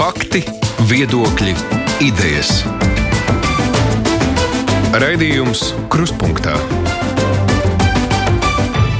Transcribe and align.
Fakti, 0.00 0.40
viedokļi, 0.88 1.50
idejas. 2.00 2.62
Raidījums 4.96 5.74
Kruspunkta 5.92 6.54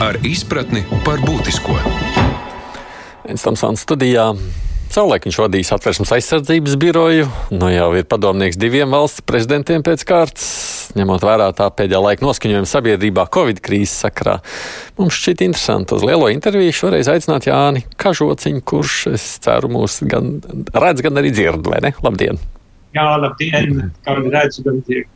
ar 0.05 0.19
izpratni 0.29 0.83
par 1.07 1.23
būtisko. 1.25 1.79
Viens 3.25 3.47
Tamsons 3.47 3.81
studijā. 3.87 4.27
Savulaik 4.93 5.25
viņš 5.25 5.41
vadīs 5.41 5.73
atversmes 5.73 6.12
aizsardzības 6.18 6.77
biroju, 6.84 7.32
nu 7.57 7.73
jau 7.73 7.89
ir 7.96 8.05
padomnieks 8.05 8.61
diviem 8.61 8.93
valsts 8.93 9.25
prezidentiem 9.25 9.80
pēc 9.87 10.05
kārtas, 10.05 10.53
ņemot 10.98 11.25
vērā 11.27 11.50
tā 11.57 11.68
pēdējā 11.75 12.00
laika 12.04 12.27
noskaņojumu 12.27 12.70
sabiedrībā 12.70 13.27
Covid 13.34 13.61
krīzes 13.64 14.06
sakrā. 14.06 14.38
Mums 14.98 15.18
šķiet 15.18 15.45
interesanti 15.48 15.96
uz 15.96 16.06
lielo 16.06 16.30
interviju 16.32 16.77
šoreiz 16.77 17.11
aicināt 17.12 17.48
Jāni 17.50 17.84
Kažociņu, 18.00 18.64
kurš, 18.66 18.96
es 19.14 19.27
ceru, 19.45 19.73
mūs 19.77 20.00
gan 20.11 20.38
redz, 20.74 21.05
gan 21.06 21.20
arī 21.20 21.34
dzird, 21.34 21.66
vai 21.70 21.82
ne? 21.87 21.95
Labdien! 22.05 22.41
Jā, 22.96 23.06
labdien! 23.23 23.84
Kā 24.02 24.16
redzu, 24.18 24.65
gan 24.66 24.80
dzird. 24.87 25.06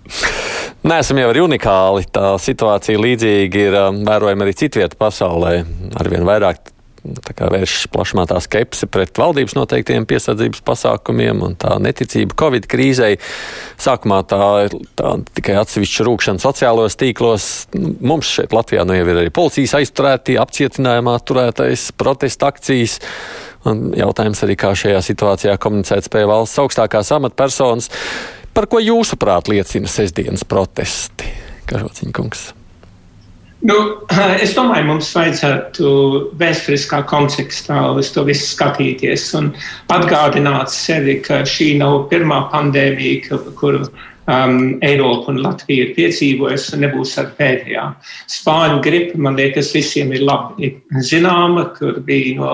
Neesam 0.85 1.19
jau 1.19 1.31
arī 1.33 1.41
unikāli. 1.41 2.05
Tā 2.13 2.35
situācija 2.39 3.01
līdzīga 3.01 3.63
ir 3.63 3.77
um, 3.81 4.03
vērojama 4.05 4.45
arī 4.45 4.53
citvietā 4.61 4.99
pasaulē. 5.01 5.55
Arvien 5.97 6.27
vairāk 6.29 6.74
vēršas 7.05 7.89
plašumā 7.93 8.25
tā 8.31 8.39
skepse 8.43 8.89
pret 8.91 9.19
valdības 9.21 9.57
noteiktiem 9.59 10.07
piesardzības 10.09 10.63
pasākumiem 10.65 11.43
un 11.45 11.57
tā 11.61 11.77
neticība 11.83 12.37
Covid 12.41 12.69
krīzei. 12.71 13.19
Sākumā 13.81 14.23
tā 14.31 14.41
ir 14.67 14.77
tā 14.99 15.15
tikai 15.37 15.59
atsevišķa 15.61 16.07
rūkšana 16.09 16.43
sociālajos 16.43 16.99
tīklos. 17.01 17.49
Mums 17.75 18.33
šeit 18.39 18.57
Latvijā 18.57 18.87
nu 18.89 18.97
jau 18.97 19.07
ir 19.09 19.23
arī 19.25 19.35
policijas 19.35 19.77
aizturēti, 19.81 20.39
apcietinājumā 20.41 21.19
turētais 21.29 21.91
protesta 21.99 22.53
akcijas. 22.53 22.99
Un 23.69 23.95
jautājums 23.97 24.43
arī, 24.45 24.59
kā 24.61 24.75
šajā 24.77 25.01
situācijā 25.05 25.55
komunicēt 25.61 26.09
spēja 26.09 26.29
valsts 26.29 26.61
augstākās 26.61 27.15
amatpersonas. 27.17 27.89
Par 28.55 28.69
ko 28.71 28.81
jūsuprāt 28.83 29.49
liecina 29.51 29.89
sestdienas 29.91 30.45
protesti? 30.49 31.33
Kažociņkungs. 31.71 32.53
Nu, 33.65 33.77
es 34.45 34.53
domāju, 34.57 34.89
mums 34.91 35.11
vajadzētu 35.17 35.91
vēsturiskā 36.41 37.01
kontekstā 37.09 37.79
uz 37.97 38.11
to 38.13 38.27
visu 38.29 38.51
skatīties 38.51 39.31
un 39.39 39.53
atgādināt 39.95 40.73
sevi, 40.73 41.17
ka 41.25 41.43
šī 41.49 41.75
nav 41.81 42.05
pirmā 42.11 42.43
pandēmija, 42.53 43.41
kuru 43.57 43.87
um, 44.27 44.79
Eiropa 44.85 45.33
un 45.33 45.41
Latvija 45.45 45.89
ir 45.89 45.95
piedzīvojusi, 45.97 46.81
nebūs 46.83 47.15
ar 47.21 47.31
pēdējā. 47.39 47.87
Spāņu 48.35 48.83
gripa, 48.85 49.21
man 49.27 49.39
liekas, 49.39 49.73
visiem 49.77 50.13
ir 50.17 50.25
labi 50.27 50.73
zināma, 51.05 51.69
kur 51.79 52.01
bija 52.07 52.37
no 52.39 52.53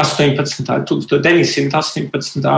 18. 0.00 0.66
1918. 0.88 2.50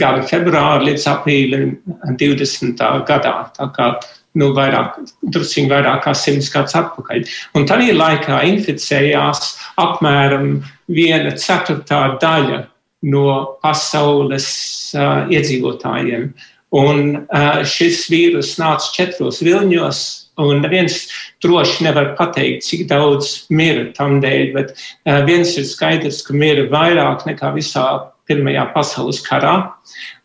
gada 0.00 0.26
februāra 0.30 0.82
līdz 0.84 1.08
aprīlim 1.14 1.78
20. 2.20 2.84
gadā. 3.08 3.34
Tā 3.56 3.70
kā 3.76 3.94
nu, 4.40 4.50
vairāk, 4.56 4.98
drusciņi 5.34 5.70
vairāk 5.70 6.04
kā 6.06 6.14
simts 6.18 6.50
gadus 6.52 6.76
atpakaļ. 6.78 7.26
Un 7.58 7.66
tādā 7.70 7.94
laikā 7.94 8.42
inficējās 8.50 9.54
apmēram 9.80 10.56
viena 10.90 11.34
ceturtā 11.38 12.16
daļa 12.22 12.64
no 13.04 13.28
pasaules 13.62 14.48
uh, 14.96 15.28
iedzīvotājiem. 15.32 16.30
Un 16.74 17.02
uh, 17.22 17.62
šis 17.68 18.06
vīrus 18.10 18.56
nāca 18.58 18.90
četros 18.96 19.38
viļņos, 19.46 20.00
un 20.42 20.64
neviens 20.64 21.04
droši 21.44 21.86
nevar 21.86 22.14
pateikt, 22.18 22.64
cik 22.66 22.88
daudz 22.90 23.44
mira 23.54 23.86
tam 23.94 24.18
dēļ, 24.24 24.48
bet 24.56 24.74
uh, 24.74 25.20
viens 25.28 25.54
ir 25.60 25.68
skaidrs, 25.70 26.24
ka 26.26 26.34
mira 26.34 26.66
vairāk 26.72 27.28
nekā 27.28 27.54
visā 27.54 27.86
Pirmajā 28.24 28.62
pasaules 28.72 29.18
karā, 29.20 29.54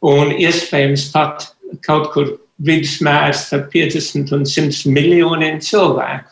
un 0.08 0.30
iespējams 0.31 1.09
pat 1.11 1.50
kaut 1.83 2.14
kur 2.14 2.30
vidusmērs 2.63 3.45
starp 3.50 3.67
50 3.73 4.31
un 4.38 4.45
100 4.47 4.88
miljoniem 4.95 5.59
cilvēku. 5.63 6.31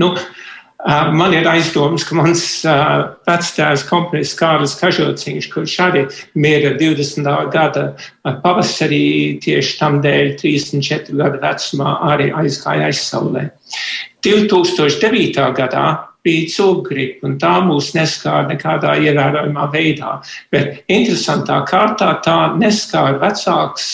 Nu, 0.00 0.10
Man 0.84 1.32
ir 1.32 1.46
aizdoms, 1.48 2.02
ka 2.04 2.16
mans 2.18 2.42
uh, 2.68 3.14
vectēvs 3.24 3.86
komponists 3.88 4.36
Kārlis 4.36 4.74
Kažociņš, 4.76 5.46
kurš 5.52 5.76
arī 5.80 6.02
mira 6.36 6.74
20. 6.76 7.24
gada 7.54 7.84
pavasarī, 8.42 9.38
tieši 9.40 9.78
tam 9.78 10.02
dēļ 10.04 10.34
34 10.42 11.16
gadu 11.22 11.40
vecumā 11.40 11.94
arī 12.10 12.28
aizgāja 12.42 12.90
aizsaulē. 12.90 13.46
2009. 14.26 15.40
gadā 15.56 15.86
bija 16.24 16.48
cūkgripa, 16.54 17.26
un 17.28 17.36
tā 17.40 17.52
mūs 17.66 17.92
neskāra 17.96 18.48
nekādā 18.48 18.94
ievērojamā 19.04 19.68
veidā. 19.72 20.16
Bet 20.54 20.84
interesantā 20.92 21.60
kārtā 21.68 22.10
tā 22.24 22.36
neskāra 22.60 23.18
vecāks, 23.22 23.86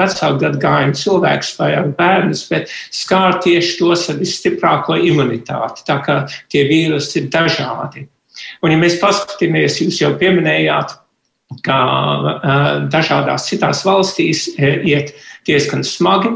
vecāku 0.00 0.42
gadgājumu 0.44 0.98
cilvēkus 0.98 1.54
vai 1.60 1.72
bērnus, 1.98 2.46
bet 2.52 2.72
skāra 2.72 3.40
tieši 3.44 3.76
tos 3.80 4.06
ar 4.12 4.20
visstiprāko 4.22 4.96
imunitāti. 5.10 5.84
Tā 5.88 6.00
kā 6.06 6.22
tie 6.52 6.64
vīrusi 6.70 7.22
ir 7.22 7.28
dažādi. 7.34 8.08
Un, 8.62 8.72
ja 8.72 8.78
mēs 8.80 8.98
paskatāmies, 9.02 9.80
jūs 9.82 10.00
jau 10.00 10.12
pieminējāt, 10.18 10.94
uh, 11.48 12.30
dažādās 12.92 13.48
citās 13.48 13.84
valstīs 13.86 14.48
iet 14.58 15.14
diezgan 15.48 15.84
smagi. 15.86 16.34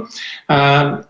Uh, 0.49 1.01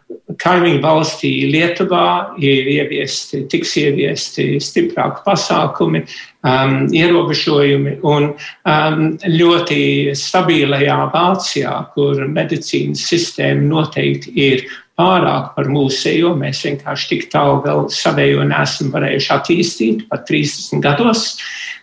kaimiņu 0.43 0.81
valstī 0.83 1.31
Lietuvā 1.51 2.35
ir 2.43 2.69
ieviesti, 2.71 3.43
tiks 3.51 3.75
ieviesti 3.81 4.47
stiprāki 4.63 5.23
pasākumi, 5.27 6.03
um, 6.47 6.77
ierobežojumi 6.93 7.99
un 8.09 8.31
um, 8.33 9.03
ļoti 9.27 9.81
stabilajā 10.19 10.99
Vācijā, 11.15 11.75
kur 11.95 12.23
medicīnas 12.29 13.05
sistēma 13.13 13.67
noteikti 13.69 14.35
ir 14.49 14.65
pārāk 14.99 15.53
par 15.57 15.71
mūsējo. 15.73 16.35
Mēs 16.39 16.63
vienkārši 16.67 17.11
tik 17.15 17.29
tālu 17.33 17.63
vēl 17.67 17.87
savējo 17.93 18.47
nesam 18.49 18.93
varējuši 18.95 19.35
attīstīt 19.37 20.07
pat 20.11 20.27
30 20.31 20.83
gados. 20.85 21.27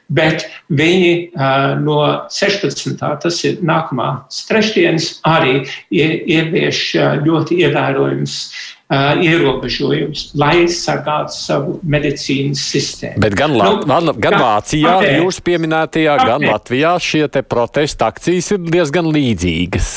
Bet 0.09 0.47
viņi 0.73 1.11
no 1.83 1.99
16. 2.33 2.97
tas 2.97 3.37
ir 3.45 3.59
nākamās 3.61 4.41
trešdienas, 4.49 5.19
arī 5.29 5.59
ievieš 5.93 6.79
ļoti 7.27 7.59
ievērojams 7.67 8.35
ierobežojums, 8.89 10.31
lai 10.41 10.63
sargātu 10.73 11.35
savu 11.35 11.75
medicīnas 11.85 12.63
sistēmu. 12.71 13.21
Bet 13.21 13.35
gan, 13.37 13.53
La 13.53 13.67
nu, 13.77 14.15
gan 14.17 14.37
Vācijā, 14.41 14.95
kāpēc? 14.97 15.19
jūs 15.21 15.41
pieminētajā, 15.45 16.15
kāpēc? 16.17 16.31
gan 16.31 16.47
Latvijā 16.49 16.95
šie 16.97 17.27
protesta 17.45 18.09
akcijas 18.09 18.49
ir 18.55 18.65
diezgan 18.65 19.11
līdzīgas. 19.13 19.91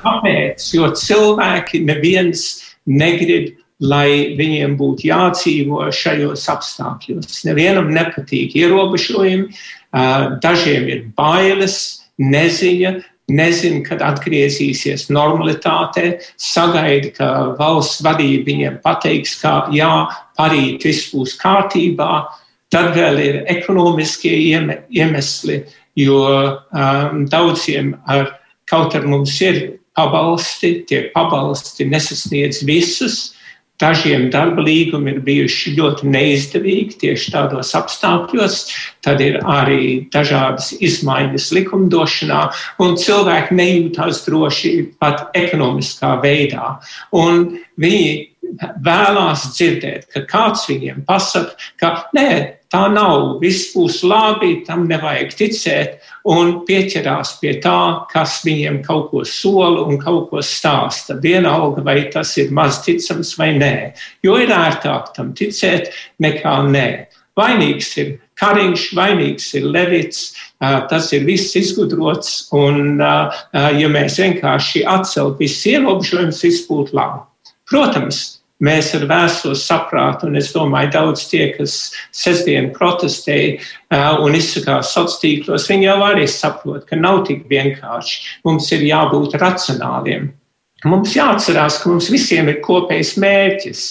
Kāpēc? 0.00 0.70
Jo 0.78 0.88
cilvēki 0.96 1.84
neviens 1.84 2.46
negrib 2.88 3.52
lai 3.80 4.36
viņiem 4.36 4.76
būtu 4.80 5.08
jādzīvo 5.08 5.86
šajos 5.94 6.44
apstākļos. 6.52 7.44
Nevienam 7.48 7.88
nepatīk 7.94 8.56
ierobežojumi, 8.60 9.48
dažiem 10.44 10.88
ir 10.92 11.06
bailes, 11.16 11.78
neziņa, 12.20 12.98
nezina, 13.30 13.80
kad 13.86 14.02
atgriezīsies 14.04 15.08
normalitāte, 15.14 16.18
sagaida, 16.40 17.12
ka 17.16 17.30
valsts 17.60 18.02
vadība 18.04 18.50
viņiem 18.50 18.78
pateiks, 18.84 19.36
ka 19.40 19.70
jā, 19.74 19.90
parīt 20.38 20.84
viss 20.84 21.10
būs 21.14 21.36
kārtībā. 21.40 22.26
Tad 22.70 22.92
vēl 22.94 23.18
ir 23.18 23.36
ekonomiskie 23.50 24.34
iemesli, 24.94 25.60
jo 25.98 26.20
um, 26.30 27.24
daudziem 27.30 27.96
ar, 28.06 28.28
kaut 28.70 28.94
ar 28.94 29.06
mums 29.10 29.34
ir 29.42 29.80
pabalsti, 29.98 30.84
tie 30.86 31.08
pabalsti 31.14 31.88
nesasniedz 31.90 32.62
visus, 32.66 33.39
Dažiem 33.80 34.28
darba 34.32 34.60
līgumi 34.66 35.14
ir 35.14 35.20
bijuši 35.24 35.74
ļoti 35.78 36.10
neizdevīgi 36.12 36.98
tieši 37.00 37.32
tādos 37.32 37.72
apstākļos. 37.78 38.58
Tad 39.04 39.22
ir 39.24 39.38
arī 39.48 40.06
dažādas 40.12 40.74
izmaiņas 40.76 41.48
likumdošanā, 41.56 42.42
un 42.84 42.98
cilvēki 43.00 43.56
nejūtās 43.56 44.24
droši 44.26 44.74
pat 45.00 45.30
ekonomiskā 45.38 46.18
veidā. 46.20 46.76
Un 47.16 47.46
viņi 47.80 48.12
vēlās 48.84 49.48
dzirdēt, 49.54 50.10
ka 50.12 50.26
kāds 50.28 50.68
viņiem 50.68 51.04
pasaka, 51.08 51.56
ka 51.80 51.94
nē, 52.16 52.59
tā 52.70 52.84
nav, 52.92 53.40
viss 53.42 53.72
būs 53.74 54.00
labi, 54.06 54.60
tam 54.66 54.86
nevajag 54.88 55.34
ticēt 55.36 55.98
un 56.30 56.60
pieķerās 56.68 57.36
pie 57.40 57.56
tā, 57.64 58.06
kas 58.12 58.40
viņiem 58.46 58.80
kaut 58.86 59.10
ko 59.10 59.24
sola 59.26 59.86
un 59.88 59.98
kaut 60.00 60.30
ko 60.30 60.42
stāsta. 60.44 61.18
Vienalga, 61.22 61.82
vai 61.82 62.04
tas 62.12 62.36
ir 62.38 62.52
maz 62.54 62.82
ticams 62.84 63.34
vai 63.38 63.52
nē. 63.58 63.74
Jo 64.22 64.38
ir 64.38 64.52
ērtāk 64.54 65.14
tam 65.16 65.34
ticēt 65.34 65.90
nekā 66.22 66.56
nē. 66.70 66.88
Vainīgs 67.38 67.94
ir 68.02 68.18
Kariņš, 68.40 68.82
vainīgs 68.96 69.46
ir 69.58 69.66
Levits, 69.68 70.32
tas 70.60 71.10
ir 71.12 71.26
viss 71.28 71.54
izgudrots, 71.56 72.48
un 72.56 73.00
ja 73.00 73.90
mēs 73.92 74.16
vienkārši 74.20 74.82
atceltu 74.88 75.42
visus 75.42 75.66
ierobežojumus, 75.74 76.42
viss 76.44 76.66
būtu 76.68 76.96
labi. 76.96 77.22
Protams, 77.70 78.39
mēs 78.64 78.92
ar 78.98 79.06
vēso 79.10 79.54
saprātu, 79.56 80.28
un 80.28 80.38
es 80.40 80.50
domāju, 80.54 80.92
daudz 80.96 81.26
tie, 81.30 81.46
kas 81.56 81.76
sestdien 82.16 82.70
protestēja 82.76 83.58
un 84.24 84.36
izsakās 84.36 84.92
sociālos 84.94 85.20
tīklos, 85.22 85.68
viņi 85.70 85.88
jau 85.88 85.98
arī 86.06 86.26
saprot, 86.30 86.84
ka 86.88 86.98
nav 86.98 87.24
tik 87.28 87.46
vienkārši. 87.50 88.20
Mums 88.48 88.70
ir 88.76 88.86
jābūt 88.88 89.38
racionāliem. 89.40 90.30
Mums 90.88 91.16
jāatcerās, 91.16 91.82
ka 91.82 91.90
mums 91.92 92.08
visiem 92.12 92.48
ir 92.48 92.62
kopējs 92.64 93.16
mērķis 93.20 93.82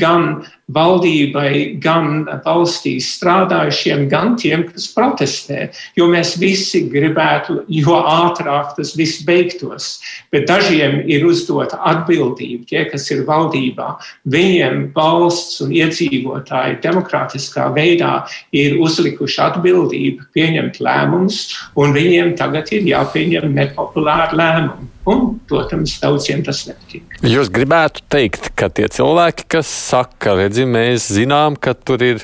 gan 0.00 0.46
valdībai, 0.70 1.80
gan 1.82 2.26
valstī 2.44 2.94
strādājušiem, 3.02 4.06
gan 4.10 4.36
tiem, 4.40 4.64
kas 4.70 4.86
protestē. 4.94 5.70
Jo 5.98 6.06
mēs 6.12 6.36
visi 6.40 6.84
gribētu, 6.92 7.62
jo 7.72 7.98
ātrāk 7.98 8.76
tas 8.76 8.94
viss 8.98 9.24
beigtos. 9.26 9.98
Bet 10.32 10.46
dažiem 10.50 11.00
ir 11.10 11.26
uzdota 11.26 11.80
atbildība, 11.90 12.66
tie, 12.70 12.84
kas 12.90 13.08
ir 13.10 13.24
valdībā. 13.28 13.96
Viņiem 14.32 14.92
valsts 14.96 15.60
un 15.64 15.74
iedzīvotāji 15.74 16.80
demokrātiskā 16.84 17.68
veidā 17.74 18.22
ir 18.54 18.78
uzlikuši 18.82 19.42
atbildību 19.48 20.30
pieņemt 20.36 20.80
lēmumus, 20.82 21.44
un 21.76 21.94
viņiem 21.96 22.34
tagad 22.38 22.72
ir 22.72 22.88
jāpieņem 22.94 23.52
nepopulāri 23.58 24.40
lēmumi. 24.40 24.92
Un, 25.02 25.32
protams, 25.50 25.96
daudziem 25.98 26.44
tas 26.46 26.60
nepatīk. 26.68 27.16
Jūs 27.26 27.48
gribētu 27.50 28.04
teikt, 28.12 28.52
ka 28.54 28.68
tie 28.70 28.86
cilvēki, 28.86 29.48
kas 29.50 29.66
saka, 29.66 30.36
redzi, 30.52 30.68
mēs 30.68 31.08
zinām, 31.16 31.56
ka 31.56 31.72
tur 31.74 32.02
ir, 32.04 32.22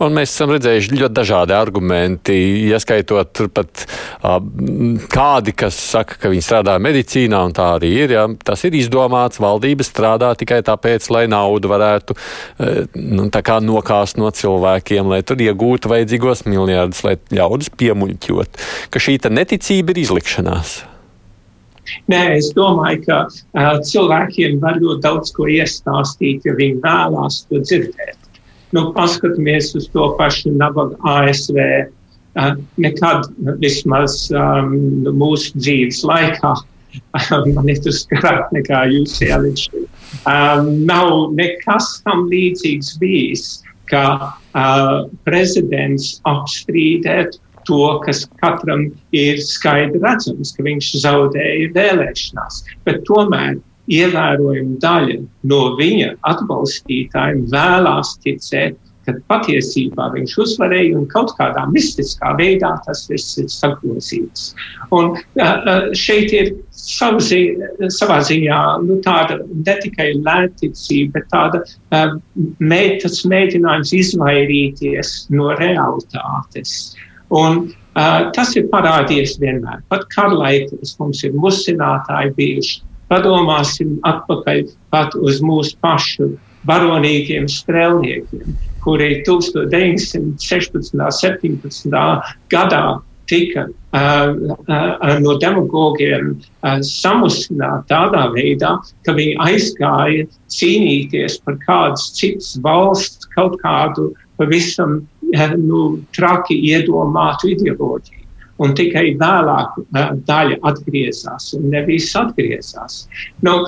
un 0.00 0.14
mēs 0.16 0.32
esam 0.32 0.52
redzējuši 0.54 0.96
ļoti 0.96 1.14
dažādi 1.14 1.54
argumenti, 1.56 2.36
ieskaitot 2.70 3.32
turpat 3.36 3.84
uh, 3.84 4.38
kādi, 5.12 5.52
kas 5.52 5.76
saka, 5.76 6.16
ka 6.22 6.32
viņi 6.32 6.44
strādā 6.44 6.78
medicīnā, 6.80 7.42
un 7.44 7.54
tā 7.56 7.68
arī 7.76 7.92
ir. 8.04 8.16
Ja, 8.16 8.26
tas 8.44 8.64
ir 8.64 8.78
izdomāts, 8.78 9.40
valdība 9.42 9.86
strādā 9.86 10.32
tikai 10.38 10.62
tāpēc, 10.66 11.10
lai 11.12 11.26
naudu 11.30 11.70
varētu 11.70 12.16
uh, 12.16 12.84
nu, 12.96 13.28
nokāst 13.68 14.20
no 14.20 14.32
cilvēkiem, 14.32 15.12
lai 15.12 15.22
tur 15.26 15.40
iegūtu 15.44 15.92
vajadzīgos 15.92 16.46
miljardus, 16.48 17.04
lai 17.04 17.18
ļaudis 17.34 17.74
piemuļķot, 17.76 18.62
ka 18.90 19.02
šī 19.02 19.20
neticība 19.28 19.92
ir 19.92 20.06
izlikšanās. 20.06 20.78
Nē, 22.10 22.22
es 22.38 22.50
domāju, 22.56 23.02
ka 23.06 23.18
uh, 23.28 23.76
cilvēkiem 23.84 24.58
var 24.62 24.80
ļoti 24.82 25.04
daudz 25.04 25.34
ko 25.36 25.48
iestāstīt, 25.50 26.46
ja 26.48 26.56
viņi 26.58 26.80
vēlās 26.84 27.42
to 27.48 27.62
dzirdēt. 27.64 28.16
Nu, 28.76 28.90
paskatāmies 28.96 29.72
uz 29.78 29.88
to 29.94 30.10
pašu 30.18 30.52
nabaga 30.56 30.98
ASV. 31.08 31.60
Uh, 32.38 32.58
nekad, 32.78 33.24
vismaz 33.62 34.28
um, 34.36 34.74
mūsu 35.16 35.56
dzīves 35.58 36.04
laikā, 36.06 36.52
man 37.56 37.72
ir 37.72 37.80
tas 37.82 38.04
garāk 38.12 38.52
nekā 38.54 38.84
jūs 38.92 39.16
ieliču. 39.24 39.86
Um, 40.28 40.70
nav 40.86 41.32
nekas 41.36 41.98
tam 42.04 42.28
līdzīgs 42.30 42.94
bijis, 43.00 43.48
ka 43.88 44.04
uh, 44.28 45.08
prezidents 45.26 46.18
apstrīdētu 46.28 47.40
to, 47.68 47.84
kas 48.04 48.24
katram 48.42 48.88
ir 49.16 49.40
skaidri 49.44 50.00
redzams, 50.02 50.54
ka 50.56 50.66
viņš 50.66 50.92
zaudēja 51.04 51.70
vēlēšanās. 51.76 52.62
Bet 52.88 53.04
tomēr 53.08 53.60
ievērojama 53.88 54.76
daļa 54.82 55.22
no 55.50 55.62
viņa 55.78 56.12
atbalstītājiem 56.28 57.46
vēlās 57.52 58.16
ticēt, 58.24 58.76
ka 59.08 59.14
patiesībā 59.30 60.10
viņš 60.12 60.34
uzvarēja 60.44 60.96
un 60.98 61.06
kaut 61.08 61.32
kādā 61.38 61.64
mistiskā 61.72 62.34
veidā 62.36 62.74
tas 62.84 63.06
viss 63.08 63.38
ir 63.40 63.48
sagrozīts. 63.52 64.50
Un 64.92 65.16
šeit 65.96 66.34
ir 66.36 66.52
zi, 66.76 67.40
savā 67.96 68.20
ziņā 68.28 68.60
nu, 68.84 69.00
tāda 69.06 69.40
ne 69.48 69.76
tikai 69.82 70.10
lētticība, 70.20 71.16
bet 71.16 71.30
tāda 71.32 71.64
mē, 72.60 72.82
mēģinājums 73.32 73.94
izvairīties 74.02 75.14
no 75.32 75.54
realitātes. 75.56 76.78
Un, 77.34 77.64
uh, 77.68 78.20
tas 78.32 78.54
ir 78.56 78.68
parādījies 78.72 79.36
vienmēr. 79.42 79.82
Pat 79.92 80.06
kara 80.14 80.36
laikos 80.36 80.96
mums 81.00 81.24
ir 81.26 81.36
musinātāji 81.36 82.34
bijuši. 82.38 82.78
Padomāsim 83.08 83.96
atpakaļ 84.04 84.66
pat 84.92 85.14
uz 85.16 85.40
mūsu 85.44 85.76
pašu 85.84 86.34
varonīgiem 86.68 87.46
strēlniekiem, 87.48 88.56
kuri 88.84 89.22
1916. 89.24 90.96
un 90.96 91.04
17. 91.08 92.00
gadā 92.52 92.84
tika 93.28 93.68
uh, 93.68 94.32
uh, 94.68 95.18
no 95.20 95.36
demagogiem 95.40 96.32
uh, 96.36 96.78
samusināti 96.84 97.88
tādā 97.92 98.24
veidā, 98.32 98.76
ka 99.04 99.14
viņi 99.16 99.36
aizgāja 99.44 100.24
cīnīties 100.52 101.40
par 101.44 101.58
kādas 101.66 102.08
citas 102.16 102.54
valsts 102.64 103.28
kaut 103.36 103.58
kādu 103.64 104.10
pavisam 104.40 105.02
nu, 105.56 105.82
traki 106.16 106.56
iedomātu 106.70 107.52
ideoloģiju. 107.54 108.24
Un 108.58 108.72
tikai 108.74 109.12
vēlāk 109.20 109.76
daļa 110.26 110.56
atgriezās, 110.66 111.52
un 111.54 111.68
ne 111.70 111.84
viss 111.86 112.16
atgriezās. 112.18 113.04
Nu, 113.46 113.60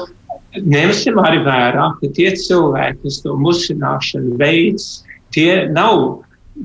Ņemsim 0.50 1.14
arī 1.22 1.44
vērā, 1.46 1.84
ka 2.00 2.08
tie 2.16 2.32
cilvēki, 2.34 2.96
kas 3.04 3.20
to 3.22 3.36
musināšanu 3.38 4.34
veids, 4.40 5.04
tie 5.30 5.68
nav 5.70 6.24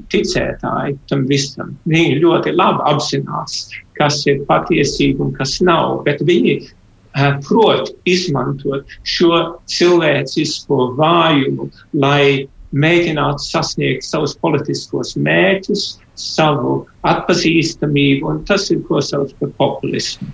ticētāji 0.09 0.95
tam 1.09 1.27
visam. 1.29 1.75
Viņi 1.85 2.17
ļoti 2.23 2.55
labi 2.57 2.81
apzinās, 2.89 3.59
kas 3.99 4.23
ir 4.25 4.41
patiesība 4.49 5.27
un 5.27 5.35
kas 5.37 5.59
nav, 5.61 5.99
bet 6.07 6.23
viņi 6.25 6.55
uh, 6.65 7.37
prot 7.45 7.93
izmantot 8.09 8.97
šo 9.05 9.43
cilvēcisko 9.69 10.79
vājumu, 10.97 11.69
lai 11.93 12.47
mēģināt 12.75 13.43
sasniegt 13.43 14.05
savus 14.05 14.35
politiskos 14.41 15.15
mērķus, 15.15 15.85
savu 16.19 16.85
atpazīstamību, 17.07 18.29
un 18.31 18.41
tas 18.47 18.69
ir 18.71 18.81
ko 18.87 19.01
sauc 19.03 19.33
par 19.39 19.51
populismu. 19.59 20.29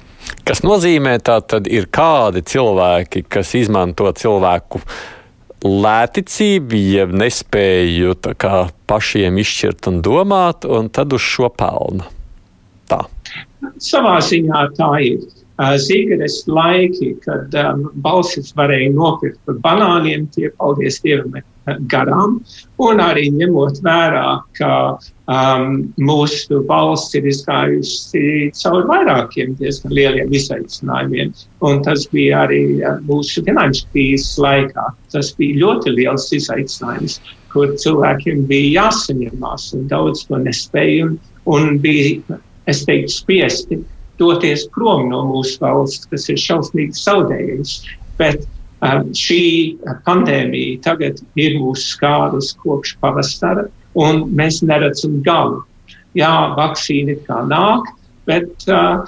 Kas 0.45 0.61
nozīmē, 0.65 1.17
ka 1.25 1.61
ir 1.69 1.87
kādi 1.93 2.43
cilvēki, 2.45 3.25
kas 3.29 3.55
izmanto 3.57 4.09
cilvēku 4.17 4.81
lēticību, 5.65 6.77
jeb 6.95 7.13
nespēju 7.21 8.15
kā, 8.41 8.55
pašiem 8.89 9.37
izšķirt 9.41 9.91
un 9.91 10.01
domāt, 10.05 10.65
un 10.65 10.89
tad 10.93 11.13
uz 11.13 11.21
šo 11.25 11.51
pelnu. 11.53 12.07
Tā. 12.89 13.03
Savā 13.81 14.17
ziņā 14.25 14.65
tā 14.77 14.91
ir. 15.05 15.29
Zīgeres 15.61 16.39
laiki, 16.49 17.11
kad 17.21 17.53
um, 17.61 17.83
balsis 18.01 18.49
varēja 18.57 18.89
nopirkt 18.95 19.37
par 19.45 19.59
banāniem, 19.61 20.23
tie, 20.33 20.47
paldies 20.57 20.97
Dievam, 21.03 21.35
garām, 21.91 22.39
un 22.81 23.01
arī 23.03 23.27
ņemot 23.35 23.81
vērā, 23.85 24.41
ka 24.57 24.71
um, 25.29 25.93
mūsu 26.01 26.61
valsts 26.69 27.15
ir 27.19 27.27
izgājusi 27.29 28.49
cauri 28.57 28.87
vairākiem 28.89 29.53
diezgan 29.59 29.93
lieliem 29.93 30.33
izaicinājumiem, 30.33 31.33
un 31.67 31.83
tas 31.85 32.07
bija 32.13 32.45
arī 32.47 32.61
mūsu 33.07 33.45
finanšu 33.45 33.87
krīzes 33.93 34.39
laikā. 34.41 34.87
Tas 35.13 35.33
bija 35.37 35.61
ļoti 35.65 35.95
liels 35.99 36.29
izaicinājums, 36.33 37.19
kur 37.53 37.75
cilvēkiem 37.83 38.45
bija 38.49 38.87
jāsaņemās, 38.87 39.71
un 39.77 39.87
daudz 39.91 40.25
to 40.29 40.39
nespēja, 40.41 41.09
un, 41.09 41.19
un 41.51 41.77
bija, 41.83 42.39
es 42.71 42.85
teiktu, 42.87 43.13
spiesti 43.13 43.81
doties 44.21 44.67
prom 44.73 45.09
no 45.11 45.23
mūsu 45.29 45.61
valsts, 45.61 46.09
kas 46.09 46.29
ir 46.29 46.41
šausmīgi 46.41 46.97
zaudējums. 46.97 47.79
Bet 48.19 48.43
šī 48.81 49.43
pandēmija 50.07 50.81
tagad 50.85 51.21
ir 51.39 51.59
mūsu 51.61 51.95
skārus 51.95 52.55
kopš 52.63 52.95
pavasara, 53.01 53.67
un 53.95 54.25
mēs 54.33 54.61
neredzam 54.65 55.21
galu. 55.25 55.61
Jā, 56.17 56.51
vakcīna 56.57 57.15
kā 57.27 57.43
nāk, 57.47 57.87
bet 58.27 58.65
uh, 58.67 59.05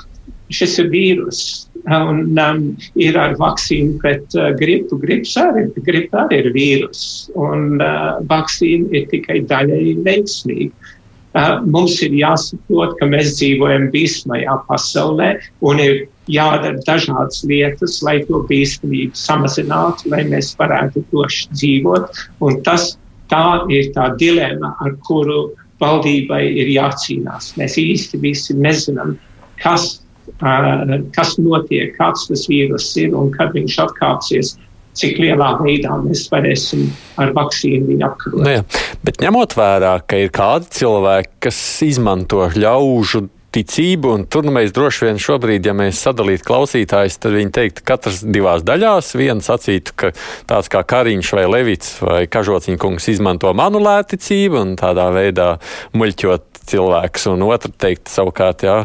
šis 0.53 0.80
ir 0.84 0.89
vīrus. 0.94 1.44
Un 1.84 2.38
um, 2.39 2.62
ir 2.96 3.18
ar 3.20 3.34
vakcīnu 3.36 3.98
pret 4.00 4.36
uh, 4.38 4.53
gripu. 4.56 4.96
Grips 5.01 5.34
arī, 5.42 5.65
gripa 5.84 6.24
arī 6.27 6.44
ir 6.46 6.51
vīrus, 6.56 7.03
un 7.36 7.82
uh, 7.82 8.22
vakcīna 8.30 8.94
ir 8.96 9.10
tikai 9.12 9.42
daļēji 9.50 9.98
veiksmīga. 10.06 10.94
Uh, 11.34 11.60
mums 11.65 11.98
ir 12.06 12.13
jāsaprot, 12.13 12.94
ka 13.00 13.10
mēs 13.10 13.34
dzīvojam 13.39 13.89
bīstamajā 13.92 14.60
pasaulē, 14.70 15.34
un 15.65 15.82
ir 15.82 16.06
jādara 16.32 16.80
dažādas 16.88 17.44
lietas, 17.48 18.00
lai 18.06 18.20
to 18.27 18.44
bīstamību 18.50 19.18
samazinātu, 19.18 20.12
lai 20.13 20.24
mēs 20.30 20.53
varētu 20.60 21.03
droši 21.12 21.50
dzīvot. 21.51 22.24
Un 22.46 22.62
tas 22.68 22.94
tā 23.32 23.63
ir 23.74 23.92
tā 23.96 24.10
dilema, 24.20 24.74
ar 24.84 24.96
kuru 25.08 25.51
valdībai 25.84 26.44
ir 26.48 26.72
jācīnās. 26.72 27.53
Mēs 27.60 27.77
īsti 27.82 28.22
visi 28.24 28.56
nezinām, 28.56 29.18
kas, 29.60 30.03
uh, 30.39 31.00
kas 31.15 31.36
notiek, 31.42 31.96
kāds 31.98 32.30
tas 32.30 32.48
vīrus 32.51 32.94
ir 33.01 33.15
un 33.18 33.34
kad 33.36 33.56
viņš 33.58 33.80
atkāpsies 33.88 34.56
cik 34.98 35.18
lielā 35.22 35.53
veidā 35.62 35.96
mēs 36.03 36.27
varēsim 36.32 36.86
ar 37.22 37.34
vakcīnu 37.36 37.89
viņu 37.89 38.08
apkarot. 38.08 38.44
Nu 38.46 38.51
jā, 38.53 38.63
bet 39.06 39.22
ņemot 39.24 39.56
vērā, 39.58 39.96
ka 40.06 40.20
ir 40.22 40.34
kādi 40.34 40.70
cilvēki, 40.77 41.32
kas 41.48 41.60
izmanto 41.86 42.46
ļaužu 42.53 43.25
ticību, 43.53 44.13
un 44.17 44.25
tur 44.29 44.48
nu, 44.48 44.53
mēs 44.55 44.74
droši 44.75 45.07
vien 45.07 45.19
šobrīd, 45.22 45.67
ja 45.69 45.75
mēs 45.77 46.01
sadalītu 46.05 46.48
klausītājus, 46.48 47.19
tad 47.22 47.36
viņi 47.38 47.53
teiktu, 47.55 47.83
ka 47.83 47.95
katrs 47.95 48.24
divās 48.25 48.65
daļās. 48.65 49.13
Viens 49.19 49.50
sacītu, 49.50 49.95
ka 50.00 50.13
tāds 50.50 50.72
kā 50.74 50.83
Kariņš 50.93 51.33
vai 51.38 51.45
Levits 51.50 51.93
vai 52.03 52.24
Kažociņa 52.31 52.81
kungs 52.81 53.10
izmanto 53.13 53.53
manu 53.57 53.81
lēticību 53.83 54.60
un 54.62 54.74
tādā 54.79 55.10
veidā 55.15 55.53
muļķot 55.98 56.50
cilvēks, 56.69 57.27
un 57.33 57.43
otra 57.48 57.72
teikt 57.86 58.12
savukārt, 58.12 58.63
jā, 58.67 58.75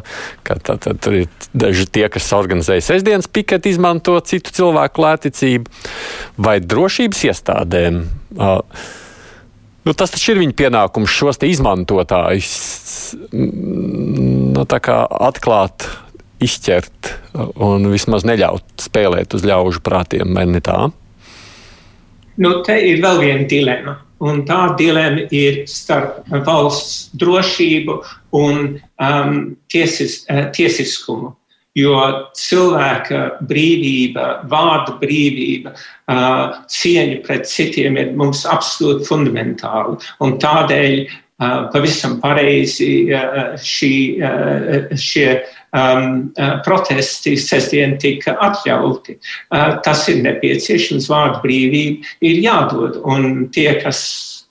ka 0.47 0.59
tā, 0.63 0.79
tā, 0.83 0.95
tur 0.99 1.21
ir 1.21 1.29
daži 1.55 1.87
tie, 1.87 2.07
kas 2.13 2.31
organizēja 2.37 2.85
sestdienas 2.91 3.31
piketu, 3.31 3.71
izmanto 3.71 4.17
citu 4.27 4.55
cilvēku 4.57 5.05
lēticību 5.05 5.77
vai 6.43 6.59
drošības 6.65 7.23
iestādēm. 7.31 8.03
Uh, 8.35 8.59
Nu, 9.89 9.95
tas 9.97 10.11
taču 10.13 10.35
ir 10.35 10.43
viņa 10.43 10.53
pienākums 10.53 11.09
šos 11.09 11.39
izmantotājus 11.49 12.49
nu, 13.33 14.65
atklāt, 14.69 15.87
izķert 16.45 17.09
un 17.57 17.89
vismaz 17.89 18.27
neļaut 18.29 18.85
spēlēt 18.85 19.33
uz 19.39 19.47
ļaužu 19.49 19.81
prātiem, 19.87 20.37
vai 20.37 20.45
ne 20.51 20.61
tā? 20.61 20.77
Nu, 22.37 22.51
te 22.69 22.77
ir 22.91 23.01
vēl 23.01 23.23
viena 23.23 23.49
dilema. 23.49 23.97
Un 24.29 24.43
tā 24.45 24.61
dilema 24.77 25.25
ir 25.33 25.63
starp 25.71 26.29
valsts 26.45 27.09
drošību 27.17 27.97
un 28.37 28.63
um, 28.77 29.37
tiesis, 29.73 30.21
uh, 30.29 30.51
tiesiskumu 30.53 31.33
jo 31.79 32.01
cilvēka 32.39 33.23
brīvība, 33.49 34.27
vārda 34.51 34.97
brīvība, 35.01 35.75
cieņa 36.79 37.23
pret 37.27 37.49
citiem 37.49 37.99
ir 38.01 38.13
mums 38.19 38.45
absolūti 38.49 39.09
fundamentāli. 39.09 39.99
Un 40.25 40.37
tādēļ 40.43 41.01
pavisam 41.73 42.19
pareizi 42.19 42.91
šī, 43.63 43.93
šie 44.99 45.29
um, 45.71 46.33
protesti 46.67 47.37
sestdien 47.39 47.95
tika 48.03 48.35
atļauti. 48.43 49.15
Uh, 49.53 49.79
tas 49.85 50.07
ir 50.11 50.23
nepieciešams, 50.25 51.07
vārdu 51.11 51.43
brīvība 51.45 52.17
ir 52.27 52.43
jādod. 52.43 52.99
Un 53.07 53.47
tie, 53.55 53.71
kas 53.83 54.01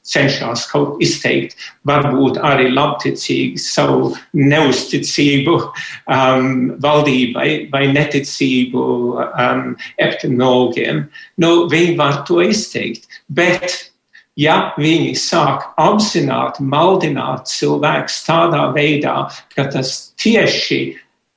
cenšas 0.08 0.66
kaut 0.72 1.02
izteikt, 1.04 1.56
varbūt 1.88 2.40
arī 2.46 2.70
labticīgi 2.74 3.60
savu 3.62 4.14
neusticību 4.38 5.58
um, 5.60 6.48
valdībai 6.84 7.50
vai 7.74 7.84
neticību 7.94 8.86
um, 9.18 9.76
epidemiologiem. 9.98 11.06
Nu, 11.42 11.52
viņi 11.72 11.98
var 12.00 12.24
to 12.30 12.42
izteikt, 12.46 13.08
bet 13.28 13.92
ja 14.38 14.58
viņi 14.78 15.16
sāk 15.20 15.66
apzināti 15.82 16.64
maldināt 16.64 17.50
cilvēkus 17.52 18.22
tādā 18.28 18.68
veidā, 18.76 19.26
ka 19.56 19.68
tas 19.74 20.14
tieši 20.22 20.82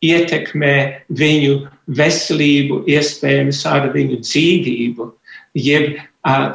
ietekmē 0.05 0.75
viņu 1.13 1.57
veselību, 1.97 2.85
iespējams, 2.89 3.65
ar 3.69 3.91
viņu 3.95 4.21
dzīvību, 4.25 5.09
jeb 5.59 5.99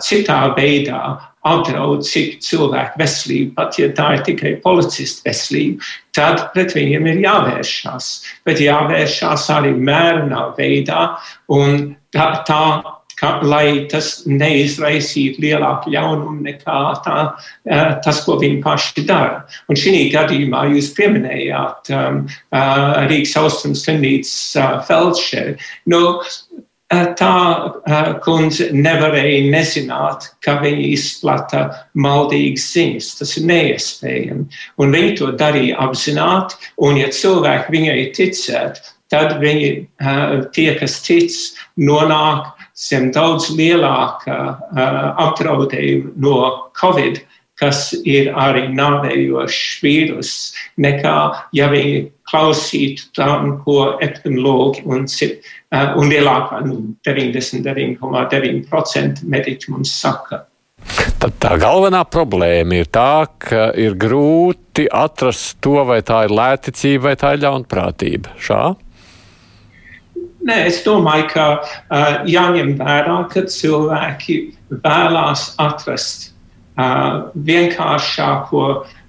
citā 0.04 0.40
veidā 0.58 1.02
apdraud 1.46 2.02
citu 2.06 2.42
cilvēku 2.42 3.00
veselību, 3.02 3.54
pat 3.58 3.78
ja 3.78 3.92
tā 3.94 4.16
ir 4.18 4.26
tikai 4.26 4.56
policista 4.64 5.30
veselība, 5.30 5.86
tad 6.18 6.48
pret 6.56 6.74
viņiem 6.74 7.06
ir 7.12 7.22
jāvēršās. 7.28 8.10
Bet 8.48 8.64
jāvēršās 8.64 9.48
arī 9.54 9.76
mērenā 9.78 10.48
veidā 10.58 11.08
un 11.54 11.94
tā, 12.16 12.30
tā 12.50 12.62
ka, 13.20 13.32
lai 13.46 13.86
tas 13.92 14.24
neizraisītu 14.28 15.44
lielāku 15.46 15.94
ļaunumu 15.94 16.42
nekā 16.50 16.80
tā, 17.06 17.18
tas, 18.04 18.22
ko 18.26 18.40
viņi 18.42 18.62
paši 18.66 19.06
dara. 19.08 19.44
Un 19.70 19.80
šī 19.80 20.10
gadījumā 20.14 20.66
jūs 20.74 20.92
pieminējāt 20.98 21.94
um, 21.96 22.24
Rīgas 23.10 23.38
austrums 23.40 23.86
slimnīcas 23.86 24.38
uh, 24.60 24.80
feldšeri. 24.90 25.60
Nu, 25.94 26.02
Eh, 26.56 26.65
tā 26.92 27.36
eh, 27.90 28.10
kundze 28.22 28.70
nevarēja 28.74 29.50
nezināt, 29.50 30.30
ka 30.46 30.60
viņi 30.62 30.92
izplata 30.94 31.70
maldīgas 31.98 32.68
ziņas. 32.76 33.08
Tas 33.20 33.38
ir 33.38 33.48
neiespējami. 33.50 34.46
Un 34.78 34.92
viņi 34.94 35.16
to 35.18 35.32
darīja 35.34 35.80
apzināti, 35.82 36.56
un 36.78 36.98
ja 36.98 37.10
cilvēki 37.10 37.74
viņai 37.74 38.12
ticētu, 38.14 38.94
tad 39.10 39.40
viņi, 39.42 39.88
eh, 40.00 40.46
tie, 40.54 40.76
kas 40.80 41.02
tic, 41.02 41.32
nonāk 41.78 42.54
zem 42.76 43.12
daudz 43.12 43.50
lielāka 43.56 44.60
apdraudējuma 44.76 46.12
no 46.20 46.70
Covid 46.76 47.22
kas 47.60 47.92
ir 48.04 48.32
arī 48.36 48.68
nāvējošs 48.76 49.82
vīrus, 49.84 50.54
nekā 50.82 51.34
ja 51.56 51.68
viņi 51.72 52.12
klausītu 52.30 53.02
tam, 53.16 53.60
ko 53.64 53.98
epidemiologi 54.04 54.84
un, 54.90 55.06
un 55.06 56.06
lielākā, 56.12 56.62
nu, 56.68 56.76
99,9% 57.08 59.24
mediķi 59.24 59.72
mums 59.72 59.92
saka. 60.02 60.38
Tad 61.22 61.34
tā 61.42 61.58
galvenā 61.58 62.04
problēma 62.12 62.74
ir 62.82 62.88
tā, 62.94 63.26
ka 63.42 63.72
ir 63.80 63.96
grūti 63.98 64.88
atrast 64.92 65.58
to, 65.64 65.86
vai 65.88 66.02
tā 66.06 66.24
ir 66.28 66.32
lētticība 66.36 67.04
vai 67.08 67.16
tā 67.18 67.34
ir 67.34 67.42
ļaunprātība. 67.46 68.28
Šā? 68.38 68.76
Nē, 70.46 70.58
es 70.70 70.84
domāju, 70.86 71.26
ka 71.32 71.46
uh, 71.58 71.64
jāņem 72.30 72.78
vērā, 72.78 73.18
ka 73.32 73.40
cilvēki 73.50 74.36
vēlās 74.84 75.42
atrast 75.62 76.35
vienkāršāko 76.78 78.64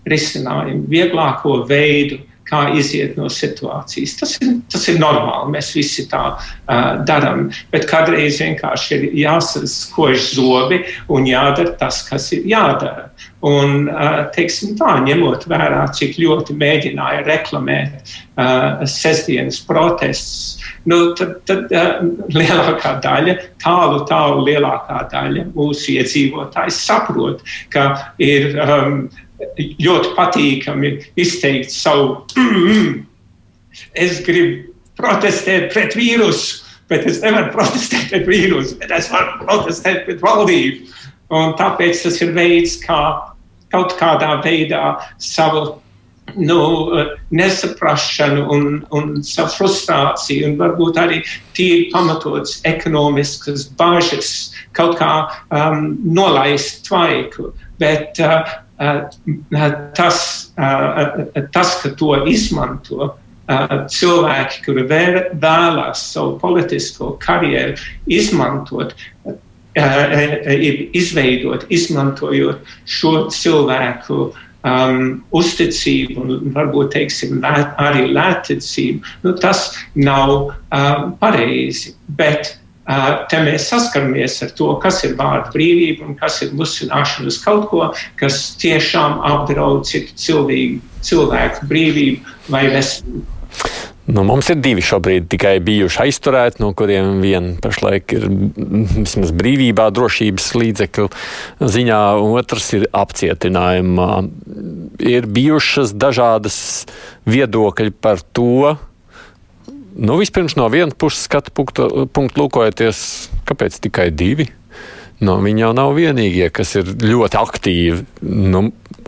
risinājumu, 0.06 0.87
vieglāko 0.90 1.64
veidu, 1.66 2.20
kā 2.47 2.62
iziet 2.79 3.17
no 3.19 3.31
situācijas. 3.33 4.17
Tas 4.21 4.37
ir, 4.41 4.55
tas 4.73 4.87
ir 4.91 5.00
normāli, 5.03 5.55
mēs 5.57 5.73
visi 5.76 6.07
tā 6.11 6.23
uh, 6.37 6.85
darām, 7.09 7.49
bet 7.73 7.88
kādreiz 7.91 8.41
vienkārši 8.43 8.99
ir 8.99 9.07
jāsaskož 9.25 10.31
zobi 10.37 10.83
un 11.12 11.26
jādara 11.29 11.75
tas, 11.81 12.03
kas 12.09 12.31
ir 12.37 12.47
jādara. 12.50 13.11
Un, 13.47 13.91
uh, 13.93 14.25
teiksim 14.35 14.75
tā, 14.79 14.97
ņemot 15.07 15.45
vērā, 15.50 15.85
cik 15.95 16.17
ļoti 16.23 16.57
mēģināja 16.59 17.26
reklamēt 17.26 18.15
uh, 18.41 18.87
sestdienas 18.91 19.61
protestus, 19.67 20.57
nu, 20.88 21.12
tad, 21.19 21.37
tad 21.47 21.75
uh, 21.75 22.00
lielākā 22.35 22.97
daļa, 23.05 23.37
tālu, 23.62 24.03
tālu 24.09 24.47
lielākā 24.49 25.05
daļa 25.12 25.47
mūsu 25.53 25.99
iedzīvotājs 25.99 26.81
saprot, 26.88 27.45
ka 27.75 27.91
ir 28.23 28.57
um, 28.62 29.07
ļoti 29.57 30.12
patīkami 30.16 30.93
izteikt 31.21 31.73
savu, 31.75 32.23
mm, 32.37 33.07
es 33.95 34.21
gribu 34.26 34.73
protestēt 34.97 35.73
pret 35.75 35.97
vīrusu, 35.99 36.62
bet 36.88 37.07
es 37.09 37.21
nevaru 37.25 37.52
protestēt 37.55 38.11
pret 38.12 38.28
vīrusu, 38.31 38.78
bet 38.81 38.93
es 38.97 39.11
varu 39.12 39.40
protestēt 39.45 40.05
pret 40.07 40.23
valdību. 40.25 40.93
Un 41.37 41.57
tāpēc 41.59 42.05
tas 42.05 42.21
ir 42.23 42.31
veids, 42.37 42.78
kā 42.85 43.00
kaut 43.75 43.97
kādā 43.99 44.37
veidā 44.45 44.95
savu 45.19 45.81
nu, 46.35 46.61
nesaprašanu 47.35 48.45
un, 48.52 48.69
un 48.95 49.23
savu 49.26 49.52
frustrāciju, 49.57 50.50
un 50.50 50.57
varbūt 50.61 51.00
arī 51.00 51.21
tīri 51.57 51.88
pamatots 51.93 52.61
ekonomiskas 52.69 53.66
bažas, 53.78 54.31
kaut 54.76 54.97
kā 55.00 55.12
um, 55.50 55.97
nolaist 56.07 56.85
tvaiku. 56.88 57.52
Bet 57.83 58.21
uh, 58.23 58.47
tas, 59.97 60.18
tas, 61.52 61.76
ka 61.83 61.92
to 61.99 62.16
izmanto 62.28 63.14
cilvēki, 63.47 64.62
kuri 64.64 64.87
vēlās 64.90 66.02
savu 66.12 66.38
politisko 66.42 67.14
karjeru 67.23 67.76
izmantot, 68.11 68.95
izveidot, 70.97 71.66
izmantojot 71.71 72.75
šo 72.88 73.12
cilvēku 73.30 74.18
um, 74.66 75.00
uzticību 75.37 76.23
un 76.23 76.52
varbūt 76.56 76.95
teiksim, 76.97 77.40
lēt, 77.45 77.75
arī 77.83 78.06
lētticību, 78.11 79.16
nu, 79.25 79.35
tas 79.42 79.68
nav 79.95 80.33
um, 80.37 81.12
pareizi. 81.21 81.95
Bet 82.18 82.56
Te 82.87 83.38
mēs 83.43 83.66
saskaramies 83.73 84.38
ar 84.47 84.52
to, 84.55 84.69
kas 84.83 85.00
ir 85.09 85.16
vārda 85.19 85.50
brīvība 85.55 86.07
un 86.07 86.19
kas 86.19 86.38
ir 86.47 86.52
musināšana 86.55 87.33
uz 87.33 87.40
kaut 87.43 87.66
ko, 87.73 87.88
kas 88.21 88.52
tiešām 88.62 89.19
apdraud 89.26 89.88
citu 89.88 90.14
cilvēku, 90.14 91.00
cilvēku 91.09 91.66
brīvību 91.73 92.37
vai 92.55 92.69
veselību. 92.71 93.26
Nu, 94.07 94.23
mums 94.23 94.47
ir 94.52 94.61
divi 94.62 94.85
šobrīd 94.87 95.25
tikai 95.33 95.57
bijuši 95.66 96.05
aizturēti, 96.05 96.61
no 96.62 96.71
kuriem 96.78 97.19
viena 97.25 97.57
pašlaik 97.59 98.12
ir 98.14 98.28
vismaz 99.00 99.33
brīvībā, 99.35 99.88
drošības 99.97 100.47
līdzekļu 100.55 101.09
ziņā, 101.75 102.00
otrs 102.38 102.69
ir 102.78 102.87
apcietinājumā. 102.95 104.11
Ir 105.11 105.26
bijušas 105.26 105.97
dažādas 105.99 106.61
viedokļi 107.26 107.97
par 107.99 108.23
to, 108.31 108.76
Nu, 109.97 110.19
vispirms 110.21 110.57
no 110.59 110.69
vienas 110.69 110.97
puses 110.99 111.25
skatu 111.25 111.53
punktu, 111.57 112.07
punktu 112.12 112.43
lūkojoties, 112.43 112.99
kāpēc 113.49 113.79
tikai 113.87 114.11
divi? 114.12 114.50
Nu, 115.25 115.38
viņi 115.41 115.62
jau 115.65 115.73
nav 115.76 115.95
vienīgie, 115.97 116.50
kas 116.53 116.75
ir 116.76 116.91
ļoti 117.00 117.38
aktīvi 117.41 118.03
nu, 118.53 118.67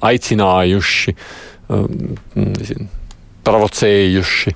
aicinājuši 0.09 1.14
um, 1.68 2.16
nezinu, 2.40 2.88
provocējuši, 3.45 4.54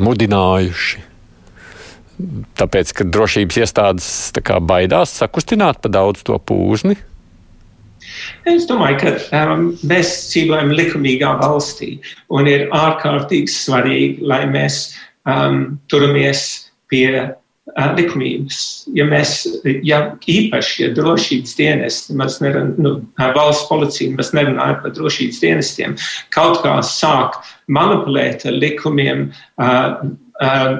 mudinājuši. 0.00 1.04
Tāpēc, 2.56 2.96
ka 2.96 3.08
drošības 3.12 3.60
iestādes 3.60 4.10
kā, 4.40 4.56
baidās 4.64 5.12
sakustināt 5.20 5.82
pa 5.84 5.92
daudz 5.92 6.24
to 6.24 6.38
pūzni. 6.40 6.96
Es 8.48 8.64
domāju, 8.70 8.98
ka 9.02 9.44
um, 9.52 9.68
mēs 9.84 10.10
dzīvojam 10.32 10.72
likumīgā 10.74 11.36
valstī 11.42 11.98
un 12.32 12.48
ir 12.48 12.68
ārkārtīgi 12.72 13.52
svarīgi, 13.52 14.24
lai 14.24 14.46
mēs 14.48 14.86
um, 15.28 15.78
turamies 15.92 16.44
pie 16.92 17.32
likumības. 17.96 18.58
Ja 18.96 19.06
mēs, 19.06 19.44
ja 19.86 20.00
īpaši, 20.28 20.82
ja 20.82 20.88
drošības 20.96 21.54
dienesti, 21.56 22.16
mēs 22.18 22.40
nerun, 22.42 22.74
nu, 22.82 22.94
valsts 23.36 23.68
policija, 23.70 24.16
mēs 24.18 24.32
nerunājam 24.36 24.80
par 24.82 24.94
drošības 24.96 25.40
dienestiem, 25.44 25.94
kaut 26.34 26.60
kā 26.64 26.74
sāk 26.86 27.38
manipulēt 27.72 28.46
ar 28.50 28.58
likumiem, 28.58 29.28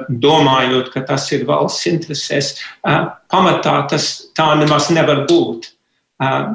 domājot, 0.09 0.91
ka 0.91 1.05
tas 1.07 1.29
ir 1.31 1.45
valsts 1.47 1.87
interesēs. 1.87 2.57
Pamatā 3.31 3.77
tas 3.89 4.09
tā 4.35 4.51
nemaz 4.59 4.91
nevar 4.91 5.23
būt. 5.29 5.71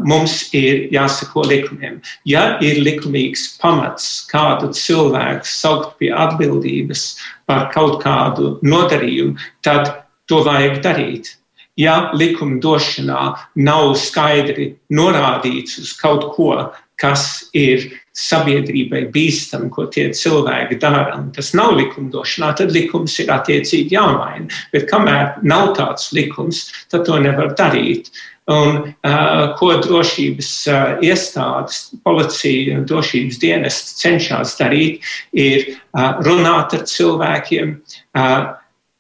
Mums 0.07 0.55
ir 0.55 0.87
jāsako 0.95 1.43
likumiem. 1.49 1.99
Ja 2.25 2.59
ir 2.65 2.79
likumīgs 2.85 3.59
pamats 3.61 4.27
kādu 4.31 4.71
cilvēku 4.73 5.45
saukt 5.45 5.99
pie 5.99 6.13
atbildības 6.15 7.17
par 7.47 7.69
kaut 7.75 7.99
kādu 8.05 8.57
nodarījumu, 8.63 9.37
tad 9.67 9.91
to 10.31 10.45
vajag 10.47 10.81
darīt. 10.85 11.35
Ja 11.79 12.11
likuma 12.15 12.59
došanā 12.63 13.23
nav 13.55 13.93
skaidri 13.99 14.73
norādīts 14.91 15.79
uz 15.79 15.93
kaut 15.99 16.33
ko, 16.35 16.55
kas 16.99 17.51
ir 17.55 17.85
sabiedrībai 18.19 19.05
bīstami, 19.15 19.71
ko 19.71 19.87
tie 19.87 20.09
cilvēki 20.11 20.81
dara, 20.83 21.21
un 21.21 21.29
tas 21.35 21.53
nav 21.55 21.77
likumdošanā, 21.79 22.51
tad 22.59 22.75
likums 22.75 23.15
ir 23.23 23.31
attiecīgi 23.31 23.95
jāmaina. 23.95 24.49
Bet 24.73 24.89
kamēr 24.91 25.39
nav 25.47 25.77
tāds 25.79 26.11
likums, 26.17 26.67
tad 26.91 27.07
to 27.07 27.21
nevar 27.23 27.55
darīt. 27.59 28.11
Un, 28.49 28.79
uh, 29.05 29.55
ko 29.59 29.75
drošības 29.85 30.51
uh, 30.73 31.03
iestādes, 31.05 31.91
policija 32.07 32.79
un 32.79 32.87
drošības 32.89 33.41
dienests 33.43 33.99
cenšas 34.01 34.55
darīt, 34.57 35.05
ir 35.37 35.67
uh, 35.69 36.17
runāt 36.25 36.73
ar 36.79 36.87
cilvēkiem 36.89 37.75
uh, 37.77 38.55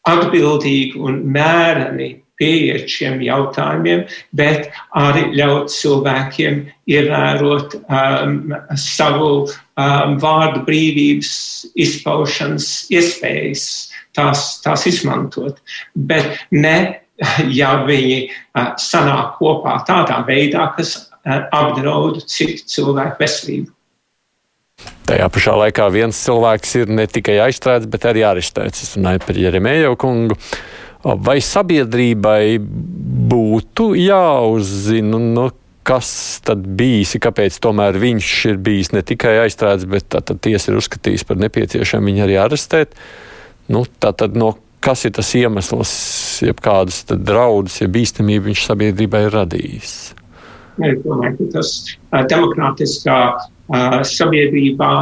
atbildīgi 0.08 1.00
un 1.00 1.22
mēreni 1.32 2.10
pieiet 2.38 2.86
šiem 2.90 3.22
jautājumiem, 3.24 4.04
bet 4.38 4.70
arī 4.96 5.24
ļaut 5.36 5.72
cilvēkiem 5.74 6.60
ievērot 6.90 7.78
um, 7.80 8.54
savu 8.78 9.32
um, 9.48 10.14
vārdu 10.22 10.62
brīvības 10.68 11.32
izpaušanas 11.86 12.70
iespējas, 12.94 13.64
tās, 14.16 14.46
tās 14.64 14.86
izmantot. 14.90 15.58
Bet 15.94 16.38
ne, 16.54 16.78
ja 17.60 17.74
viņi 17.86 18.20
sanāk 18.80 19.38
kopā 19.40 19.78
tādā 19.88 20.22
veidā, 20.26 20.70
kas 20.76 21.10
apdraud 21.26 22.22
citu 22.30 22.64
cilvēku 22.70 23.22
veselību. 23.22 23.72
Tajā 25.08 25.26
pašā 25.32 25.54
laikā 25.58 25.86
viens 25.90 26.18
cilvēks 26.20 26.74
ir 26.82 26.90
ne 26.92 27.06
tikai 27.10 27.38
aizturēts, 27.48 27.88
bet 27.90 28.04
arī 28.06 28.22
arestēts. 28.28 28.84
Es 28.84 28.96
runāju 28.96 29.24
par 29.24 29.40
Jeremēju 29.40 29.96
kungu. 29.98 30.36
Vai 31.02 31.38
sabiedrībai 31.42 32.58
būtu 33.30 33.92
jāuzzina, 33.98 35.18
nu, 35.18 35.48
kas 35.88 36.10
tad 36.44 36.66
bijis, 36.78 37.16
kāpēc 37.22 37.56
tomēr 37.64 37.96
viņš 38.02 38.32
ir 38.50 38.58
bijis 38.60 38.92
ne 38.92 39.02
tikai 39.06 39.38
aizturēts, 39.46 39.88
bet 39.88 40.10
tā, 40.12 40.20
tiesa 40.20 40.72
ir 40.72 40.80
uzskatījusi 40.82 41.26
par 41.28 41.40
nepieciešamu 41.40 42.10
viņu 42.10 42.24
arī 42.26 42.36
arestēt? 42.42 42.98
Nu, 43.72 43.86
tā 44.00 44.12
tad 44.16 44.36
no 44.36 44.52
kas 44.84 45.04
ir 45.08 45.14
tas 45.18 45.30
iemesls, 45.38 45.92
jeb 46.46 46.62
kādas 46.64 47.04
draudus, 47.10 47.80
ja 47.82 47.90
bīstamību 47.90 48.50
viņš 48.50 48.64
sabiedrībai 48.70 49.26
ir 49.26 49.36
radījis? 49.36 49.94
Es 50.78 51.00
domāju, 51.02 51.34
ka 51.38 51.48
tas 51.58 51.72
demokrātiskā 52.30 53.18
sabiedrībā 54.06 54.92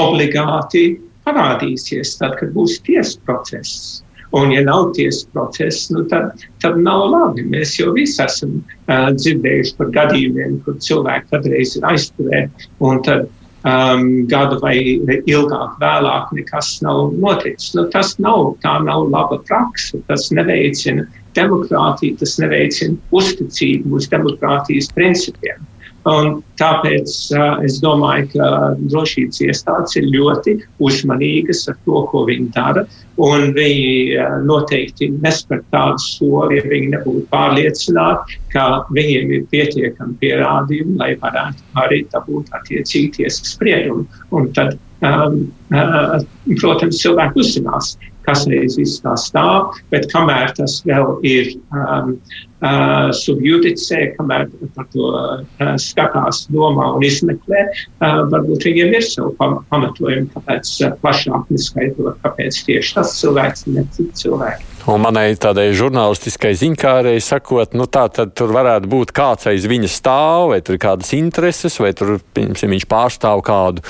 obligāti 0.00 0.86
parādīsies 1.26 2.16
tad, 2.18 2.38
kad 2.40 2.54
būs 2.56 2.80
tiesas 2.86 3.18
process. 3.26 4.00
Un, 4.32 4.48
ja 4.48 4.62
nav 4.64 4.94
tiesas 4.96 5.26
process, 5.34 5.90
nu, 5.92 6.06
tad, 6.08 6.40
tad 6.64 6.78
nav 6.80 7.04
labi. 7.12 7.44
Mēs 7.52 7.74
jau 7.76 7.92
visi 7.92 8.16
esam 8.24 8.54
uh, 8.62 9.10
dzirdējuši 9.12 9.74
par 9.76 9.90
gadījumiem, 9.92 10.56
kur 10.64 10.78
cilvēki 10.80 11.28
kādreiz 11.34 11.76
ir 11.76 11.84
aizturēti, 11.90 12.70
un 12.80 13.02
tad 13.04 13.28
um, 13.64 14.06
gadu 14.30 14.58
vai 14.62 14.76
ilgāk 14.80 15.76
vēlāk 15.82 16.32
nekas 16.36 16.74
nav 16.84 17.12
noticis. 17.14 17.72
Nu, 17.78 17.86
tas 17.92 18.14
nav, 18.22 18.54
tā 18.64 18.78
nav 18.84 19.08
laba 19.12 19.40
praksa. 19.48 20.00
Tas 20.08 20.30
neveicina 20.34 21.06
demokrātiju, 21.36 22.18
tas 22.20 22.36
neveicina 22.42 22.98
uzticību 23.14 23.96
uz 23.98 24.08
demokrātijas 24.12 24.90
principiem. 24.96 25.62
Un 26.10 26.40
tāpēc 26.58 27.12
uh, 27.36 27.60
es 27.62 27.76
domāju, 27.82 28.26
ka 28.32 28.46
drošības 28.90 29.38
iestādes 29.46 29.94
ir 30.00 30.08
ļoti 30.10 30.56
uzmanīgas 30.82 31.62
ar 31.70 31.76
to, 31.84 32.02
ko 32.10 32.24
viņi 32.26 32.48
dara. 32.56 32.82
Viņi 33.22 34.16
uh, 34.16 34.38
noteikti 34.42 35.12
nespēr 35.22 35.62
tādu 35.70 36.02
soli, 36.02 36.58
ja 36.58 36.66
viņi 36.66 36.90
nebūtu 36.96 37.22
pārliecināti, 37.30 38.40
ka 38.54 38.66
viņiem 38.90 39.30
ir 39.36 39.44
pietiekami 39.54 40.18
pierādījumi, 40.24 40.98
lai 40.98 41.12
varētu 41.22 41.68
arī 41.84 42.02
dabūt 42.14 42.50
attiecīgi 42.58 43.20
tiesas 43.20 43.54
spriedumu. 43.54 44.08
Un 44.34 44.50
tad, 44.56 44.74
um, 45.06 45.44
uh, 45.70 46.18
protams, 46.58 46.98
cilvēki 47.04 47.44
uzzinās, 47.44 47.94
kas 48.26 48.46
reiz 48.50 48.78
viss 48.80 49.02
tā 49.02 49.14
stāv, 49.20 49.76
bet 49.92 50.08
kamēr 50.12 50.54
tas 50.56 50.78
vēl 50.86 51.16
ir 51.26 51.52
um, 51.74 52.16
uh, 52.62 53.10
subjudicē, 53.16 54.12
kamēr 54.16 54.48
par 54.76 54.88
to 54.94 55.08
uh, 55.12 55.72
skatās, 55.82 56.44
domā 56.52 56.92
un 56.96 57.06
izmeklē, 57.06 57.64
uh, 57.68 58.22
varbūt 58.32 58.68
viņiem 58.68 58.96
ir 58.98 59.06
savu 59.06 59.34
pamatojumi, 59.38 60.28
kāpēc 60.34 60.74
uh, 60.82 60.92
plašāk 61.02 61.50
neskaitot, 61.52 62.14
kāpēc 62.24 62.60
tieši 62.68 62.98
tas 62.98 63.16
cilvēks 63.20 63.66
un 63.68 63.80
ne 63.80 63.86
citi 63.94 64.24
cilvēki. 64.24 64.68
Un 64.90 64.98
manai 65.04 65.28
tādai 65.38 65.68
žurnālistiskai 65.78 66.56
ziņkārai 66.58 67.18
sakot, 67.22 67.76
nu 67.78 67.86
tā 67.86 68.08
tad 68.10 68.32
tur 68.38 68.50
varētu 68.54 68.90
būt 68.90 69.14
kāds 69.14 69.46
aiz 69.50 69.66
viņa 69.70 69.90
stāv, 69.90 70.50
vai 70.50 70.58
tur 70.64 70.74
ir 70.74 70.82
kādas 70.82 71.12
intereses, 71.14 71.78
vai 71.78 71.92
tur, 71.94 72.16
piemēram, 72.34 72.74
viņš 72.74 72.88
pārstāv 72.90 73.44
kādu, 73.46 73.84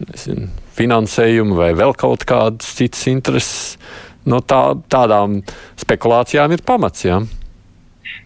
nezinu, 0.00 0.48
finansējumu 0.74 1.56
vai 1.58 1.70
vēl 1.76 1.94
kaut 1.98 2.26
kādas 2.28 2.74
citas 2.78 3.06
intereses. 3.10 3.78
No 4.24 4.40
tā, 4.40 4.60
tādām 4.88 5.42
spekulācijām 5.80 6.54
ir 6.56 6.62
pamats. 6.64 7.04
Ja? 7.04 7.20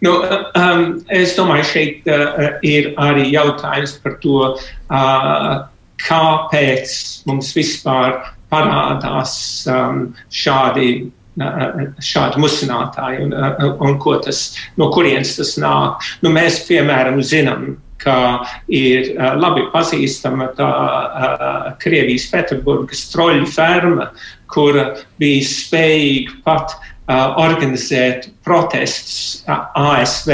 Nu, 0.03 0.13
um, 0.55 0.83
es 1.11 1.35
domāju, 1.35 1.65
šeit 1.73 2.07
uh, 2.07 2.59
ir 2.63 2.93
arī 3.01 3.27
jautājums 3.33 3.97
par 4.03 4.15
to, 4.23 4.53
uh, 4.55 5.49
kāpēc 6.05 6.93
mums 7.27 7.51
vispār 7.57 8.15
parādās 8.51 9.33
um, 9.67 10.05
šādi, 10.31 11.09
uh, 11.41 11.83
šādi 12.03 12.43
musinātāji 12.45 13.25
un, 13.27 13.35
uh, 13.35 13.75
un 13.83 13.99
tas, 14.23 14.41
no 14.79 14.87
kurienes 14.95 15.35
tas 15.39 15.57
nāk. 15.59 16.07
Nu, 16.23 16.31
mēs, 16.31 16.63
piemēram, 16.69 17.19
zinām, 17.19 17.73
ka 17.99 18.17
ir 18.71 19.13
labi 19.39 19.65
pazīstama 19.73 20.51
tā 20.57 20.69
Krievijas 21.81 22.29
Pēterburgas 22.31 23.07
troļu 23.13 23.47
ferma, 23.51 24.11
kura 24.49 24.85
bija 25.21 25.45
spējīga 25.45 26.39
pat 26.45 26.77
organizēt 27.09 28.27
protestus 28.45 29.41
ASV 29.49 30.31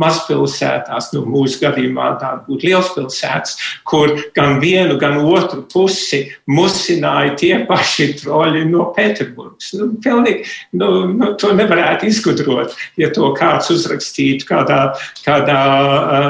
mazpilsētās, 0.00 1.10
nu, 1.14 1.24
mūsu 1.28 1.60
gadījumā 1.62 2.08
tā 2.20 2.30
būtu 2.46 2.68
lielspilsētas, 2.70 3.56
kur 3.88 4.14
gan 4.36 4.58
vienu, 4.62 4.96
gan 5.00 5.18
otru 5.20 5.64
pusi 5.72 6.24
musināja 6.50 7.36
tie 7.40 7.52
paši 7.68 8.10
troļi 8.22 8.64
no 8.70 8.88
Pēterburgas. 8.96 9.74
Nu, 9.78 9.90
pilnīgi, 10.04 10.48
nu, 10.80 10.90
nu, 11.12 11.32
to 11.40 11.52
nevarētu 11.56 12.08
izgudrot, 12.08 12.74
ja 13.00 13.12
to 13.14 13.30
kāds 13.36 13.70
uzrakstītu 13.74 14.48
kādā, 14.48 14.80
kādā, 15.24 15.62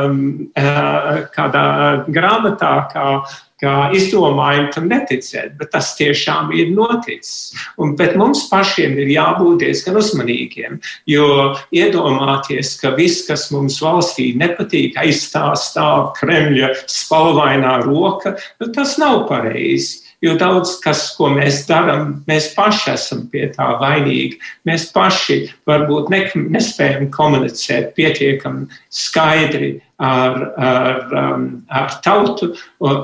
um, 0.08 0.20
kādā 1.34 1.66
grāmatā, 2.10 2.76
kā 2.92 3.08
kā 3.64 3.74
izdomājumi 3.96 4.70
tam 4.74 4.88
neticēt, 4.92 5.56
bet 5.60 5.72
tas 5.74 5.94
tiešām 5.98 6.52
ir 6.56 6.72
noticis. 6.76 7.54
Un, 7.80 7.96
bet 7.98 8.16
mums 8.20 8.44
pašiem 8.50 8.98
ir 9.00 9.12
jābūt 9.14 9.64
diezgan 9.64 9.98
uzmanīgiem, 10.00 10.78
jo 11.10 11.26
iedomāties, 11.74 12.76
ka 12.82 12.94
viss, 12.98 13.24
kas 13.28 13.48
mums 13.54 13.80
valstī 13.82 14.32
nepatīk, 14.38 14.98
aizstāv 15.00 16.12
Kremļa 16.18 16.74
spalvainā 16.90 17.78
roka, 17.86 18.36
nu, 18.60 18.70
tas 18.74 18.98
nav 19.00 19.24
pareizi. 19.30 20.03
Jo 20.24 20.38
daudz 20.40 20.78
kas, 20.80 21.02
ko 21.18 21.28
mēs 21.34 21.66
darām, 21.68 22.22
mēs 22.30 22.46
paši 22.56 22.94
esam 22.94 23.26
pie 23.28 23.44
tā 23.52 23.66
vainīgi. 23.80 24.38
Mēs 24.64 24.86
paši 24.94 25.42
varbūt 25.68 26.08
ne, 26.14 26.22
nespējam 26.54 27.10
komunicēt 27.12 27.92
pietiekami 27.98 28.64
skaidri 28.88 29.74
ar, 30.00 30.38
ar, 30.56 31.02
um, 31.20 31.46
ar 31.68 31.92
tautu, 32.06 32.54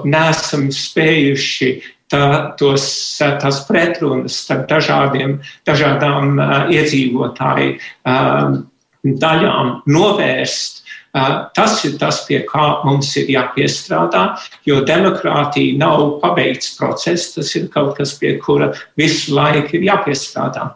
nesam 0.09 0.70
spējuši 0.72 1.70
tā, 2.11 2.24
tos, 2.61 2.88
tās 3.20 3.62
pretrunas 3.68 4.40
starp 4.46 4.66
dažādiem, 4.72 5.38
dažādām 5.68 6.40
uh, 6.40 6.72
iedzīvotāju 6.72 7.76
uh, 7.76 8.61
daļām 9.04 9.74
novērst. 9.88 10.80
Tas 11.11 11.81
ir 11.88 11.96
tas, 11.99 12.20
pie 12.29 12.44
kā 12.46 12.66
mums 12.87 13.09
ir 13.18 13.33
jāpiestrādā, 13.35 14.25
jo 14.68 14.79
demokrātija 14.87 15.79
nav 15.81 16.20
pabeigts 16.23 16.77
process, 16.79 17.33
tas 17.35 17.51
ir 17.59 17.66
kaut 17.73 17.96
kas, 17.99 18.14
pie 18.20 18.37
kura 18.42 18.70
visu 19.01 19.35
laiku 19.35 19.81
ir 19.81 19.88
jāpiestrādā. 19.90 20.70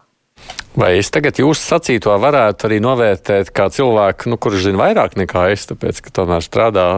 Vai 0.75 0.97
es 0.99 1.07
tagad 1.15 1.39
jūsu 1.39 1.63
sacīto 1.63 2.11
varētu 2.19 2.67
arī 2.67 2.81
novērtēt 2.83 3.53
kā 3.55 3.69
cilvēku, 3.71 4.27
nu, 4.33 4.39
kurš 4.43 4.65
zina 4.67 4.81
vairāk 4.81 5.15
nekā 5.21 5.45
es, 5.55 5.69
tāpēc, 5.71 6.01
ka 6.03 6.15
tomēr 6.19 6.43
strādā 6.43 6.89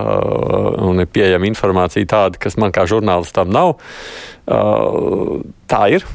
un 0.80 1.04
ir 1.04 1.10
pieejama 1.12 1.50
informācija 1.50 2.08
tāda, 2.08 2.40
kas 2.40 2.56
man 2.56 2.72
kā 2.72 2.86
žurnālistam 2.88 3.52
nav. 3.52 3.76
Tā 4.48 5.82
ir. 5.92 6.08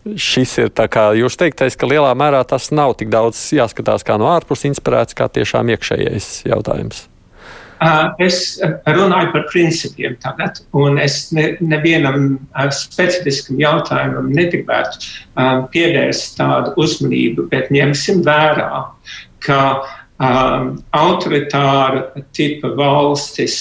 Šis 0.00 0.54
ir 0.62 0.70
tā 0.72 0.86
kā 0.88 1.10
jūs 1.18 1.36
teiktais, 1.36 1.76
ka 1.76 1.88
lielā 1.88 2.14
mērā 2.16 2.40
tas 2.48 2.70
nav 2.72 2.94
tik 2.96 3.10
daudz 3.12 3.40
jāskatās 3.52 4.04
kā 4.06 4.16
no 4.20 4.30
ārpuses 4.32 4.70
inspirēts, 4.70 5.16
kā 5.16 5.28
tiešām 5.28 5.72
iekšējais 5.76 6.28
jautājums. 6.48 7.04
Es 8.20 8.60
runāju 8.84 9.30
par 9.32 9.46
principiem 9.48 10.16
tagad, 10.20 10.58
un 10.76 10.98
es 11.00 11.30
ne, 11.32 11.54
nevienam 11.64 12.34
specifiskam 12.76 13.60
jautājumam 13.60 14.28
negribētu 14.36 15.00
pievērst 15.72 16.36
tādu 16.40 16.74
uzmanību, 16.80 17.46
bet 17.52 17.72
ņemsim 17.72 18.20
vērā, 18.26 18.82
ka 19.44 19.60
um, 19.80 20.74
autoritāra 20.92 22.24
tipa 22.36 22.74
valstis 22.76 23.56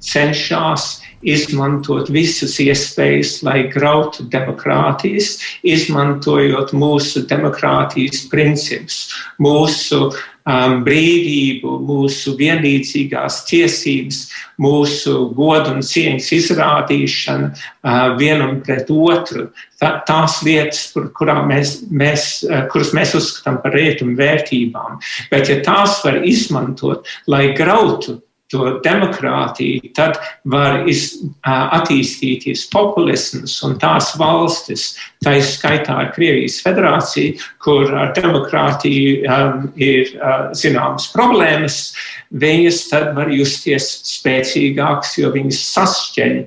cenšas 0.00 0.88
izmantot 1.26 2.10
visas 2.12 2.56
iespējas, 2.62 3.38
lai 3.46 3.64
grautu 3.72 4.26
demokrātijas, 4.30 5.36
izmantojot 5.66 6.74
mūsu 6.76 7.24
demokrātijas 7.28 8.26
principus, 8.30 9.08
mūsu 9.42 10.08
um, 10.48 10.76
brīvību, 10.86 11.74
mūsu 11.88 12.34
vienlīdzīgās 12.38 13.40
tiesības, 13.48 14.20
mūsu 14.62 15.16
godu 15.36 15.74
un 15.76 15.82
cieņas 15.86 16.30
izrādīšanu 16.38 17.50
uh, 17.50 18.14
vienam 18.20 18.60
pret 18.66 18.90
otru. 18.94 19.48
Tā, 19.78 19.92
tās 20.06 20.40
lietas, 20.46 20.88
kur, 20.94 21.34
mēs, 21.50 21.80
mēs, 21.90 22.28
uh, 22.46 22.64
kuras 22.72 22.94
mēs 22.96 23.16
uzskatām 23.18 23.60
par 23.64 23.76
rietumu 23.78 24.16
vērtībām, 24.18 25.02
bet 25.32 25.50
ja 25.50 25.60
tās 25.66 26.00
var 26.06 26.22
izmantot, 26.26 27.06
lai 27.30 27.48
grautu 27.58 28.20
to 28.52 28.78
demokrātiju, 28.84 29.90
tad 29.96 30.16
var 30.48 30.86
iz, 30.88 31.18
attīstīties 31.44 32.64
populisms 32.72 33.58
un 33.66 33.76
tās 33.80 34.14
valstis, 34.20 34.90
tā 35.24 35.36
izskaitā 35.40 35.98
ar 36.04 36.12
Krievijas 36.14 36.60
federāciju, 36.64 37.36
kur 37.64 37.92
ar 37.92 38.14
demokrātiju 38.16 39.18
um, 39.28 39.66
ir 39.76 40.14
uh, 40.16 40.48
zināmas 40.56 41.10
problēmas, 41.12 41.80
viņas 42.40 42.86
tad 42.92 43.12
var 43.18 43.32
justies 43.32 43.90
spēcīgākas, 44.14 45.18
jo 45.20 45.32
viņas 45.34 45.60
sašķeļ 45.74 46.38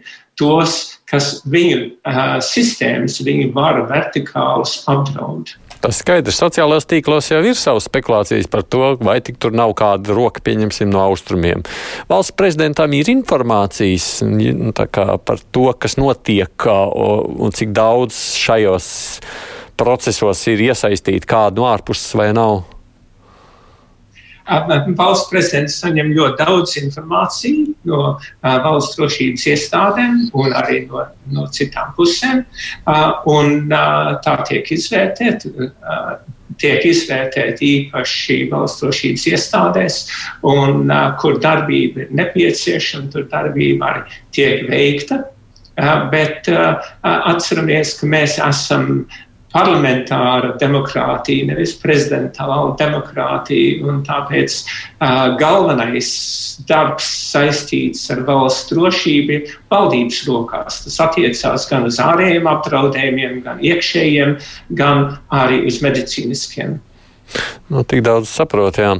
tos, 0.41 0.79
kas 1.11 1.35
viņu 1.53 1.83
uh, 1.85 2.39
sistēmas, 2.45 3.21
viņu 3.21 3.51
varu 3.53 3.85
vertikālus 3.91 4.79
apdraud. 4.89 5.53
Tas 5.81 5.97
skaidrs, 6.03 6.37
sociālajos 6.37 6.85
tīklos 6.89 7.31
jau 7.31 7.39
ir 7.41 7.57
savas 7.57 7.87
spekulācijas 7.89 8.49
par 8.51 8.61
to, 8.69 8.83
vai 9.01 9.17
tik 9.25 9.39
tur 9.41 9.55
nav 9.57 9.73
kāda 9.77 10.13
roka, 10.13 10.43
pieņemsim, 10.45 10.91
no 10.93 11.01
austrumiem. 11.07 11.63
Valsts 12.11 12.35
prezidentam 12.37 12.93
ir 12.93 13.09
informācijas 13.09 14.11
nu, 14.27 14.73
par 14.75 15.41
to, 15.51 15.65
kas 15.81 15.97
notiek 15.97 16.67
un 16.69 17.55
cik 17.57 17.73
daudz 17.73 18.19
šajos 18.37 18.91
procesos 19.81 20.45
ir 20.51 20.61
iesaistīti 20.69 21.29
kādu 21.29 21.63
no 21.63 21.71
ārpuses 21.71 22.13
vai 22.17 22.29
nav. 22.37 22.61
Valsts 24.47 25.29
prezidents 25.29 25.77
saņem 25.81 26.11
ļoti 26.15 26.39
daudz 26.41 26.75
informāciju 26.81 27.75
no 27.89 28.01
valsts 28.41 28.97
drošības 28.97 29.47
iestādēm 29.53 30.19
un 30.33 30.55
arī 30.57 30.85
no, 30.87 31.05
no 31.31 31.47
citām 31.53 31.93
pusēm, 31.97 32.43
un 33.29 33.71
tā 34.25 34.35
tiek 34.49 34.71
izvērtēta. 34.77 36.19
Tiek 36.61 36.83
izvērtēta 36.85 37.63
īpaši 37.65 38.35
valsts 38.51 38.83
drošības 38.83 39.23
iestādēs, 39.31 40.01
un 40.45 40.91
kur 41.21 41.39
darbība 41.41 42.05
ir 42.05 42.15
nepieciešama, 42.19 43.09
tur 43.13 43.25
darbība 43.31 43.93
arī 43.93 44.19
tiek 44.35 44.67
veikta. 44.69 45.23
Bet 46.11 46.49
atceramies, 46.51 47.95
ka 47.97 48.09
mēs 48.11 48.37
esam 48.43 49.05
parlamentāra 49.51 50.55
demokrātija, 50.61 51.47
nevis 51.51 51.75
prezidentāla 51.81 52.75
demokrātija. 52.79 53.95
Tāpēc 54.07 54.57
uh, 54.61 55.35
galvenais 55.39 56.11
darbs 56.69 57.07
saistīts 57.31 58.05
ar 58.13 58.23
valsts 58.27 58.71
drošību 58.71 59.37
ir 59.37 59.57
valdības 59.71 60.21
rokās. 60.29 60.83
Tas 60.85 61.01
attiecās 61.07 61.67
gan 61.71 61.89
uz 61.89 61.99
ārējiem 62.03 62.47
apdraudējumiem, 62.51 63.41
gan 63.47 63.61
iekšējiem, 63.65 64.37
gan 64.79 65.11
arī 65.41 65.63
uz 65.69 65.81
medicīniskiem. 65.85 66.79
Nu, 67.71 67.85
tik 67.87 68.03
daudz 68.05 68.29
saprot, 68.31 68.77
jā. 68.81 68.93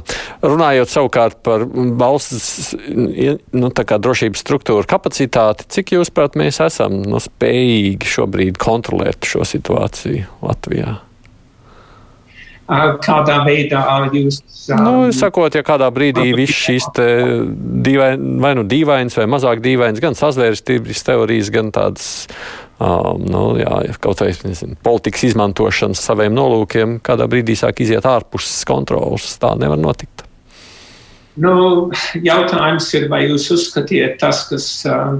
Runājot 0.44 0.92
savukārt 0.92 1.38
par 1.44 1.66
valsts 1.68 2.72
nu, 2.88 3.70
drošības 3.72 4.44
struktūru 4.44 4.88
kapacitāti, 4.88 5.68
cik 5.76 5.96
jūs, 5.98 6.12
prāt, 6.14 6.38
mēs 6.40 6.62
esam 6.64 7.02
nu, 7.04 7.20
spējīgi 7.22 8.12
šobrīd 8.16 8.60
kontrolēt 8.62 9.28
šo 9.28 9.46
situāciju 9.48 10.28
Latvijā? 10.44 11.00
Kādā 13.02 13.42
veidā 13.44 13.82
jūs. 14.14 14.38
Nu, 14.78 15.10
sakot, 15.12 15.52
ja 15.58 15.64
kādā 15.66 15.88
brīdī 15.92 16.30
viss 16.36 16.56
šīs 16.68 16.86
dīvain, 16.94 18.22
vai 18.40 18.52
nu 18.56 18.62
dīvainas 18.64 19.18
vai 19.18 19.26
mazāk 19.28 19.60
dīvainas, 19.64 20.00
gan 20.00 20.16
sazvērstības 20.16 21.02
teorijas, 21.08 21.50
gan 21.52 21.72
tādas 21.74 22.06
um, 22.82 23.22
nu, 23.22 23.44
jā, 23.60 23.78
kaut 24.02 24.24
vai 24.24 24.32
nezinu, 24.32 24.76
politikas 24.82 25.28
izmantošanas 25.30 26.02
saviem 26.02 26.34
nolūkiem, 26.36 26.98
kādā 27.04 27.28
brīdī 27.30 27.56
sāk 27.58 27.84
iziet 27.84 28.08
ārpus 28.08 28.50
kontrolas. 28.68 29.36
Tā 29.42 29.54
nevar 29.60 29.80
notikt. 29.80 30.26
Nu, 31.40 31.88
jautājums 32.20 32.90
ir, 32.92 33.06
vai 33.08 33.22
jūs 33.24 33.46
uzskatiet 33.54 34.18
tas, 34.20 34.42
kas, 34.50 34.66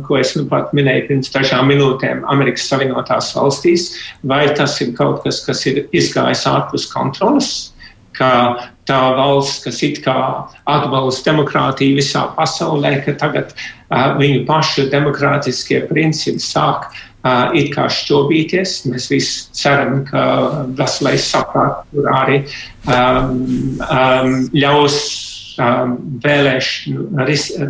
ko 0.04 0.18
es 0.20 0.34
nu 0.36 0.44
pat 0.50 0.74
minēju 0.76 1.06
pirms 1.08 1.32
dažām 1.32 1.70
minūtēm 1.72 2.26
Amerikas 2.28 2.66
Savienotās 2.68 3.30
valstīs, 3.32 3.86
vai 4.20 4.44
tas 4.52 4.76
ir 4.84 4.92
kaut 4.98 5.22
kas, 5.24 5.40
kas 5.46 5.64
ir 5.70 5.86
izgājis 5.88 6.44
ārpus 6.50 6.84
kontrolas, 6.92 7.48
ka 8.12 8.28
tā 8.84 9.00
valsts, 9.16 9.62
kas 9.64 9.80
it 9.86 10.02
kā 10.04 10.18
atbalsta 10.68 11.30
demokrātiju 11.30 11.96
visā 11.96 12.26
pasaulē, 12.36 12.98
ka 13.06 13.16
tagad 13.16 13.54
uh, 13.56 14.12
viņu 14.20 14.44
pašu 14.44 14.90
demokrātiskie 14.92 15.80
principi 15.88 16.44
sāk 16.44 16.90
uh, 16.90 17.00
it 17.54 17.72
kā 17.74 17.86
šķobīties. 17.92 18.76
Mēs 18.90 19.08
visi 19.12 19.44
ceram, 19.56 20.02
ka 20.08 20.24
veselais 20.78 21.28
saprāts 21.30 21.86
tur 21.92 22.08
arī 22.10 22.42
um, 22.90 23.44
um, 23.86 24.34
ļaus 24.56 24.98
um, 25.62 25.96
vēlēšanu, 26.24 27.08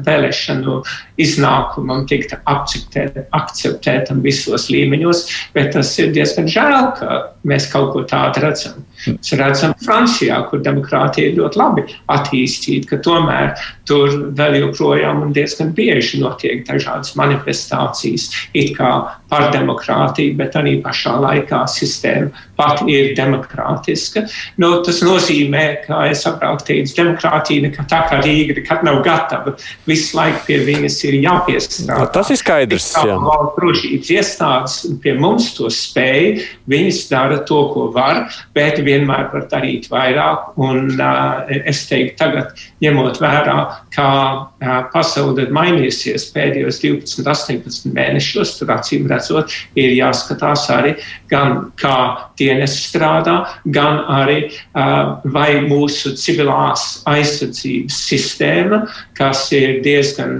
vēlēšanu 0.06 0.78
iznākumam 1.22 2.06
tikt 2.10 2.34
akceptētam 2.44 4.22
visos 4.24 4.68
līmeņos, 4.72 5.26
bet 5.56 5.72
tas 5.76 5.92
ir 6.02 6.12
diezgan 6.16 6.50
žēl, 6.50 6.92
ka 6.98 7.20
mēs 7.48 7.68
kaut 7.72 7.92
ko 7.94 8.04
tādu 8.08 8.44
redzam. 8.44 8.82
Mēs 9.02 9.32
redzam 9.34 9.72
Francijā, 9.82 10.36
kur 10.50 10.62
demokrātija 10.62 11.30
ir 11.30 11.38
ļoti 11.40 11.58
labi 11.58 11.86
attīstīta, 12.12 12.92
ka 12.92 13.00
tomēr 13.02 13.56
tur 13.88 14.14
vēl 14.38 14.60
joprojām 14.60 15.24
un 15.26 15.32
diezgan 15.34 15.72
bieži 15.74 16.20
notiek 16.22 16.62
dažādas 16.68 17.16
manifestācijas 17.18 18.28
it 18.54 18.76
kā 18.76 18.92
par 19.32 19.48
demokrātiju, 19.54 20.36
bet 20.38 20.56
arī 20.60 20.76
pašā 20.84 21.16
laikā 21.24 21.64
sistēma 21.70 22.30
pat 22.58 22.82
ir 22.86 23.14
demokrātiska. 23.18 24.26
Nu, 24.60 24.74
tas 24.86 25.00
nozīmē, 25.02 25.64
ka 25.86 26.04
es 26.10 26.22
agrāk 26.28 26.62
teicu, 26.68 26.94
demokrātija 27.00 27.66
nekad 27.66 27.88
tā 27.90 28.02
kā 28.10 28.20
Rīga 28.22 28.58
nekad 28.60 28.84
nav 28.86 29.00
gatava. 29.06 29.56
Visu 29.88 30.18
laiku 30.18 30.44
pie 30.46 30.60
viņas 30.68 31.00
ir 31.08 31.11
jāpiestrādā. 31.20 31.98
No, 32.00 32.08
tas 32.14 32.30
ir 32.32 32.38
skaidrs. 32.40 32.88
Valsts 32.96 33.56
drošības 33.58 34.10
iestādes 34.16 34.76
pie 35.02 35.14
mums 35.20 35.50
to 35.56 35.70
spēj, 35.72 36.42
viņas 36.70 37.00
dara 37.10 37.40
to, 37.48 37.60
ko 37.74 37.88
var, 37.94 38.24
bet 38.56 38.80
vienmēr 38.84 39.28
var 39.32 39.46
darīt 39.50 39.88
vairāk. 39.92 40.52
Un 40.62 40.94
uh, 40.96 41.50
es 41.68 41.84
teiktu, 41.90 42.16
tagad 42.22 42.62
ņemot 42.84 43.20
vērā, 43.22 43.56
kā 43.94 44.10
uh, 44.12 44.72
pasaule 44.92 45.46
ir 45.46 45.54
mainījusies 45.54 46.28
pēdējos 46.34 46.80
12, 46.84 47.26
18 47.26 47.92
mēnešos, 47.96 48.56
tur 48.58 48.72
acīm 48.74 49.08
redzot, 49.10 49.52
ir 49.78 49.94
jāskatās 49.96 50.68
arī 50.72 50.96
gan 51.32 51.72
kā 51.80 51.96
dienas 52.38 52.74
strādā, 52.86 53.36
gan 53.74 54.02
arī 54.12 54.38
uh, 54.48 55.18
vai 55.32 55.62
mūsu 55.66 56.14
civilās 56.18 57.02
aizsardzības 57.08 57.98
sistēma, 58.08 58.82
kas 59.18 59.46
ir 59.54 59.80
diezgan 59.84 60.38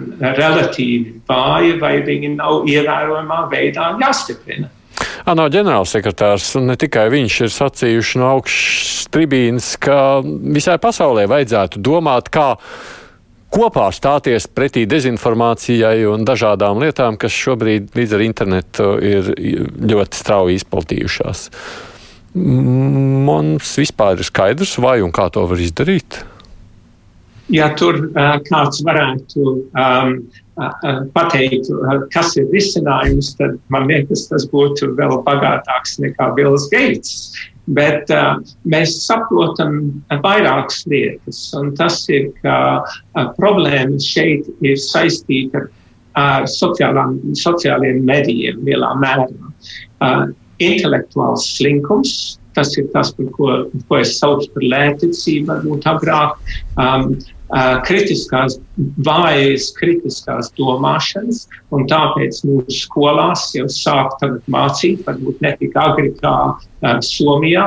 relatīvi 0.53 1.19
vāji 1.29 1.75
vai 1.81 1.97
viņi 2.07 2.37
nav 2.37 2.69
ievērojamā 2.71 3.43
veidā 3.53 3.93
jāstiprina. 4.01 4.71
ANO 5.27 5.47
ģenerālsekretārs 5.53 6.57
ne 6.63 6.75
tikai 6.79 7.07
viņš 7.13 7.37
ir 7.47 7.53
sacījuši 7.55 8.19
no 8.21 8.33
augšas 8.37 9.07
tribīnas, 9.15 9.77
ka 9.83 10.23
visai 10.25 10.79
pasaulē 10.83 11.29
vajadzētu 11.31 11.83
domāt, 11.83 12.31
kā 12.33 12.57
kopā 13.53 13.87
stāties 13.95 14.49
pretī 14.51 14.85
dezinformācijai 14.89 16.07
un 16.11 16.27
dažādām 16.27 16.81
lietām, 16.83 17.19
kas 17.21 17.37
šobrīd 17.37 17.93
līdz 17.97 18.17
ar 18.17 18.27
internetu 18.27 18.91
ir 18.99 19.33
ļoti 19.93 20.21
strauji 20.23 20.61
izplatījušās. 20.61 21.49
Mums 22.35 23.75
vispār 23.77 24.17
ir 24.17 24.27
skaidrs, 24.27 24.79
vai 24.81 25.01
un 25.05 25.13
kā 25.13 25.29
to 25.33 25.45
var 25.51 25.61
izdarīt? 25.61 26.23
Ja 27.53 27.69
tur 27.77 27.99
uh, 28.07 28.39
kāds 28.47 28.81
varētu 28.87 29.43
um, 29.45 30.15
pateikt, 31.17 31.71
kas 32.13 32.35
ir 32.37 32.51
risinājums, 32.53 33.33
tad 33.39 33.57
man 33.73 33.89
liekas, 33.89 34.27
tas 34.29 34.45
būtu 34.51 34.93
vēl 34.99 35.23
bagātāks 35.27 35.99
nekā 36.03 36.33
Bills 36.37 36.69
Gates. 36.73 37.33
Bet 37.73 38.11
uh, 38.11 38.41
mēs 38.67 38.97
saprotam 39.05 40.03
vairākas 40.25 40.81
lietas, 40.91 41.45
un 41.55 41.71
tas 41.79 42.01
ir, 42.11 42.33
ka 42.43 42.57
uh, 42.83 43.29
problēma 43.37 44.01
šeit 44.03 44.49
ir 44.67 44.81
saistīta 44.83 45.69
ar 46.19 46.49
sociālām, 46.51 47.21
sociāliem 47.39 48.03
medijiem 48.05 48.59
lielā 48.67 48.91
mērā. 48.99 49.29
Uh, 50.03 50.33
intelektuāls 50.63 51.47
slinkums, 51.57 52.41
tas 52.57 52.73
ir 52.79 52.89
tas, 52.95 53.13
par 53.17 53.29
ko, 53.37 53.53
ko 53.89 54.01
es 54.01 54.17
saucu 54.19 54.51
par 54.55 54.67
lētecību, 54.75 55.47
varbūt 55.51 55.89
agrāk. 55.93 56.53
Um, 56.81 57.15
kritiskās, 57.85 58.57
vājas 59.05 59.67
kritiskās 59.77 60.49
domāšanas, 60.57 61.45
un 61.77 61.85
tāpēc 61.91 62.39
mūsu 62.49 62.79
skolās 62.87 63.51
jau 63.53 63.67
sāk 63.69 64.17
mācīt, 64.49 65.03
varbūt 65.05 65.43
ne 65.45 65.53
tik 65.61 65.77
agri 65.77 66.15
kā 66.23 66.37
uh, 66.57 66.97
Somijā, 67.05 67.67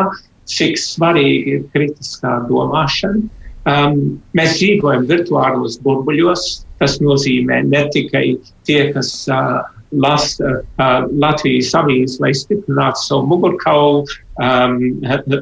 cik 0.50 0.78
svarīgi 0.82 1.60
ir 1.60 1.68
kritiskā 1.74 2.40
domāšana. 2.50 3.26
Um, 3.66 4.22
mēs 4.38 4.60
dzīvojam 4.60 5.08
virtuālos 5.10 5.80
burbuļos. 5.82 6.66
Tas 6.76 6.98
nozīmē 7.00 7.62
ne 7.70 7.86
tikai 7.94 8.36
tie, 8.68 8.82
kas 8.94 9.10
uh, 9.32 9.62
lasa 10.02 10.60
uh, 10.62 11.06
Latvijas 11.12 11.74
avīzes, 11.78 12.20
lai 12.24 12.34
stiprinātu 12.36 13.02
savu 13.02 13.28
mugurkaulu, 13.32 14.06
um, 14.42 14.80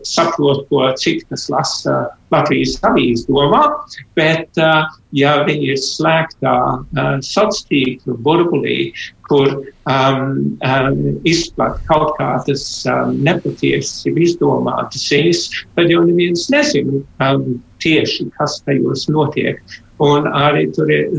saprot, 0.07 0.65
ko 0.69 0.85
citas 0.99 1.47
lasa 1.51 1.95
Latvijas 2.33 2.77
avīzes 2.85 3.27
domā, 3.29 3.63
bet 4.17 4.49
uh, 4.61 4.85
ja 5.15 5.35
viņi 5.47 5.73
ir 5.73 5.81
slēgtā 5.81 6.53
uh, 6.53 7.17
sociālā 7.25 7.69
tīkla 7.73 8.17
burbulī, 8.25 8.77
kur 9.29 9.49
um, 9.89 10.57
um, 10.65 10.99
izplat 11.29 11.79
kaut 11.89 12.13
kādas 12.19 12.65
um, 12.89 13.15
nepatiesas, 13.25 14.03
izdomātas 14.09 15.07
ziņas, 15.09 15.45
tad 15.77 15.93
jau 15.93 16.03
neviens 16.07 16.49
nezina 16.53 17.01
um, 17.23 17.57
tieši, 17.83 18.29
kas 18.37 18.61
tajos 18.67 19.07
notiek. 19.11 19.61
Un 20.03 20.25
arī 20.27 20.67
tur 20.75 20.89
ir 20.91 21.11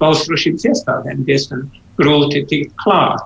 valsts 0.00 0.30
drošības 0.30 0.68
iestādēm 0.70 1.24
diezgan 1.26 1.66
grūti 2.00 2.44
tikt 2.50 2.74
klāt. 2.82 3.22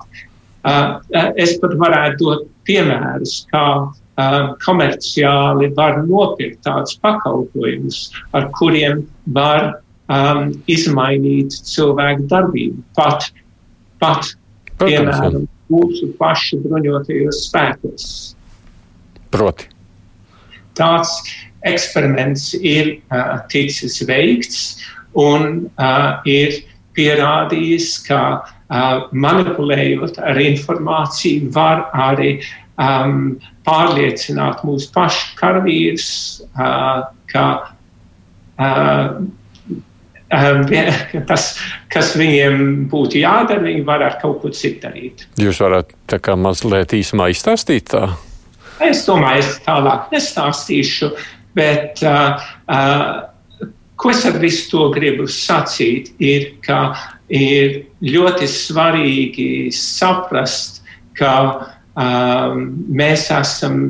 Uh, 0.68 0.98
es 1.38 1.54
pat 1.62 1.74
varētu 1.80 2.26
dot 2.26 2.46
piemērus, 2.68 3.44
kā 3.52 3.64
uh, 3.86 4.38
komerciāli 4.64 5.70
var 5.76 6.02
nopirkt 6.04 6.64
tādus 6.66 6.98
pakalpojumus, 7.04 8.00
ar 8.36 8.48
kuriem 8.58 9.06
var 9.32 9.78
um, 10.10 10.50
izmainīt 10.70 11.56
cilvēku 11.70 12.26
darbību. 12.30 12.82
Pat, 12.98 13.30
pat 14.02 14.34
piemēram, 14.82 15.46
mūsu 15.72 16.10
pašu 16.18 16.60
bruņotajos 16.64 17.44
spēkos. 17.46 18.10
Proti. 19.32 19.70
Tāds 20.78 21.14
eksperiments 21.66 22.52
ir 22.58 22.98
uh, 22.98 23.40
ticis 23.50 23.98
veikts 24.08 24.78
un 25.18 25.66
uh, 25.78 26.20
ir 26.28 26.60
pierādījis, 26.98 27.96
ka 28.06 28.20
uh, 28.36 28.54
manipulējot 28.68 30.18
ar 30.20 30.40
informāciju, 30.42 31.48
var 31.54 31.86
arī 31.96 32.38
um, 32.76 33.38
pārliecināt 33.64 34.64
mūsu 34.66 34.90
pašu 34.92 35.34
karavīrus, 35.38 36.10
uh, 36.52 37.08
ka 37.32 37.44
uh, 38.60 39.18
tas, 41.30 41.46
kas 41.88 42.12
viņiem 42.20 42.90
būtu 42.92 43.22
jādara, 43.22 43.64
viņi 43.64 43.86
var 43.88 44.04
ar 44.04 44.18
kaut 44.20 44.42
ko 44.42 44.52
citu 44.52 44.84
darīt. 44.84 45.24
Jūs 45.40 45.62
varat 45.64 45.94
tā 46.10 46.20
kā 46.20 46.36
mazliet 46.36 46.92
īsumā 46.92 47.30
izstāstīt 47.32 47.88
tā? 47.94 48.04
Es 48.84 49.06
domāju, 49.08 49.42
es 49.42 49.56
tālāk 49.64 50.12
nestāstīšu, 50.12 51.10
bet 51.56 52.04
uh, 52.06 52.44
uh, 52.68 53.26
Ko 53.98 54.12
es 54.14 54.20
ar 54.28 54.36
visu 54.38 54.68
to 54.70 54.84
gribu 54.94 55.24
sacīt, 55.26 56.12
ir, 56.22 56.52
ka 56.62 56.92
ir 57.28 57.80
ļoti 58.04 58.48
svarīgi 58.50 59.48
saprast, 59.74 60.82
ka 61.18 61.32
um, 61.98 62.60
mēs 62.94 63.26
esam 63.34 63.80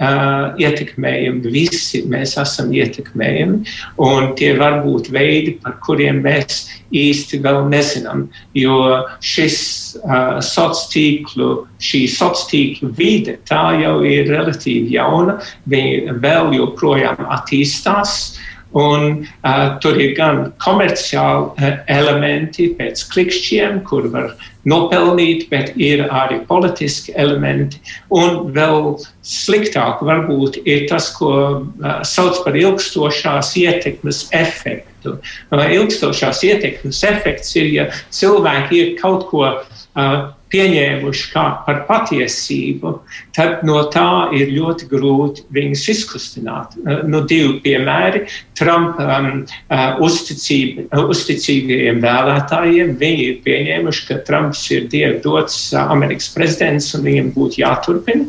uh, 0.00 0.56
ietekmējami, 0.58 1.52
visi 1.52 2.02
mēs 2.08 2.36
esam 2.40 2.72
ietekmējami, 2.74 3.60
un 4.02 4.32
tie 4.38 4.54
var 4.58 4.80
būt 4.86 5.10
veidi, 5.14 5.58
par 5.62 5.76
kuriem 5.84 6.22
mēs 6.24 6.64
īsti 6.94 7.42
vēl 7.44 7.68
nezinām, 7.68 8.26
jo 8.56 8.78
šis 9.20 9.60
uh, 10.00 10.40
sociālo 10.40 10.90
tīklu, 10.94 11.50
šī 11.82 12.04
sociālo 12.10 12.50
tīklu 12.52 12.92
vide, 12.98 13.38
tā 13.48 13.64
jau 13.82 13.98
ir 14.06 14.30
relatīvi 14.32 14.96
jauna, 14.96 15.38
viņa 15.68 16.18
vēl 16.24 16.54
joprojām 16.58 17.26
attīstās. 17.28 18.38
Un, 18.76 19.24
uh, 19.48 19.78
tur 19.80 19.96
ir 19.96 20.12
gan 20.16 20.50
komerciāli 20.60 21.46
uh, 21.56 21.78
elementi 21.88 22.68
pēc 22.76 23.00
klikšķiem, 23.14 23.80
kur 23.88 24.10
var 24.12 24.34
nopelnīt, 24.68 25.46
bet 25.48 25.72
ir 25.80 26.04
arī 26.12 26.42
politiski 26.48 27.14
elementi. 27.16 27.80
Un 28.12 28.52
vēl 28.52 28.98
sliktāk 29.24 30.02
varbūt 30.04 30.60
ir 30.68 30.84
tas, 30.90 31.08
ko 31.16 31.32
uh, 31.32 32.00
sauc 32.04 32.42
par 32.44 32.58
ilgstošās 32.60 33.54
ietekmes 33.56 34.26
efektu. 34.36 35.16
Uh, 35.48 35.64
ilgstošās 35.78 36.44
ietekmes 36.44 37.00
efekts 37.08 37.56
ir, 37.56 37.72
ja 37.72 37.88
cilvēki 38.12 38.82
ir 38.82 38.96
kaut 39.00 39.30
ko 39.32 39.46
uh, 39.48 40.18
pieņēmuši 40.52 41.30
kā 41.32 41.44
par 41.66 41.82
patiesību, 41.88 42.92
tad 43.36 43.62
no 43.68 43.82
tā 43.92 44.28
ir 44.36 44.52
ļoti 44.54 44.88
grūti 44.90 45.44
viņus 45.54 45.84
izkustināt. 45.94 46.76
Eh, 46.80 47.02
nu, 47.08 47.18
divi 47.28 47.60
piemēri- 47.64 48.20
Trumpa 48.58 49.04
um, 49.18 49.44
uh, 49.70 50.00
uzticīgajiem 50.02 52.00
vēlētājiem. 52.02 52.88
Viņi 52.98 53.24
ir 53.28 53.36
pieņēmuši, 53.44 54.06
ka 54.08 54.14
Trumps 54.26 54.62
ir 54.74 54.82
dievu 54.90 55.20
dots 55.22 55.72
uh, 55.74 55.78
Amerikas 55.92 56.28
prezidents 56.34 56.94
un 56.96 57.00
viņam 57.06 57.32
būtu 57.36 57.54
jāturpina. 57.62 58.24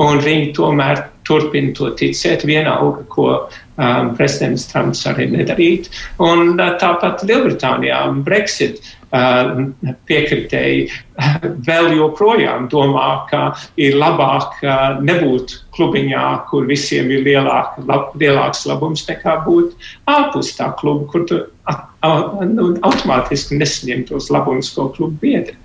Un 0.00 0.18
viņi 0.24 0.54
tomēr 0.56 0.96
turpina 1.28 1.74
to 1.76 1.90
ticēt, 1.98 2.46
vienalga, 2.48 3.04
ko 3.12 3.26
um, 3.36 4.14
prezidents 4.16 4.66
Trumps 4.70 5.04
arī 5.06 5.28
nedarītu. 5.30 5.92
Un 6.24 6.56
tāpat 6.56 7.22
Lielbritānijā 7.28 8.00
Brexit 8.24 8.80
uh, 8.80 8.99
piekritēji 9.10 10.88
uh, 10.88 10.98
vēl 11.68 11.94
joprojām 11.96 12.68
domā, 12.72 13.08
ka 13.30 13.42
ir 13.80 13.96
labāk 13.98 14.60
nebūt 15.04 15.56
klubiņā, 15.76 16.26
kur 16.50 16.68
visiem 16.68 17.10
ir 17.12 17.24
lielāk, 17.26 17.78
lab, 17.88 18.12
lielāks 18.20 18.66
labums, 18.68 19.06
nekā 19.08 19.40
būt 19.46 19.74
ārpus 20.10 20.54
tā 20.58 20.70
kluba, 20.80 21.08
kur 21.12 21.26
tu 21.28 21.40
nu, 21.64 22.70
automātiski 22.86 23.58
nesaņem 23.60 24.06
tos 24.10 24.30
labumus, 24.32 24.72
ko 24.76 24.90
kluba 24.94 25.20
biedri. 25.22 25.58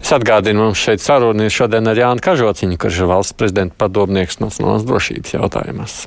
Es 0.00 0.14
atgādinu, 0.16 0.64
mums 0.64 0.80
šeit 0.80 1.02
saruna 1.04 1.46
ir 1.46 1.54
šodien 1.54 1.86
ar 1.90 1.98
Jānu 1.98 2.24
Kažociņu, 2.24 2.80
kurš 2.80 3.04
ir 3.04 3.12
valsts 3.12 3.36
prezidenta 3.36 3.76
padomnieks 3.78 4.40
nacionālās 4.42 4.88
drošības 4.88 5.36
jautājumos. 5.36 6.00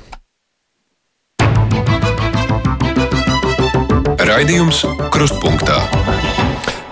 Raidījums 4.24 4.84
Krustpunktā. 5.12 5.82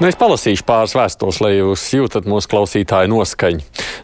Nu, 0.02 0.08
es 0.10 0.16
palasīšu 0.18 0.64
pāris 0.66 0.96
vēstules, 0.98 1.36
lai 1.38 1.52
jūs 1.60 1.84
jūtat 1.94 2.24
mūsu 2.26 2.48
klausītāju 2.50 3.06
noskaņu. 3.12 3.60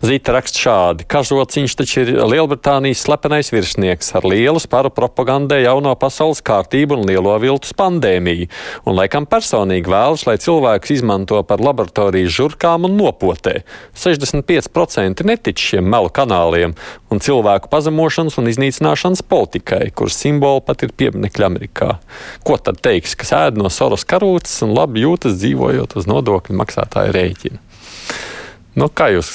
Zita 0.06 0.30
raksta 0.36 0.60
šādi: 0.62 1.06
Kažociņš 1.10 1.72
taču 1.74 2.04
ir 2.04 2.12
Lielbritānijas 2.22 3.00
slepenais 3.02 3.50
virsnieks 3.50 4.12
ar 4.14 4.22
lielu 4.30 4.62
sparu 4.62 4.92
propagandē 4.94 5.58
jauno 5.64 5.96
pasaules 5.98 6.38
kārtību 6.46 7.00
un 7.00 7.02
lielo 7.08 7.32
viltus 7.42 7.74
pandēmiju, 7.74 8.46
un 8.86 8.94
laikam 8.94 9.26
personīgi 9.26 9.90
vēlas, 9.90 10.22
lai 10.28 10.36
cilvēks 10.38 10.92
izmanto 11.00 11.40
par 11.42 11.58
laboratorijas 11.66 12.30
žurkām 12.36 12.86
un 12.86 12.94
nopotē. 13.00 13.64
65% 13.98 15.26
netic 15.26 15.58
šiem 15.58 15.90
melu 15.90 16.14
kanāliem 16.14 16.76
un 17.10 17.24
cilvēku 17.24 17.72
pazemošanas 17.74 18.38
un 18.38 18.52
iznīcināšanas 18.52 19.24
politikai, 19.26 19.90
kuras 19.98 20.20
simboli 20.22 20.62
pat 20.62 20.86
ir 20.86 20.94
pieminekļi 20.94 21.48
Amerikā. 21.50 21.90
Ko 22.46 22.62
tad 22.62 22.78
teiks, 22.86 23.18
kas 23.18 23.34
ēd 23.34 23.58
no 23.58 23.66
soras 23.66 24.06
karūtes 24.06 24.60
un 24.62 24.78
labi 24.78 25.02
jūtas 25.02 25.40
dzīvojot 25.42 25.87
uz 25.96 26.08
nodokļu 26.10 26.56
maksātāju 26.58 27.14
rēķinu? 27.16 27.60
Nu, 28.78 28.88
kā 28.92 29.08
jūs 29.14 29.30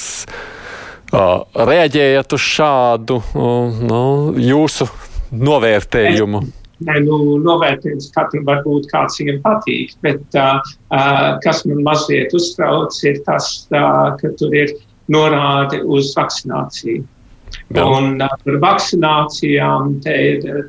uh, 1.12 1.42
reaģējat 1.54 2.36
uz 2.36 2.44
šādu 2.54 3.18
uh, 3.20 3.80
nu, 3.82 4.02
jūsu 4.40 4.88
novērtējumu? 5.34 6.44
Nē, 6.84 6.98
nu, 7.06 7.18
novērtējums 7.44 8.10
katram 8.14 8.44
var 8.48 8.62
būt 8.64 8.88
kāds 8.90 9.20
viņam 9.20 9.40
patīk, 9.44 9.94
bet 10.04 10.38
uh, 10.38 10.58
uh, 10.90 11.36
kas 11.44 11.62
man 11.68 11.84
mazliet 11.86 12.34
uztrauc, 12.36 12.96
ir 13.06 13.20
tas, 13.28 13.66
uh, 13.72 14.12
ka 14.20 14.32
tur 14.40 14.54
ir 14.56 14.74
norāde 15.12 15.82
uz 15.84 16.12
vakcināciju. 16.16 17.04
Jā. 17.74 17.84
Un 17.84 18.18
uh, 18.18 18.32
par 18.44 18.58
vakcinācijām 18.64 19.98
te, 20.04 20.16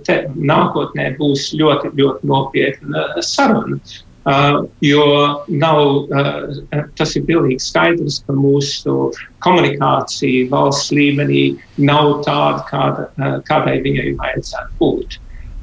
te 0.06 0.18
nākotnē 0.36 1.10
būs 1.20 1.50
ļoti, 1.58 1.96
ļoti 1.98 2.30
nopietna 2.30 3.08
saruna. 3.26 3.80
Uh, 4.26 4.64
jo 4.82 5.04
nav, 5.48 5.80
uh, 6.10 6.86
tas 6.98 7.12
ir 7.14 7.28
pilnīgi 7.28 7.62
skaidrs, 7.62 8.24
ka 8.26 8.34
mūsu 8.34 9.12
komunikācija 9.46 10.48
valsts 10.50 10.90
līmenī 10.98 11.44
nav 11.78 12.24
tāda, 12.26 12.64
kāda, 12.72 13.06
uh, 13.20 13.36
kādai 13.46 13.76
viņai 13.86 14.16
vajadzētu 14.18 14.80
būt. 14.80 15.20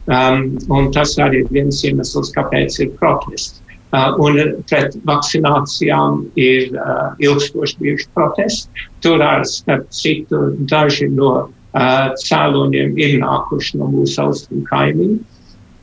Um, 0.07 0.93
tas 0.95 1.17
arī 1.19 1.43
ir 1.43 1.51
viens 1.51 1.83
iemesls, 1.83 2.31
kāpēc 2.37 2.79
ir 2.85 2.95
protesti. 3.03 3.59
Uh, 3.93 4.15
un 4.23 4.39
pret 4.71 4.95
vakcinācijām 5.11 6.23
ir 6.39 6.71
uh, 6.79 7.19
ilgstoši 7.19 7.83
bijuši 7.83 8.09
protesti. 8.15 8.87
Tur 9.03 9.27
ar 9.27 9.43
starp 9.43 9.91
citu 9.91 10.53
daži 10.71 11.11
no 11.11 11.33
uh, 11.43 12.15
cēloņiem 12.23 12.95
ir 12.95 13.19
nākuši 13.27 13.83
no 13.83 13.91
mūsu 13.91 14.23
austrumu 14.23 14.71
kaimiņu 14.71 15.19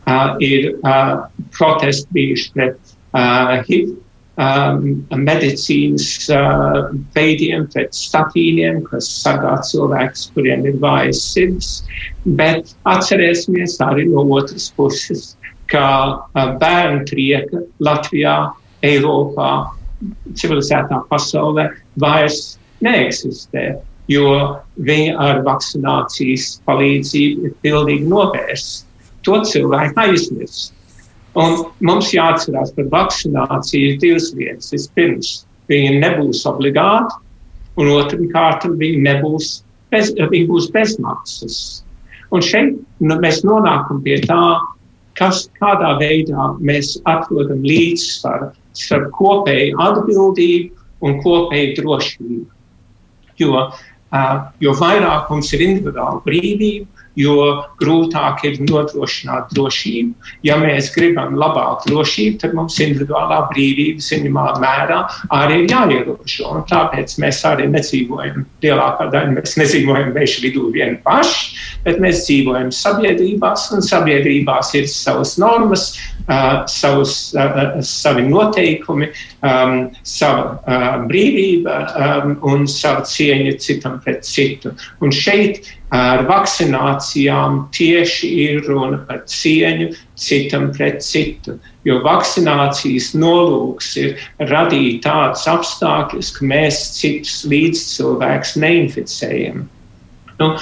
uh, 0.09 0.35
ir 0.43 0.73
uh, 0.81 1.25
protesti 1.55 2.09
bijuši 2.17 2.51
pret 2.55 2.77
uh, 3.13 3.59
HIV 3.67 3.91
um, 4.39 4.85
medicīnas 5.25 6.07
uh, 6.33 6.91
veidiem, 7.15 7.67
pret 7.73 7.95
statīniem, 7.95 8.81
kas 8.89 9.09
sargā 9.21 9.57
cilvēkus, 9.69 10.29
kuriem 10.35 10.65
ir 10.69 10.79
vājas 10.83 11.23
sirds. 11.33 11.73
Bet 12.39 12.73
atcerēsimies 12.89 13.77
arī 13.85 14.07
no 14.09 14.25
otras 14.37 14.69
puses, 14.77 15.33
ka 15.69 15.85
uh, 16.15 16.47
bērnu 16.61 17.05
trieka 17.09 17.65
Latvijā, 17.83 18.39
Eiropā, 18.85 19.51
civilizētā 20.39 21.01
pasaulē 21.09 21.67
vairs 21.99 22.55
neeksistē 22.85 23.73
jo 24.09 24.29
viņi 24.87 25.13
ar 25.21 25.41
vakcinācijas 25.45 26.55
palīdzību 26.67 27.49
ir 27.49 27.57
pilnīgi 27.65 28.07
novērsti 28.09 28.88
to 29.27 29.39
cilvēku 29.47 30.03
aizmirst. 30.03 30.73
Un 31.39 31.61
mums 31.85 32.09
jāatcerās 32.13 32.73
par 32.75 32.89
vakcināciju 32.91 33.97
divas 34.01 34.31
lietas. 34.35 34.71
Vispirms, 34.73 35.33
viņi 35.69 35.99
nebūs 36.01 36.41
obligāti, 36.49 37.19
un 37.79 37.91
otrkārt, 37.93 38.65
viņi, 38.65 39.03
nebūs 39.05 39.59
bez, 39.93 40.11
viņi 40.17 40.47
būs 40.49 40.71
bezmaksas. 40.73 41.59
Un 42.33 42.43
šeit 42.45 42.75
nu, 43.01 43.17
mēs 43.21 43.43
nonākam 43.45 44.01
pie 44.05 44.19
tā, 44.25 44.57
kas, 45.17 45.47
kādā 45.59 45.95
veidā 45.99 46.53
mēs 46.61 46.95
atrodam 47.09 47.63
līdzsvaru 47.65 48.51
starp 48.77 49.09
kopēju 49.17 49.77
atbildību 49.81 51.07
un 51.07 51.17
kopēju 51.23 51.75
drošību. 51.79 52.45
Jo, 53.39 53.65
uh, 53.69 54.31
jo 54.59 54.75
vairāk 54.77 55.29
mums 55.31 55.51
ir 55.55 55.63
individuāla 55.65 56.21
brīvība, 56.25 56.98
jo 57.19 57.35
grūtāk 57.81 58.43
ir 58.47 58.59
nodrošināt 58.63 59.51
drošību. 59.55 60.13
Ja 60.47 60.57
mēs 60.61 60.91
gribam 60.95 61.35
labāku 61.39 61.91
drošību, 61.91 62.39
tad 62.43 62.55
mums 62.57 62.79
individuālā 62.83 63.41
brīvība 63.51 64.03
zināmā 64.03 64.45
mērā 64.63 65.01
arī 65.35 65.63
ir 65.63 65.73
jāierobežo. 65.73 66.53
Un 66.55 66.65
tāpēc 66.69 67.17
mēs 67.21 67.41
arī 67.47 67.67
nedzīvojam, 67.73 68.45
lielākā 68.63 69.09
daļa 69.13 69.35
mēs 69.37 69.57
nedzīvojam 69.59 70.13
meža 70.15 70.43
vidū 70.45 70.69
vien 70.75 70.97
paši, 71.05 71.57
bet 71.85 71.99
mēs 72.03 72.23
dzīvojam 72.27 72.71
sabiedrībās, 72.75 73.69
un 73.75 73.83
sabiedrībās 73.85 74.73
ir 74.79 74.87
savas 74.91 75.35
normas, 75.41 75.89
uh, 76.27 76.63
savus, 76.71 77.17
uh, 77.35 77.79
savi 77.85 78.27
noteikumi, 78.29 79.11
um, 79.43 79.89
sava 80.07 80.55
uh, 80.59 80.87
brīvība 81.09 81.79
um, 81.89 82.37
un 82.51 82.67
sava 82.69 83.03
cieņa 83.07 83.57
citam 83.59 83.99
pret 84.03 84.23
citu. 84.27 84.73
Un 85.03 85.13
šeit 85.15 85.67
Ar 85.89 86.21
vakcinācijām 86.29 87.63
tieši 87.73 88.27
ir 88.43 88.59
runa 88.67 88.99
par 89.07 89.23
cieņu 89.25 89.87
citam 90.13 90.67
pret 90.75 91.01
citu, 91.01 91.55
jo 91.87 91.97
vakcinācijas 92.05 93.15
nolūks 93.17 93.89
ir 93.97 94.27
radīt 94.51 95.01
tādus 95.07 95.47
apstākļus, 95.49 96.29
ka 96.37 96.45
mēs 96.51 96.83
citus 96.99 97.41
līdzcilvēkus 97.49 98.53
neinficējam. 98.61 99.65
Nu, 100.39 100.53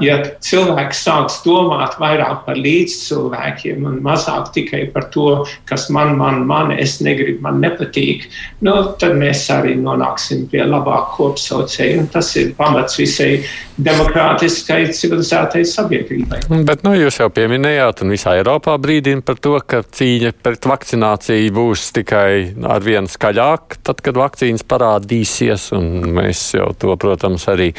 ja 0.00 0.16
cilvēks 0.44 1.02
sāks 1.04 1.38
domāt 1.44 1.98
vairāk 2.00 2.46
par 2.46 2.56
līdzcilvēkiem 2.56 3.84
un 3.88 3.98
mazāk 4.04 4.50
tikai 4.54 4.86
par 4.94 5.10
to, 5.12 5.44
kas 5.68 5.90
man, 5.92 6.14
man, 6.16 6.46
man, 6.48 6.72
es 6.72 6.98
negribu, 7.04 7.42
man 7.44 7.60
nepatīk, 7.60 8.24
nu, 8.64 8.74
tad 9.00 9.18
mēs 9.20 9.44
arī 9.52 9.74
nonāksim 9.80 10.46
pie 10.52 10.64
labāka 10.64 11.12
kopsaucēja. 11.18 12.06
Tas 12.12 12.32
ir 12.40 12.54
pamats 12.56 12.96
visai 12.96 13.42
demokrātiskai, 13.76 14.86
civilizētai 14.96 15.66
sabiedrībai. 15.68 16.40
Bet 16.64 16.84
nu, 16.86 16.94
jūs 16.96 17.20
jau 17.20 17.28
pieminējāt, 17.36 18.00
un 18.04 18.14
visā 18.16 18.38
Eiropā 18.40 18.78
brīdina 18.80 19.24
par 19.24 19.40
to, 19.44 19.58
ka 19.60 19.82
cīņa 19.84 20.32
pret 20.40 20.68
vakcināciju 20.72 21.52
būs 21.56 21.90
tikai 21.96 22.56
ar 22.64 22.84
vienu 22.84 23.12
skaļāk, 23.12 23.76
tad, 23.84 24.00
kad 24.04 24.16
vakcīnas 24.24 24.64
parādīsies, 24.68 25.68
un 25.76 26.16
mēs 26.16 26.48
jau 26.56 26.70
to, 26.80 26.96
protams, 27.00 27.44
arī 27.52 27.72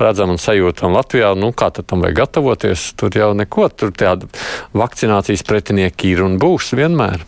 redzam 0.00 0.32
un 0.32 0.40
sajūtam 0.40 0.61
Latvijā. 0.62 0.92
Latvijā, 0.96 1.32
nu, 1.38 1.50
kā 1.52 1.70
tam 1.74 2.04
vajag 2.04 2.16
gatavoties? 2.22 2.92
Tur 2.96 3.14
jau 3.16 3.32
neko, 3.36 3.68
tur 3.68 3.92
tāda 3.92 4.28
vakcinācijas 4.76 5.44
pretinieki 5.48 6.14
ir 6.14 6.22
un 6.24 6.38
būs 6.40 6.72
vienmēr. 6.78 7.24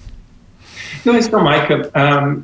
Nu, 1.05 1.17
es 1.19 1.29
domāju, 1.29 1.67
ka 1.69 1.77
um, 2.01 2.37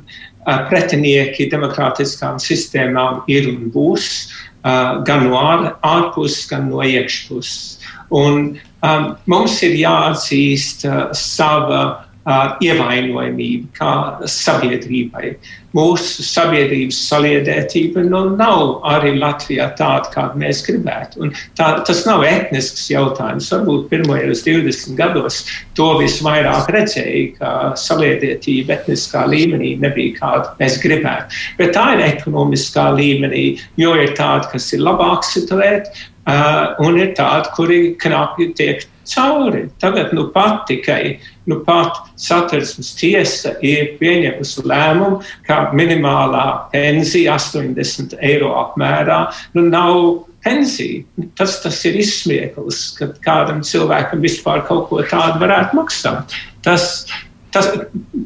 pretinieki 0.69 1.49
demokrātiskām 1.51 2.39
sistēmām 2.41 3.23
ir 3.31 3.49
un 3.49 3.71
būs 3.73 4.07
uh, 4.27 5.01
gan 5.07 5.25
no 5.27 5.39
ār, 5.39 5.71
ārpuses, 5.81 6.45
gan 6.51 6.69
no 6.69 6.83
iekšpuses. 6.85 7.79
Un 8.11 8.57
um, 8.83 9.11
mums 9.31 9.57
ir 9.65 9.77
jāatzīst 9.79 10.85
uh, 10.89 11.09
sava 11.15 12.10
uh, 12.25 12.53
ievainojamība 12.63 13.71
kā 13.77 13.93
sabiedrībai. 14.29 15.35
Mūsu 15.71 16.25
sabiedrības 16.27 16.97
saliedētība 17.07 18.03
nu, 18.03 18.21
nav 18.35 18.81
arī 18.91 19.13
Latvijā 19.15 19.69
tāda, 19.79 20.09
kāda 20.11 20.39
mēs 20.41 20.65
gribētu. 20.65 21.21
Un 21.23 21.31
tā, 21.55 21.69
tas 21.87 22.01
nav 22.03 22.25
etnisks 22.27 22.89
jautājums. 22.91 23.47
Varbūt 23.53 23.87
pirmajos 23.93 24.43
20 24.43 24.97
gados 24.99 25.39
to 25.79 25.87
visvairāk 26.01 26.67
redzēja, 26.75 27.23
ka 27.37 27.53
saliedētība 27.79 28.75
etniskā 28.81 29.23
līmenī 29.31 29.77
nebija 29.79 30.17
kāda 30.19 30.55
mēs 30.59 30.75
gribētu. 30.83 31.39
Bet 31.61 31.71
tā 31.77 31.87
ir 31.95 32.03
ekonomiskā 32.09 32.89
līmenī, 32.97 33.45
jo 33.79 33.95
ir 33.95 34.11
tāda, 34.19 34.51
kas 34.51 34.67
ir 34.75 34.83
labāk 34.83 35.23
situēta, 35.23 35.95
uh, 36.27 36.75
un 36.85 36.97
ir 37.01 37.13
tāda, 37.17 37.51
kuri 37.55 37.95
knapi 38.01 38.51
tiek 38.57 38.85
cauri. 39.11 39.67
Tagad 39.81 40.13
nu 40.13 40.27
pat 40.33 40.65
tikai 40.69 41.19
nu 41.49 41.59
pat 41.65 41.97
satversmes 42.21 42.93
tiesa 42.99 43.55
ir 43.65 43.95
pieņēmusi 43.99 44.65
lēmumu, 44.69 45.21
ka 45.47 45.71
minimālā 45.75 46.45
pensija 46.73 47.37
80 47.39 48.17
eiro 48.21 48.53
apmērā 48.61 49.23
nu 49.57 49.65
nav 49.69 49.97
pensija. 50.45 51.03
Tas, 51.37 51.59
tas 51.63 51.81
ir 51.89 51.99
izsmieklis, 52.01 52.83
ka 52.97 53.11
kādam 53.25 53.61
cilvēkam 53.65 54.23
vispār 54.23 54.63
kaut 54.69 54.87
ko 54.89 55.01
tādu 55.09 55.41
varētu 55.43 55.77
maksāt. 55.77 56.37
Tas, 56.65 57.05
Tas, 57.51 57.67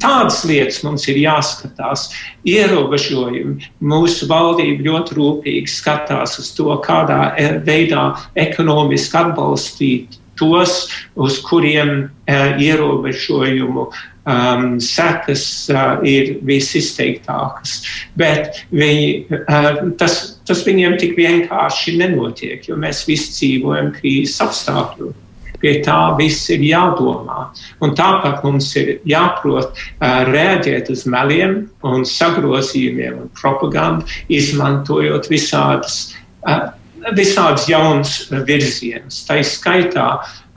tādas 0.02 0.42
lietas 0.46 0.82
mums 0.86 1.06
ir 1.10 1.18
jāskatās. 1.18 2.08
Ierobežojumi. 2.46 3.70
Mūsu 3.82 4.28
valdība 4.30 4.86
ļoti 4.90 5.18
rūpīgi 5.18 5.72
skatās 5.72 6.38
uz 6.42 6.52
to, 6.56 6.68
kādā 6.84 7.32
veidā 7.66 8.12
ekonomiski 8.38 9.18
atbalstīt 9.24 10.20
tos, 10.36 10.86
uz 11.16 11.40
kuriem 11.46 11.92
uh, 12.06 12.60
ierobežojumu 12.60 13.86
um, 13.88 14.66
sekas 14.84 15.46
uh, 15.72 15.96
ir 16.04 16.36
visizteiktākas. 16.44 17.78
Bet 18.20 18.66
viņi, 18.68 19.40
uh, 19.48 19.80
tas 19.96 20.36
tas 20.46 20.62
viņiem 20.66 20.96
tik 21.00 21.16
vienkārši 21.18 21.96
nenotiek, 22.00 22.66
jo 22.68 22.78
mēs 22.78 23.04
visi 23.08 23.32
dzīvojam 23.34 23.92
krīzes 23.96 24.38
apstākļos. 24.44 25.22
Pie 25.66 25.80
tā 25.82 26.14
viss 26.14 26.46
ir 26.54 26.62
jādomā. 26.62 27.48
Un 27.82 27.96
tāpat 27.98 28.44
mums 28.46 28.68
ir 28.78 29.00
jāprot 29.02 29.72
uh, 29.74 30.22
reaģēt 30.30 30.92
uz 30.94 31.02
meliem 31.10 31.64
un 31.82 32.06
sagrozījumiem 32.06 33.16
un 33.24 33.32
propagandu, 33.34 34.06
izmantojot 34.30 35.26
visādas, 35.32 36.14
uh, 36.46 36.68
visādas 37.14 37.68
jaunas 37.70 38.16
virzienas. 38.46 39.20
Tā 39.26 39.38
ir 39.40 39.46
skaitā 39.46 40.06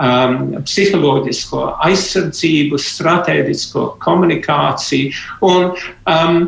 um, 0.01 0.55
psiholoģisko 0.65 1.65
aizsardzību, 1.85 2.79
strateģisko 2.81 3.85
komunikāciju 4.03 5.11
un 5.45 5.69
um, 6.09 6.39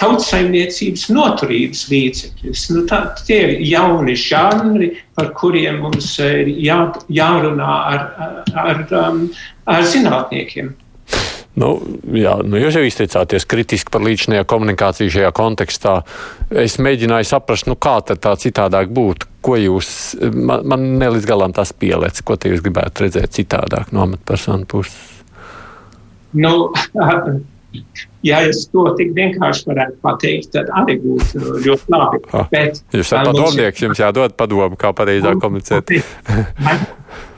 tautsaimniecības 0.00 1.08
noturības 1.14 1.86
līdzekļus. 1.92 2.66
Nu, 2.76 2.84
tā, 2.90 3.02
tie 3.26 3.40
ir 3.46 3.66
jauni 3.72 4.16
žanri, 4.18 4.92
par 5.18 5.32
kuriem 5.38 5.82
mums 5.86 6.14
ir 6.22 6.52
jā, 6.62 6.78
jārunā 7.12 7.72
ar, 7.96 8.06
ar, 8.54 8.86
um, 9.02 9.26
ar 9.70 9.84
zinātniekiem. 9.88 10.74
Nu, 11.52 11.74
jā, 12.16 12.38
nu 12.48 12.56
jūs 12.56 12.78
jau 12.78 12.82
izteicāties 12.86 13.44
kritiski 13.48 13.92
par 13.92 14.00
līdzinājā 14.06 14.46
komunikāciju 14.48 15.12
šajā 15.12 15.32
kontekstā. 15.36 15.98
Es 16.62 16.78
mēģināju 16.80 17.28
saprast, 17.28 17.68
nu, 17.68 17.76
kā 17.76 17.98
tā 18.08 18.32
citādāk 18.40 18.92
būtu. 18.94 19.28
Ko 19.44 19.58
jūs, 19.60 19.90
man, 20.32 20.64
man 20.70 20.86
ne 21.02 21.10
līdz 21.12 21.28
galam 21.28 21.52
tas 21.52 21.74
pielēc, 21.76 22.22
ko 22.24 22.38
te 22.40 22.52
jūs 22.52 22.64
gribētu 22.64 23.04
redzēt 23.04 23.36
citādāk 23.36 23.92
no 23.92 24.06
amatpersonu 24.06 24.68
puses? 24.70 24.96
Nu, 26.32 26.70
ja 28.30 28.40
es 28.48 28.64
to 28.72 28.86
tik 28.96 29.12
vienkārši 29.16 29.68
varētu 29.68 30.00
pateikt, 30.04 30.50
tad 30.56 30.72
arī 30.80 30.96
būtu 31.04 31.60
ļoti 31.66 31.92
labi. 31.92 32.22
Bet, 32.52 32.80
jūs 32.96 33.06
esat 33.10 33.28
padomnieks, 33.28 33.84
jums 33.84 34.00
jādod 34.00 34.36
padomu, 34.40 34.80
kā 34.80 34.94
pareizāk 34.96 35.40
komunicēt. 35.42 35.92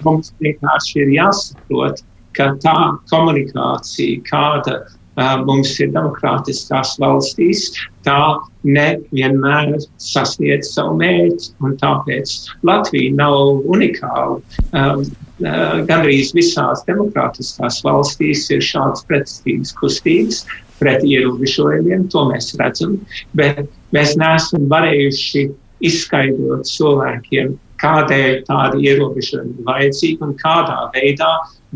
mums 0.06 0.30
vienkārši 0.38 1.02
ir 1.02 1.14
jāsaprot, 1.18 2.04
ka 2.36 2.52
tā 2.62 2.76
komunikācija, 3.10 4.22
kāda 4.28 4.78
uh, 4.84 5.36
mums 5.46 5.74
ir 5.80 5.92
demokrātiskās 5.94 6.94
valstīs, 7.02 7.70
tā 8.06 8.18
nevienmēr 8.66 9.76
sasniedz 10.02 10.72
savu 10.74 10.98
mērķi. 11.00 11.52
Tāpēc 11.82 12.34
Latvija 12.66 13.14
nav 13.18 13.64
unikāla. 13.76 14.40
Um, 14.72 15.04
uh, 15.44 15.80
gandrīz 15.88 16.34
visās 16.36 16.84
demokrātiskās 16.88 17.82
valstīs 17.86 18.48
ir 18.54 18.64
šādas 18.64 19.06
pretstīgas 19.10 19.74
kustības 19.80 20.44
pret 20.80 21.04
ierobežojumiem, 21.06 22.08
to 22.10 22.24
mēs 22.30 22.54
redzam, 22.58 22.98
bet 23.38 23.68
mēs 23.94 24.16
neesam 24.20 24.66
varējuši 24.72 25.46
izskaidrot 25.84 26.66
cilvēkiem, 26.68 27.54
kādēļ 27.82 28.40
tādi 28.48 28.88
ierobežojumi 28.88 29.58
ir 29.58 29.68
vajadzīgi 29.68 30.24
un 30.24 30.34
kādā 30.40 30.78
veidā 30.94 31.30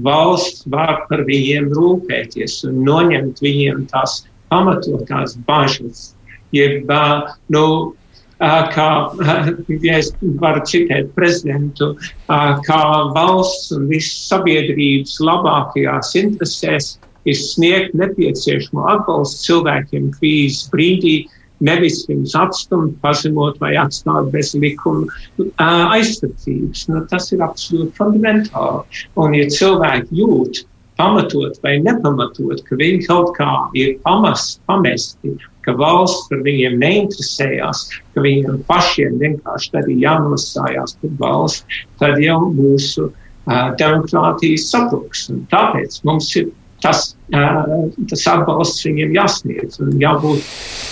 valsts 0.05 0.67
var 0.71 1.05
par 1.09 1.25
viņiem 1.29 1.71
rūpēties 1.77 2.61
un 2.69 2.83
noņemt 2.87 3.43
viņiem 3.45 3.87
tās 3.93 4.23
pamatotās 4.53 5.37
bažas. 5.49 6.13
Jeb, 6.55 6.89
nu, 7.53 7.65
kā, 8.39 8.89
ja 9.87 9.99
es 9.99 10.13
varu 10.41 10.63
citēt 10.69 11.11
prezidentu, 11.17 11.93
kā 12.29 12.83
valsts 13.17 13.73
un 13.77 13.89
visas 13.91 14.29
sabiedrības 14.31 15.19
labākajās 15.21 16.15
interesēs 16.23 16.95
ir 17.29 17.37
sniegt 17.37 17.97
nepieciešamo 17.99 18.87
atbalstu 18.89 19.51
cilvēkiem 19.51 20.13
krīzes 20.17 20.71
brīdī, 20.73 21.27
nevis 21.65 22.05
viņus 22.09 22.35
atstumt, 22.39 22.97
pazemot 23.03 23.59
vai 23.63 23.75
atstāt 23.81 24.31
bez 24.35 24.55
likuma 24.55 25.07
aizsardzības. 25.97 26.87
Nu, 26.91 27.05
tas 27.11 27.31
ir 27.35 27.45
absolūti 27.45 27.97
fundamentāli. 27.99 29.05
Un, 29.19 29.37
ja 29.37 29.47
cilvēki 29.53 30.21
jūt, 30.23 30.65
pamatot 30.99 31.59
vai 31.63 31.79
nepamatot, 31.83 32.63
ka 32.67 32.79
viņi 32.79 33.07
kaut 33.07 33.35
kā 33.39 33.53
ir 33.79 33.97
pamas, 34.07 34.57
pamesti, 34.71 35.37
ka 35.67 35.75
valsts 35.79 36.27
par 36.31 36.43
viņiem 36.47 36.79
neinteresējās, 36.83 37.85
ka 38.15 38.25
viņiem 38.25 38.63
pašiem 38.71 39.19
vienkārši 39.23 39.73
tad 39.75 39.91
ir 39.93 40.03
jānostājās 40.07 40.97
par 41.03 41.17
valsts, 41.23 41.83
tad 42.03 42.19
jau 42.23 42.41
mūsu 42.55 43.11
uh, 43.11 43.69
demokrātijas 43.81 44.71
sabruks. 44.73 45.29
Un 45.33 45.45
tāpēc 45.53 46.01
mums 46.09 46.33
ir 46.41 46.51
tas, 46.83 47.15
tas 48.11 48.27
atbalsts 48.31 48.87
viņiem 48.87 49.17
jāsniedz 49.17 49.81
un 49.83 49.97
jābūt 50.01 50.45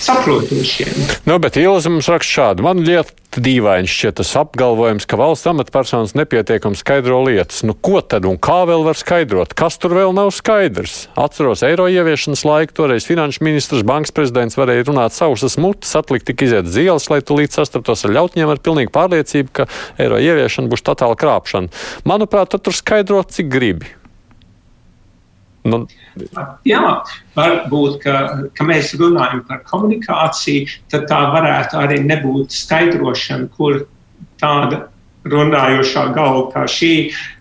saprotošiem. 0.06 1.06
Nu, 1.28 1.38
bet 1.42 1.58
Ilza 1.60 1.92
mums 1.92 2.10
raksta 2.10 2.40
šādu. 2.40 2.66
Man 2.66 2.82
lieta 2.86 3.14
dīvaini 3.36 3.88
šķiet 3.90 4.16
tas 4.20 4.32
apgalvojums, 4.40 5.06
ka 5.08 5.18
valsts 5.20 5.48
amatpersonas 5.50 6.14
nepietiekami 6.16 6.78
skaidro 6.78 7.20
lietas. 7.26 7.62
Nu, 7.66 7.74
ko 7.74 8.00
tad 8.00 8.26
un 8.28 8.38
kā 8.40 8.62
vēl 8.68 8.86
var 8.86 8.98
skaidrot? 8.98 9.52
Kas 9.56 9.76
tur 9.82 9.96
vēl 9.96 10.14
nav 10.16 10.32
skaidrs? 10.34 11.06
Atceros 11.20 11.64
eiro 11.66 11.88
ieviešanas 11.92 12.46
laiku, 12.48 12.76
toreiz 12.80 13.08
finanšu 13.08 13.44
ministrs, 13.46 13.84
bankas 13.86 14.14
prezidents 14.16 14.58
varēja 14.58 14.88
runāt 14.88 15.16
sausas 15.16 15.58
mutes, 15.60 15.92
atlikt 15.98 16.28
tik 16.30 16.46
iziet 16.48 16.70
zīles, 16.70 17.10
lai 17.12 17.20
tu 17.24 17.36
līdz 17.38 17.60
sastaptos 17.60 18.06
ar 18.08 18.16
ļautņiem 18.16 18.54
ar 18.54 18.62
pilnīgu 18.64 18.94
pārliecību, 18.96 19.52
ka 19.52 19.68
eiro 20.00 20.20
ieviešana 20.22 20.72
būs 20.72 20.84
totāla 20.86 21.18
krāpšana. 21.20 21.72
Manuprāt, 22.08 22.56
tur 22.56 22.76
skaidrot, 22.76 23.36
cik 23.36 23.52
gribi. 23.52 23.92
Nu. 25.66 25.82
Jā, 26.68 26.82
varbūt, 27.36 28.00
ka, 28.04 28.16
ka 28.56 28.66
mēs 28.68 28.94
runājam 29.00 29.42
par 29.48 29.64
komunikāciju, 29.68 30.68
tad 30.92 31.08
tā 31.10 31.22
varētu 31.34 31.80
arī 31.80 32.00
nebūt 32.06 32.54
skaidrošana, 32.54 33.50
kur 33.56 33.82
tāda 34.40 34.86
runājošā 35.30 36.04
galva 36.14 36.46
kā 36.52 36.64
šī 36.70 36.92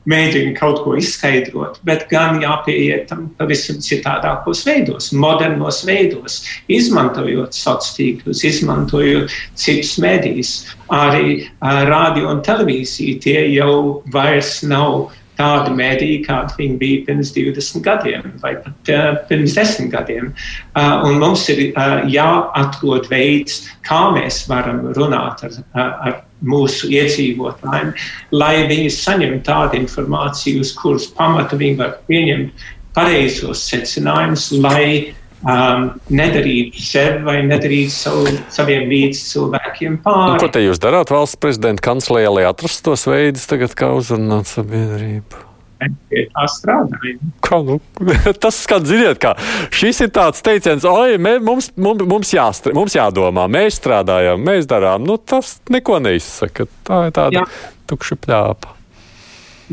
mēģina 0.09 0.53
kaut 0.57 0.81
ko 0.85 0.95
izskaidrot, 0.99 1.79
bet 1.87 2.05
gan 2.11 2.39
jāpieiet 2.41 3.07
tam 3.09 3.27
pavisam 3.39 3.79
citādākos 3.83 4.63
veidos, 4.67 5.11
modernos 5.13 5.83
veidos, 5.87 6.41
izmantojot 6.71 7.53
sociālos 7.55 7.93
tīklus, 7.97 8.43
izmantojot 8.47 9.33
citus 9.59 9.95
medijas. 10.01 10.55
Arī 10.93 11.41
uh, 11.41 11.83
radio 11.89 12.29
un 12.33 12.43
televīzija 12.45 13.21
tie 13.23 13.39
jau 13.55 14.01
vairs 14.13 14.59
nav 14.65 15.09
tādi 15.39 15.73
mēdīji, 15.75 16.21
kādi 16.27 16.59
viņi 16.59 16.77
bija 16.81 17.01
pirms 17.09 17.33
20 17.35 17.83
gadiem 17.85 18.29
vai 18.43 18.55
pat 18.63 18.93
uh, 18.93 19.09
pirms 19.29 19.55
10 19.57 19.91
gadiem. 19.93 20.31
Uh, 20.75 21.09
mums 21.19 21.47
ir 21.53 21.67
uh, 21.71 22.05
jāatrod 22.11 23.09
veids, 23.11 23.65
kā 23.87 24.07
mēs 24.15 24.43
varam 24.51 24.85
runāt 24.97 25.45
ar, 25.47 25.59
ar 25.75 26.21
mūsu 26.45 26.89
iedzīvotājiem, 26.93 27.93
lai 28.35 28.55
viņi 28.69 28.93
saņemtu 28.93 29.45
tādu 29.47 29.79
informāciju, 29.79 30.63
uz 30.65 30.73
kuras 30.77 31.07
pamata 31.17 31.57
viņi 31.59 31.79
var 31.79 31.95
pieņemt 32.09 32.65
pareizos 32.95 33.63
secinājumus, 33.69 34.49
lai 34.63 35.15
um, 35.45 35.87
nedarīt 36.09 36.77
sev 36.81 37.21
vai 37.25 37.39
nedarīt 37.45 37.93
savu, 37.93 38.27
saviem 38.53 38.89
līdzcilvēkiem 38.91 39.99
pāri. 40.05 40.35
Un 40.35 40.41
ko 40.41 40.51
te 40.51 40.63
jūs 40.65 40.81
darāt 40.83 41.13
valsts 41.13 41.39
prezidenta 41.41 41.85
kancelējā, 41.85 42.35
lai 42.37 42.47
atrastu 42.49 42.91
tos 42.91 43.05
veidus 43.09 43.47
tagad, 43.49 43.75
kā 43.77 43.93
uzrunāt 43.95 44.49
sabiedrību? 44.51 45.43
Tā 45.75 46.45
strādājam. 46.49 47.31
Kā, 47.43 47.59
nu, 47.67 47.77
tas 48.43 48.61
skan, 48.63 48.85
ziniet, 48.87 49.19
kā 49.21 49.35
šis 49.75 50.05
ir 50.05 50.13
tāds 50.15 50.41
teiciens, 50.45 50.85
oi, 50.87 51.19
mē, 51.21 51.35
mums, 51.45 51.69
mums, 51.75 52.05
mums, 52.09 52.31
jāstra, 52.33 52.73
mums 52.77 52.95
jādomā, 52.95 53.45
mēs 53.51 53.81
strādājam, 53.81 54.41
mēs 54.41 54.69
darām. 54.71 55.05
Nu, 55.05 55.19
tas 55.19 55.59
neko 55.69 55.99
neizsaka. 56.03 56.69
Tā 56.87 57.05
ir 57.09 57.15
tāda 57.15 57.43
Jā. 57.43 57.45
tukša 57.91 58.17
pļāpa. 58.23 58.73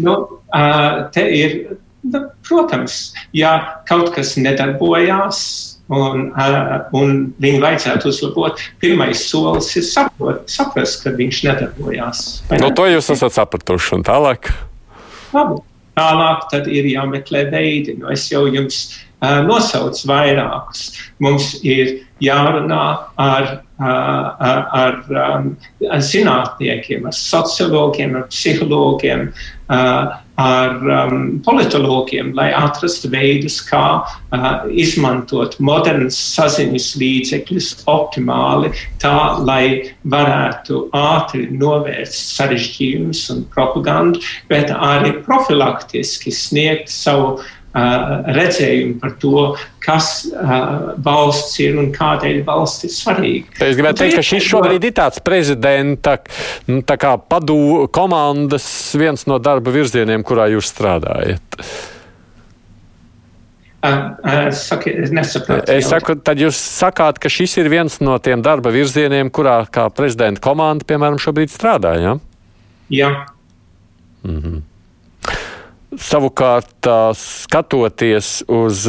Nu, 0.03 0.16
te 1.14 1.25
ir 1.37 1.57
Da, 2.03 2.25
protams, 2.49 3.13
ja 3.37 3.53
kaut 3.87 4.11
kas 4.17 4.35
nedarbojās 4.35 5.39
un, 5.93 6.31
uh, 6.35 6.73
un 6.99 7.29
viņu 7.43 7.61
vajadzētu 7.63 8.11
uzlabot, 8.11 8.63
pirmais 8.83 9.23
solis 9.29 9.71
ir 9.79 9.87
saprot, 9.87 10.43
saprast, 10.51 11.03
ka 11.05 11.13
viņš 11.15 11.43
nedarbojās. 11.47 12.25
No 12.51 12.65
nu, 12.67 12.73
to 12.75 12.89
jūs 12.91 13.13
esat 13.15 13.37
sapratuši 13.39 13.99
un 13.99 14.07
tālāk? 14.09 14.51
Labi. 15.37 15.63
Tālāk 15.93 16.47
tad 16.49 16.69
ir 16.73 16.87
jāmeklē 16.89 17.47
veidi. 17.53 17.99
Nu, 18.01 18.09
es 18.15 18.25
jau 18.33 18.47
jums 18.49 18.79
uh, 19.21 19.43
nosaucu 19.45 20.09
vairākus. 20.09 20.87
Mums 21.21 21.59
ir 21.61 21.99
jārunā 22.25 22.85
ar, 23.21 23.49
uh, 23.77 24.47
ar, 24.49 24.63
ar 24.79 24.97
um, 25.37 25.51
zinātniekiem, 25.83 27.05
ar 27.11 27.17
sociologiem, 27.19 28.17
ar 28.17 28.25
psihologiem. 28.33 29.29
Uh, 29.73 30.12
ar 30.35 30.75
um, 31.12 31.41
politologiem, 31.45 32.33
lai 32.37 32.51
atrastu 32.57 33.09
veidus, 33.12 33.59
kā 33.64 33.85
uh, 34.03 34.47
izmantot 34.68 35.59
modernas 35.64 36.18
saziņas 36.35 36.89
līdzekļus 37.01 37.70
optimāli, 37.89 38.73
tā 39.01 39.14
lai 39.45 39.95
varētu 40.12 40.87
ātri 40.97 41.47
novērst 41.57 42.35
sarežģījumus 42.37 43.25
un 43.35 43.45
propagandu, 43.55 44.20
bet 44.53 44.73
arī 44.73 45.14
profilaktiski 45.25 46.33
sniegt 46.33 46.93
savu 46.93 47.39
redzējumu 47.73 48.99
par 49.01 49.14
to, 49.20 49.45
kas 49.83 50.09
valsts 51.05 51.57
ir 51.64 51.79
un 51.81 51.89
kādēļ 51.95 52.43
valsts 52.45 52.85
ir 52.89 52.93
svarīga. 52.93 53.57
Es 53.64 53.79
gribētu 53.79 54.05
teikt, 54.05 54.18
ka 54.18 54.27
šis 54.27 54.51
šobrīd 54.51 54.85
ir 54.91 54.95
tāds 54.99 55.23
prezidenta 55.25 56.18
nu, 56.68 56.83
tā 56.85 56.99
kā 57.01 57.16
padū 57.16 57.89
komandas 57.95 58.66
viens 58.99 59.25
no 59.31 59.41
darba 59.43 59.73
virzieniem, 59.73 60.25
kurā 60.27 60.51
jūs 60.53 60.68
strādājat. 60.75 61.62
Saki, 63.83 64.93
es 65.03 65.11
nesaprotu. 65.11 65.73
Es 65.75 65.89
saku, 65.91 66.14
tad 66.23 66.39
jūs 66.39 66.55
sakāt, 66.55 67.18
ka 67.18 67.31
šis 67.33 67.57
ir 67.59 67.70
viens 67.73 67.99
no 68.05 68.14
tiem 68.23 68.45
darba 68.45 68.70
virzieniem, 68.70 69.33
kurā 69.35 69.57
kā 69.75 69.89
prezidenta 69.91 70.45
komanda, 70.45 70.87
piemēram, 70.87 71.18
šobrīd 71.18 71.51
strādā, 71.51 71.97
ja? 71.99 72.12
Jā. 72.93 73.11
Mm 74.23 74.39
-hmm. 74.39 74.61
Savukārt, 76.01 76.88
skatoties 77.18 78.38
uz 78.49 78.86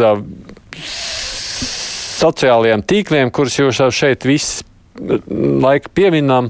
sociālajiem 2.23 2.85
tīkliem, 2.87 3.31
kurus 3.35 3.59
jau 3.59 3.89
šeit 3.91 4.23
visu 4.27 4.63
laiku 5.63 5.91
pieminam, 5.93 6.49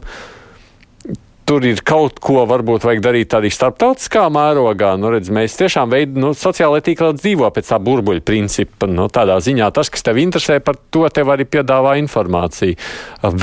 tur 1.47 1.65
ir 1.67 1.81
kaut 1.85 2.19
ko 2.23 2.43
varbūt 2.47 2.85
vajag 2.87 3.01
darīt 3.03 3.31
tādā 3.33 3.49
starptautiskā 3.51 4.27
mērogā. 4.33 4.93
Nu, 4.99 5.09
redz, 5.13 5.31
mēs 5.33 5.57
tiešām 5.59 5.91
veidojam, 5.91 6.21
nu, 6.23 6.31
sociālajā 6.37 6.85
tīklā 6.87 7.11
dzīvo 7.17 7.49
pēc 7.55 7.71
tā 7.73 7.79
burbuļu 7.83 8.23
principa. 8.25 8.87
Nu, 8.89 9.09
tādā 9.11 9.39
ziņā 9.43 9.71
tas, 9.75 9.91
kas 9.93 10.05
tev 10.05 10.21
interesē, 10.21 10.59
par 10.63 10.79
to 10.93 11.07
tev 11.13 11.33
arī 11.33 11.47
piedāvā 11.49 11.97
informāciju. 12.03 12.77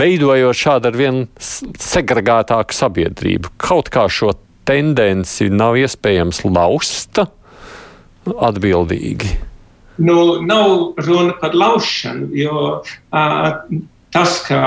Veidojot 0.00 0.62
šādu 0.62 0.92
ar 0.92 1.00
vien 1.00 1.24
segregētāku 1.40 2.76
sabiedrību, 2.76 3.56
kaut 3.61 3.92
kā 3.92 4.06
šo 4.12 4.34
tendenci 4.68 5.50
nav 5.52 5.78
iespējams 5.80 6.44
lausta 6.48 7.26
atbildīgi. 8.26 9.36
Nu, 10.00 10.40
nav 10.40 11.00
runa 11.04 11.34
par 11.40 11.54
laušanu, 11.56 12.30
jo 12.32 12.61
uh, 12.80 13.48
tas, 14.14 14.38
ka, 14.46 14.61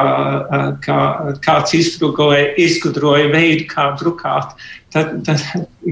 ka 0.83 0.97
kāds 1.43 1.73
izgudroja, 1.77 2.51
izgudroja 2.61 3.31
veidu, 3.33 3.65
kā 3.71 3.87
drukāt, 3.99 4.53
tad, 4.93 5.15
tad, 5.25 5.41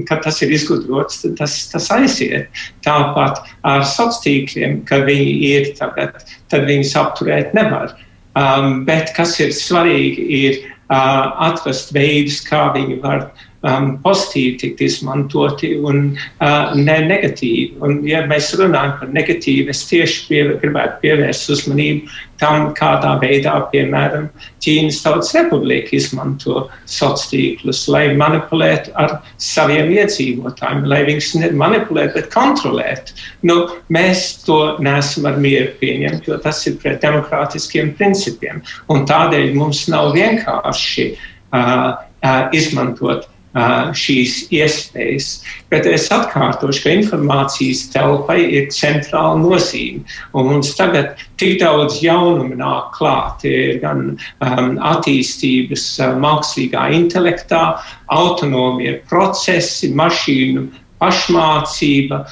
kad 0.08 0.22
tas 0.24 0.38
ir 0.46 0.54
izgudrots, 0.54 1.24
tas, 1.38 1.58
tas 1.72 1.90
aiziet. 1.94 2.62
Tāpat 2.86 3.42
ar 3.66 3.82
sociāliem 3.82 4.20
tīkliem, 4.22 4.80
kad 4.86 5.08
viņi 5.08 5.34
ir 5.50 5.72
tagad, 5.78 6.22
tad 6.52 6.68
viņus 6.70 6.94
apturēt 7.02 7.56
nevar. 7.58 7.96
Um, 8.38 8.84
bet 8.86 9.10
kas 9.16 9.34
ir 9.42 9.50
svarīgi, 9.52 10.22
ir 10.38 10.60
uh, 10.62 11.34
atrast 11.50 11.90
veidus, 11.92 12.38
kā 12.46 12.68
viņi 12.76 13.00
var 13.02 13.26
uh, 13.26 13.48
um, 13.66 13.88
pozitīvi 14.04 14.58
tikt 14.62 14.82
izmantoti 14.86 15.74
un 15.78 16.12
uh, 16.12 16.74
ne 16.78 16.98
negatīvi. 17.06 17.78
Un, 17.84 18.02
ja 18.08 18.24
mēs 18.30 18.52
runājam 18.58 18.98
par 19.00 19.14
negatīvu, 19.14 19.70
es 19.72 19.84
tieši 19.90 20.26
pie, 20.28 20.42
gribētu 20.62 21.00
pievērst 21.04 21.52
uzmanību 21.56 22.12
tam, 22.42 22.72
kādā 22.74 23.14
veidā, 23.22 23.54
piemēram, 23.70 24.26
Ķīnas 24.62 25.00
Tautas 25.04 25.30
Republika 25.36 25.94
izmanto 25.94 26.66
sociālos 26.90 27.28
tīklus, 27.30 27.82
lai 27.92 28.04
manipulētu 28.18 28.92
ar 28.98 29.16
saviem 29.42 29.92
iedzīvotājiem, 29.94 30.84
lai 30.90 31.02
viņus 31.06 31.32
nemanipulētu, 31.42 32.16
bet 32.18 32.30
kontrolētu. 32.34 33.16
Nu, 33.46 33.58
mēs 33.94 34.42
to 34.46 34.58
neesam 34.82 35.28
ar 35.30 35.38
mieru 35.42 35.70
pieņemt, 35.80 36.26
jo 36.28 36.38
tas 36.42 36.62
ir 36.66 36.78
pret 36.82 37.02
demokrātiskiem 37.04 37.94
principiem. 37.98 38.62
Un 38.92 39.06
tādēļ 39.08 39.52
mums 39.58 39.86
nav 39.92 40.12
vienkārši 40.16 41.12
uh, 41.12 41.92
uh, 42.22 42.42
izmantot 42.56 43.28
šīs 43.52 44.48
iespējas. 44.52 45.28
Bet 45.72 45.86
es 45.86 46.08
atkārtošu, 46.12 46.82
ka 46.84 46.94
informācijas 46.96 47.84
telpai 47.92 48.40
ir 48.48 48.70
centrāla 48.72 49.36
nozīme. 49.40 50.04
Mums 50.32 50.72
tagad 50.78 51.20
tik 51.40 51.58
daudz 51.60 52.00
jaunumu 52.02 52.56
nāk 52.56 52.92
klāt. 52.96 53.44
Ir 53.44 53.80
gan 53.82 54.04
um, 54.14 54.78
attīstības 54.92 55.84
mākslīgā 56.22 56.88
intelektā, 56.96 57.64
autonomie 58.12 58.98
procesi, 59.08 59.92
mašīnu 59.92 60.68
pašmācība, 61.02 62.22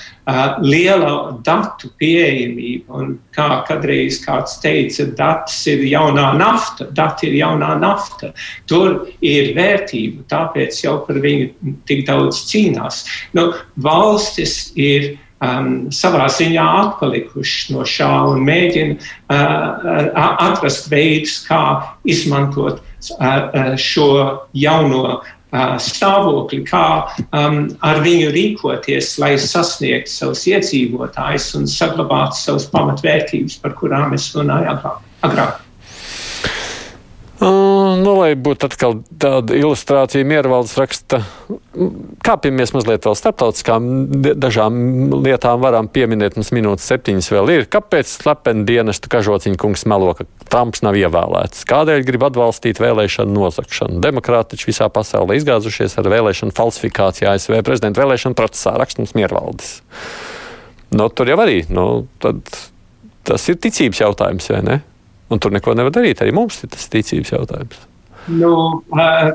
liela 0.63 1.15
datu 1.45 1.91
pieejamība. 2.01 3.01
Un 3.01 3.17
kā 3.35 3.49
kādreiz 3.69 4.21
kāds 4.25 4.61
teica, 4.63 5.09
dats 5.19 5.63
ir 5.71 5.83
jaunā 5.91 6.31
nafta, 6.39 6.87
dati 6.95 7.31
ir 7.31 7.41
jaunā 7.43 7.75
nafta. 7.83 8.33
Tur 8.71 9.09
ir 9.21 9.53
vērtība, 9.59 10.23
tāpēc 10.31 10.85
jau 10.85 11.01
par 11.07 11.19
viņu 11.25 11.75
tik 11.91 12.07
daudz 12.09 12.45
cīnās. 12.51 13.03
Nu, 13.35 13.51
valstis 13.83 14.71
ir 14.79 15.17
um, 15.41 15.89
savā 15.95 16.29
ziņā 16.33 16.67
atpalikuši 16.85 17.75
no 17.75 17.87
šā 17.89 18.11
un 18.31 18.45
mēģina 18.47 18.97
uh, 18.97 20.23
atrast 20.47 20.91
veidus, 20.93 21.41
kā 21.49 21.63
izmantot 22.09 22.81
uh, 22.81 23.75
šo 23.81 24.11
jauno 24.57 25.21
stāvokli, 25.51 26.63
kā 26.69 26.85
um, 27.35 27.63
ar 27.87 28.03
viņu 28.05 28.31
rīkoties, 28.35 29.17
lai 29.23 29.33
sasniegtu 29.41 30.13
savus 30.13 30.45
iedzīvotājus 30.51 31.49
un 31.59 31.67
saglabātu 31.71 32.39
savas 32.39 32.69
pamatvērtības, 32.75 33.59
par 33.63 33.75
kurām 33.81 34.15
es 34.15 34.31
runāju 34.37 34.77
agrāk. 34.77 35.59
Uh, 35.59 35.70
nu, 37.41 38.13
lai 38.19 38.35
būtu 38.37 38.69
atkal 38.69 38.99
tāda 39.21 39.55
ilustrācija, 39.57 40.27
Miervaldes 40.29 40.75
raksta, 40.77 41.23
kāpjamies 42.27 42.75
mazliet 42.77 43.07
vēl 43.09 43.17
starptautiskām 43.17 43.87
dažām 44.37 44.75
lietām, 45.25 45.63
varam 45.63 45.89
pieminēt, 45.89 46.37
mums 46.37 46.53
minūtes 46.53 46.89
septiņas 46.91 47.31
vēl 47.33 47.53
ir. 47.55 47.65
Kāpēc 47.73 48.11
slepeni 48.13 48.67
dienestu 48.69 49.09
kažociņa 49.13 49.61
kungs 49.61 49.87
melo, 49.89 50.13
ka 50.19 50.27
Trumps 50.53 50.85
nav 50.85 50.99
ievēlēts? 51.01 51.65
Kādēļ 51.71 52.05
grib 52.09 52.27
atbalstīt 52.29 52.83
vēlēšanu 52.83 53.33
nozakšanu? 53.39 54.03
Demokrāti 54.05 54.57
taču 54.57 54.69
visā 54.73 54.91
pasaulē 54.93 55.39
izgāzušies 55.41 55.97
ar 55.97 56.11
vēlēšanu 56.13 56.57
falsifikāciju 56.57 57.31
ASV 57.33 57.63
prezidenta 57.65 58.05
vēlēšanu 58.05 58.37
procesā, 58.37 58.77
raksta 58.81 59.01
mums 59.01 59.17
Miervaldes. 59.17 59.79
Nu, 60.93 61.09
tur 61.09 61.31
jau 61.31 61.41
arī, 61.41 61.63
nu, 61.73 62.05
tad 62.21 62.43
tas 63.25 63.49
ir 63.49 63.61
ticības 63.63 64.05
jautājums, 64.05 64.53
vai 64.53 64.63
ne? 64.67 64.81
Un 65.31 65.39
tur 65.39 65.55
neko 65.55 65.77
nevar 65.79 65.95
darīt. 65.95 66.23
Arī 66.23 66.35
mums 66.35 66.59
ir 66.65 66.73
tas 66.75 66.89
ticības 66.91 67.33
jautājums. 67.35 67.81
Nu, 68.31 68.53
uh, 68.95 69.31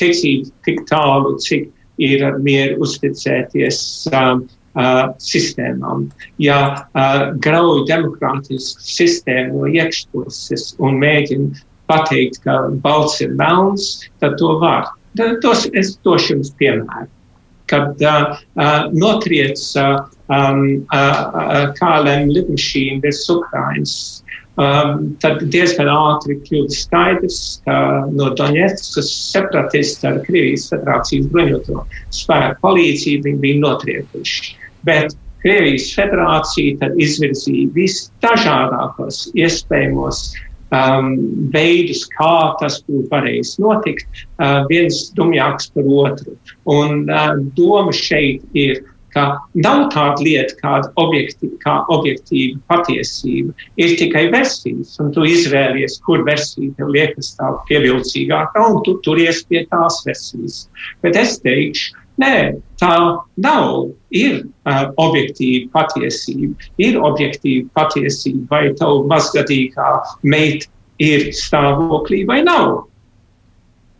ticība 0.00 0.50
tik 0.66 0.82
tālu, 0.90 1.36
cik 1.42 1.70
ir 2.02 2.24
mieru 2.42 2.82
uzticēties 2.84 3.78
um, 4.12 4.44
uh, 4.74 5.06
sistēmām. 5.22 6.08
Ja 6.42 6.58
uh, 6.74 7.30
grauj 7.44 7.84
demokrātisku 7.90 8.82
sistēmu 8.84 9.62
no 9.62 9.70
iekšpuses 9.70 10.74
un 10.82 10.98
mēģina 11.02 11.64
pateikt, 11.90 12.40
ka 12.44 12.58
balts 12.84 13.20
ir 13.22 13.34
melns, 13.38 14.08
tad 14.22 14.38
to 14.40 14.56
var. 14.62 14.90
Tos, 15.42 15.68
es 15.78 15.94
došu 16.02 16.34
jums 16.34 16.50
piemēru. 16.58 17.10
Kad 17.70 18.02
uh, 18.04 18.34
uh, 18.60 18.90
notriec 18.92 19.60
uh, 19.80 20.02
um, 20.28 20.84
uh, 20.92 20.98
uh, 20.98 21.70
KLM 21.78 22.28
lidmašīna 22.34 23.00
virs 23.04 23.22
Ukrainas 23.32 23.94
Um, 24.54 25.16
tad 25.18 25.40
diezgan 25.50 25.88
ātri 25.90 26.36
kļūst 26.46 26.84
skaidrs, 26.84 27.38
ka 27.66 27.76
no 28.14 28.28
Donetskas 28.38 29.08
separatisti 29.32 30.06
ar 30.06 30.20
Krievijas 30.22 30.68
federācijas 30.70 31.26
bruņoto 31.32 31.82
spēku 32.14 32.62
palīdzību 32.62 33.26
viņi 33.26 33.42
bija 33.42 33.62
notriekuši. 33.64 34.54
Bet 34.86 35.16
Krievijas 35.42 35.88
federācija 35.96 36.78
tad 36.84 36.94
izvirzīja 37.02 37.72
visdažādākos 37.74 39.24
iespējamos 39.34 40.22
um, 40.70 41.10
veidus, 41.50 42.06
kā 42.14 42.54
tas 42.62 42.78
būtu 42.86 43.10
varējis 43.10 43.56
notikt, 43.58 44.06
uh, 44.38 44.62
viens 44.70 45.08
dumjāks 45.18 45.72
par 45.74 45.90
otru. 46.06 46.38
Un 46.70 47.08
uh, 47.10 47.34
doma 47.58 47.90
šeit 47.90 48.46
ir 48.54 48.84
ka 49.14 49.24
nav 49.54 49.88
tāda 49.94 50.24
lieta 50.26 50.56
kāda 50.58 50.90
objektīva, 51.00 51.56
kā 51.62 51.74
objektīva 51.94 52.60
patiesība. 52.70 53.54
Ir 53.80 53.96
tikai 54.00 54.26
versijas, 54.34 54.94
un 55.02 55.12
tu 55.14 55.26
izvēlies, 55.28 56.00
kur 56.06 56.24
versija 56.26 56.74
tev 56.78 56.92
liekas 56.94 57.34
tā 57.38 57.52
pievilcīgākā, 57.70 58.64
un 58.70 58.82
tu 58.86 58.98
turies 59.06 59.44
pie 59.48 59.64
tās 59.70 60.02
versijas. 60.06 60.64
Bet 61.04 61.18
es 61.20 61.38
teikšu, 61.44 61.94
nē, 62.22 62.34
tā 62.82 62.94
nav. 63.46 63.90
Ir 64.14 64.44
uh, 64.44 64.92
objektīva 65.02 65.72
patiesība. 65.74 66.54
Ir 66.78 67.00
objektīva 67.02 67.66
patiesība, 67.74 68.46
vai 68.50 68.64
tavu 68.78 69.08
mazgadīgā 69.10 69.90
meita 70.22 70.70
ir 71.02 71.30
stāvoklī 71.34 72.22
vai 72.28 72.42
nav. 72.46 72.84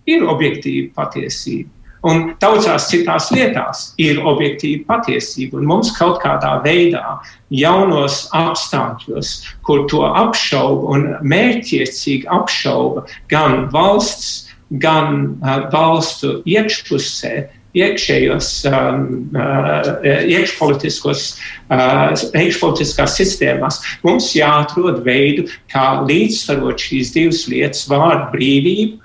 Ir 0.07 0.27
objektīva 0.29 0.93
patiesība. 0.95 1.74
Un 2.05 2.35
daudzās 2.43 2.91
citās 2.91 3.31
lietās 3.33 3.87
ir 4.03 4.21
objektīva 4.29 4.85
patiesība. 4.91 5.57
Un 5.61 5.69
mums 5.71 5.93
kaut 5.97 6.21
kādā 6.21 6.59
veidā, 6.65 7.19
jaunos 7.55 8.27
apstākļos, 8.37 9.35
kur 9.65 9.87
to 9.89 10.05
apšauba 10.05 10.97
un 10.97 11.07
mērķiecīgi 11.25 12.29
apšauba 12.29 13.07
gan 13.33 13.69
valsts, 13.73 14.51
gan 14.83 15.39
uh, 15.41 15.65
valstu 15.73 16.41
iekšpusē, 16.49 17.35
iekšējos, 17.75 18.51
um, 18.71 19.07
uh, 19.35 19.89
iekšpolitiskos, 20.05 21.25
uh, 21.73 22.13
iekšpolitiskās 22.37 23.17
sistēmās. 23.19 23.81
Mums 24.07 24.29
jāatrod 24.37 25.01
veidu, 25.07 25.49
kā 25.73 26.05
līdzsvarot 26.05 26.85
šīs 26.85 27.15
divas 27.17 27.47
lietas- 27.51 27.89
vārdu 27.93 28.29
brīvību 28.37 29.01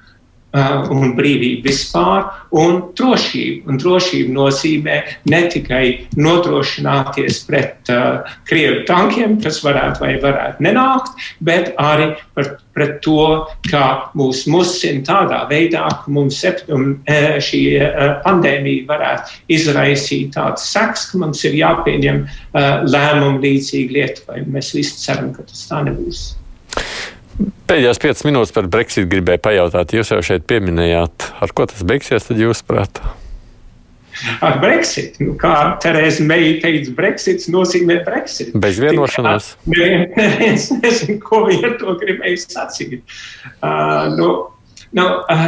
un 0.53 1.13
brīvību 1.17 1.61
vispār, 1.67 2.25
un 2.57 2.79
drošību. 2.97 3.69
Un 3.69 3.77
drošība 3.81 4.33
nozīmē 4.33 4.95
ne 5.29 5.41
tikai 5.53 5.83
nodrošināties 6.17 7.43
pret 7.47 7.91
uh, 7.93 8.25
krievu 8.49 8.83
tankiem, 8.89 9.37
kas 9.43 9.61
varētu 9.65 10.05
vai 10.05 10.15
varētu 10.23 10.65
nenākt, 10.65 11.13
bet 11.45 11.73
arī 11.77 12.11
par, 12.33 12.55
pret 12.73 12.97
to, 13.05 13.45
kā 13.69 13.85
mūs 14.17 14.45
musina 14.49 15.05
tādā 15.05 15.43
veidā, 15.51 15.85
ka 16.01 16.15
mums 16.17 16.41
septum, 16.41 16.97
šī 17.49 17.63
uh, 17.77 18.17
pandēmija 18.25 18.87
varētu 18.89 19.39
izraisīt 19.53 20.33
tādas 20.37 20.65
seks, 20.73 21.11
ka 21.11 21.21
mums 21.21 21.45
ir 21.45 21.59
jāpieņem 21.61 22.25
uh, 22.25 22.83
lēmumi 22.89 23.45
līdzīgi 23.45 23.99
Lietuvai. 23.99 24.43
Mēs 24.49 24.73
visi 24.77 24.97
ceram, 25.05 25.33
ka 25.35 25.45
tas 25.45 25.67
tā 25.69 25.85
nebūs. 25.85 26.38
Pēdējās 27.39 28.01
piecas 28.01 28.25
minūtes 28.27 28.51
par 28.55 28.67
Brexit 28.71 29.07
gribēju 29.11 29.41
pajautāt. 29.45 29.93
Jūs 29.95 30.11
jau 30.11 30.19
šeit 30.25 30.45
pieminējāt, 30.49 31.29
ar 31.39 31.55
ko 31.55 31.67
tas 31.69 31.85
beigsies, 31.87 32.27
tad 32.27 32.41
jūs 32.41 32.63
prāt? 32.67 32.99
Ar 34.43 34.57
Brexit. 34.59 35.15
Nu, 35.21 35.35
kā 35.39 35.53
Terēza 35.83 36.25
Meija 36.27 36.57
teica, 36.63 36.91
Brexits 36.97 37.47
nozīmē 37.51 38.01
Brexit. 38.07 38.51
Bez 38.59 38.81
vienošanās. 38.83 39.53
Neviens 39.71 40.67
nezina, 40.81 41.19
ko 41.23 41.45
viņa 41.47 41.75
to 41.79 41.95
gribēja 42.01 42.41
sacīt. 42.43 42.99
Uh, 43.61 44.09
nu, 44.17 44.29
nu, 44.97 45.07
uh, 45.07 45.45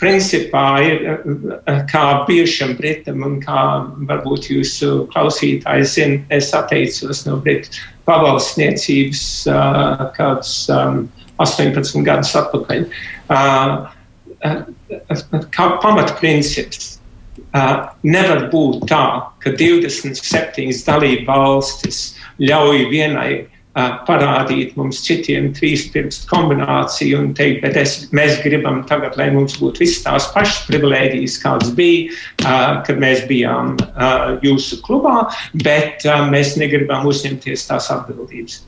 principā 0.00 0.64
ir 0.86 1.06
uh, 1.08 1.80
kā 1.90 2.04
bijušam 2.28 2.74
Britam, 2.78 3.22
un 3.26 3.38
kā 3.42 3.62
varbūt 4.08 4.50
jūsu 4.52 5.06
klausītāji 5.12 5.88
zina, 5.90 6.20
es 6.34 6.50
atteicos 6.56 7.24
no 7.26 7.38
Britu 7.44 7.80
pavalsniecības 8.08 9.22
uh, 9.52 10.04
kāds 10.16 10.52
um, 10.72 11.06
18 11.42 12.04
gadus 12.06 12.34
atpakaļ. 12.38 12.86
Uh, 13.28 13.88
uh, 14.46 15.42
kā 15.54 15.68
pamatprincips. 15.82 16.94
Uh, 17.48 17.88
nevar 18.04 18.48
būt 18.52 18.82
tā, 18.90 19.04
ka 19.40 19.52
27 19.56 20.82
dalību 20.84 21.24
valstis 21.28 22.00
ļauj 22.42 22.82
vienai 22.90 23.46
parādīt 24.08 24.74
mums 24.78 25.00
citiem 25.04 25.50
trīs 25.56 25.86
pirkstu 25.92 26.28
kombināciju 26.30 27.20
un 27.20 27.30
teikt, 27.38 27.60
bet 27.64 27.76
es, 27.80 27.96
mēs 28.16 28.40
gribam 28.42 28.82
tagad, 28.88 29.16
lai 29.20 29.28
mums 29.34 29.58
būtu 29.60 29.84
visas 29.84 30.04
tās 30.06 30.28
pašas 30.34 30.64
privilēģijas, 30.70 31.38
kādas 31.42 31.72
bija, 31.76 32.08
uh, 32.44 32.80
kad 32.86 33.00
mēs 33.02 33.24
bijām 33.30 33.76
uh, 33.78 34.38
jūsu 34.44 34.80
klubā, 34.86 35.28
bet 35.64 36.06
uh, 36.08 36.24
mēs 36.32 36.56
negribam 36.60 37.06
uzņemties 37.08 37.68
tās 37.70 37.90
atbildības. 37.94 38.62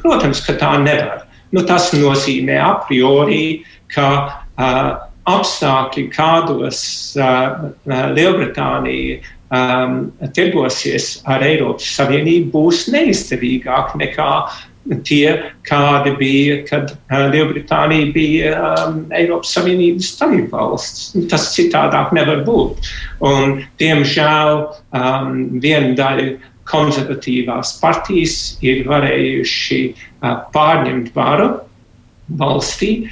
Protams, 0.00 0.42
ka 0.42 0.56
tā 0.58 0.72
nevar. 0.82 1.26
Nu, 1.54 1.62
tas 1.66 1.92
nozīmē 1.94 2.58
a 2.58 2.72
priori, 2.86 3.62
ka 3.94 4.08
uh, 4.18 4.96
apstākļi, 5.26 6.08
kādos 6.14 6.80
uh, 7.18 7.70
Lielbritānija 7.86 9.22
um, 9.50 9.98
tirgosies 10.36 11.20
ar 11.28 11.44
Eiropas 11.46 11.88
Savienību, 11.96 12.50
būs 12.54 12.86
neizdevīgāk 12.92 13.94
nekā 14.00 14.32
tie, 15.06 15.52
kādi 15.66 16.12
bija, 16.18 16.58
kad 16.68 16.92
uh, 16.94 17.26
Lielbritānija 17.32 18.10
bija 18.14 18.52
um, 18.56 19.00
Eiropas 19.14 19.54
Savienības 19.56 20.12
dalībvalsts. 20.20 21.06
Tas 21.30 21.50
citādāk 21.56 22.12
nevar 22.16 22.44
būt. 22.46 22.90
Un, 23.26 23.60
diemžēl 23.82 24.62
um, 24.66 25.60
viena 25.62 25.94
daļa 25.98 26.28
konservatīvās 26.66 27.76
partijas 27.82 28.56
ir 28.66 28.84
varējuši 28.88 29.80
uh, 29.92 30.42
pārņemt 30.54 31.12
varu 31.14 31.52
valstī, 32.38 33.06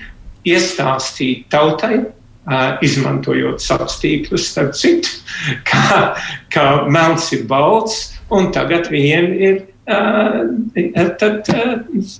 iestāstīt 0.45 1.47
tautai, 1.55 2.03
izmantojot 2.84 3.62
savus 3.62 3.99
tīklus, 4.03 4.49
starp 4.53 4.74
citu, 4.78 5.12
kā, 5.70 6.14
kā 6.55 6.66
melns 6.92 7.30
ir 7.36 7.47
balts, 7.51 8.11
un 8.34 8.53
tagad 8.55 8.90
viņiem 8.92 9.32
ir 9.38 9.62
tad 11.18 11.45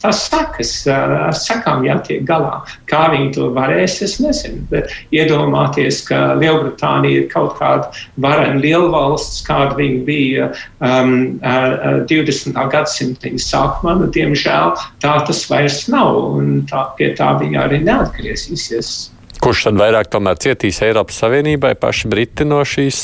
tas 0.03 0.19
sakas, 0.29 0.73
ar 0.91 1.33
sakām 1.33 1.85
jātiek 1.87 2.25
galā. 2.29 2.61
Kā 2.91 3.09
viņi 3.13 3.33
to 3.35 3.49
varēs, 3.57 4.03
es 4.05 4.19
nezinu. 4.21 4.67
Bet 4.71 4.93
iedomāties, 5.15 6.03
ka 6.05 6.35
Lielbritānija 6.41 7.23
ir 7.23 7.31
kaut 7.33 7.57
kāda 7.59 7.89
varena 8.21 8.61
lielvalsts, 8.61 9.43
kāda 9.47 9.79
viņa 9.81 10.05
bija 10.05 10.51
um, 10.81 11.41
20. 11.41 12.61
gadsimta 12.71 13.33
sākumā, 13.41 13.97
nu, 14.03 14.11
diemžēl 14.13 14.77
tā 15.01 15.17
tas 15.27 15.45
vairs 15.49 15.87
nav, 15.89 16.37
un 16.37 16.63
tā, 16.69 16.85
pie 16.99 17.15
tā 17.17 17.33
viņa 17.41 17.65
arī 17.65 17.81
neatgriezīsies. 17.87 19.14
Kurš 19.45 19.67
tad 19.67 19.77
vairāk 19.77 20.09
cietīs 20.41 20.81
Eiropas 20.81 21.19
Savienībai, 21.21 21.75
paši 21.77 22.09
Briti 22.09 22.47
no 22.49 22.63
šīs 22.65 23.01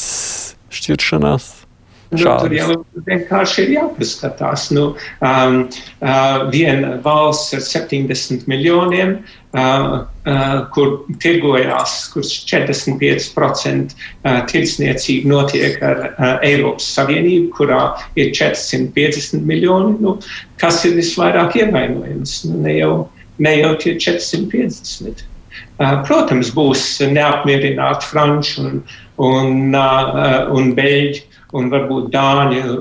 šķiršanās? 0.73 1.51
Nu, 2.11 2.25
tur 2.43 2.51
jau 2.51 2.75
vienkārši 3.07 3.61
ir 3.63 3.69
jāpaskatās. 3.77 4.65
Nu, 4.75 4.87
um, 5.23 5.59
uh, 6.03 6.49
viena 6.51 6.97
valsts 7.05 7.55
ar 7.55 7.63
70 7.63 8.49
miljoniem, 8.51 9.13
uh, 9.21 9.61
uh, 10.27 10.57
kur 10.75 10.97
tirgojās, 11.23 11.95
kurš 12.11 12.33
45% 12.51 13.95
uh, 13.95 14.41
tirdzniecība 14.51 15.31
notiek 15.31 15.79
ar 15.87 16.05
uh, 16.09 16.27
Eiropas 16.47 16.91
Savienību, 16.97 17.53
kurā 17.61 17.83
ir 18.19 18.35
450 18.35 19.47
miljoni. 19.47 19.95
Nu, 20.03 20.19
kas 20.59 20.83
ir 20.89 20.99
visvairāk 20.99 21.61
ievainojams? 21.63 22.41
Nu, 22.51 22.65
ne, 22.67 22.79
jau, 22.81 22.95
ne 23.39 23.59
jau 23.61 23.77
tie 23.85 23.95
450. 24.03 25.30
Protams, 25.81 26.53
būs 26.55 26.85
neapmierināti 27.11 28.11
franči 28.11 28.61
un, 28.63 28.81
un, 29.23 29.77
un 29.77 30.73
beļģi 30.77 31.23
un 31.59 31.71
varbūt 31.73 32.11
dāņu 32.15 32.75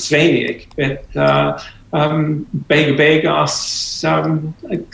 zvejnieki, 0.00 0.70
bet 0.78 1.18
um, 1.94 2.24
beigu 2.68 2.96
beigās 2.98 3.54
um, 4.08 4.38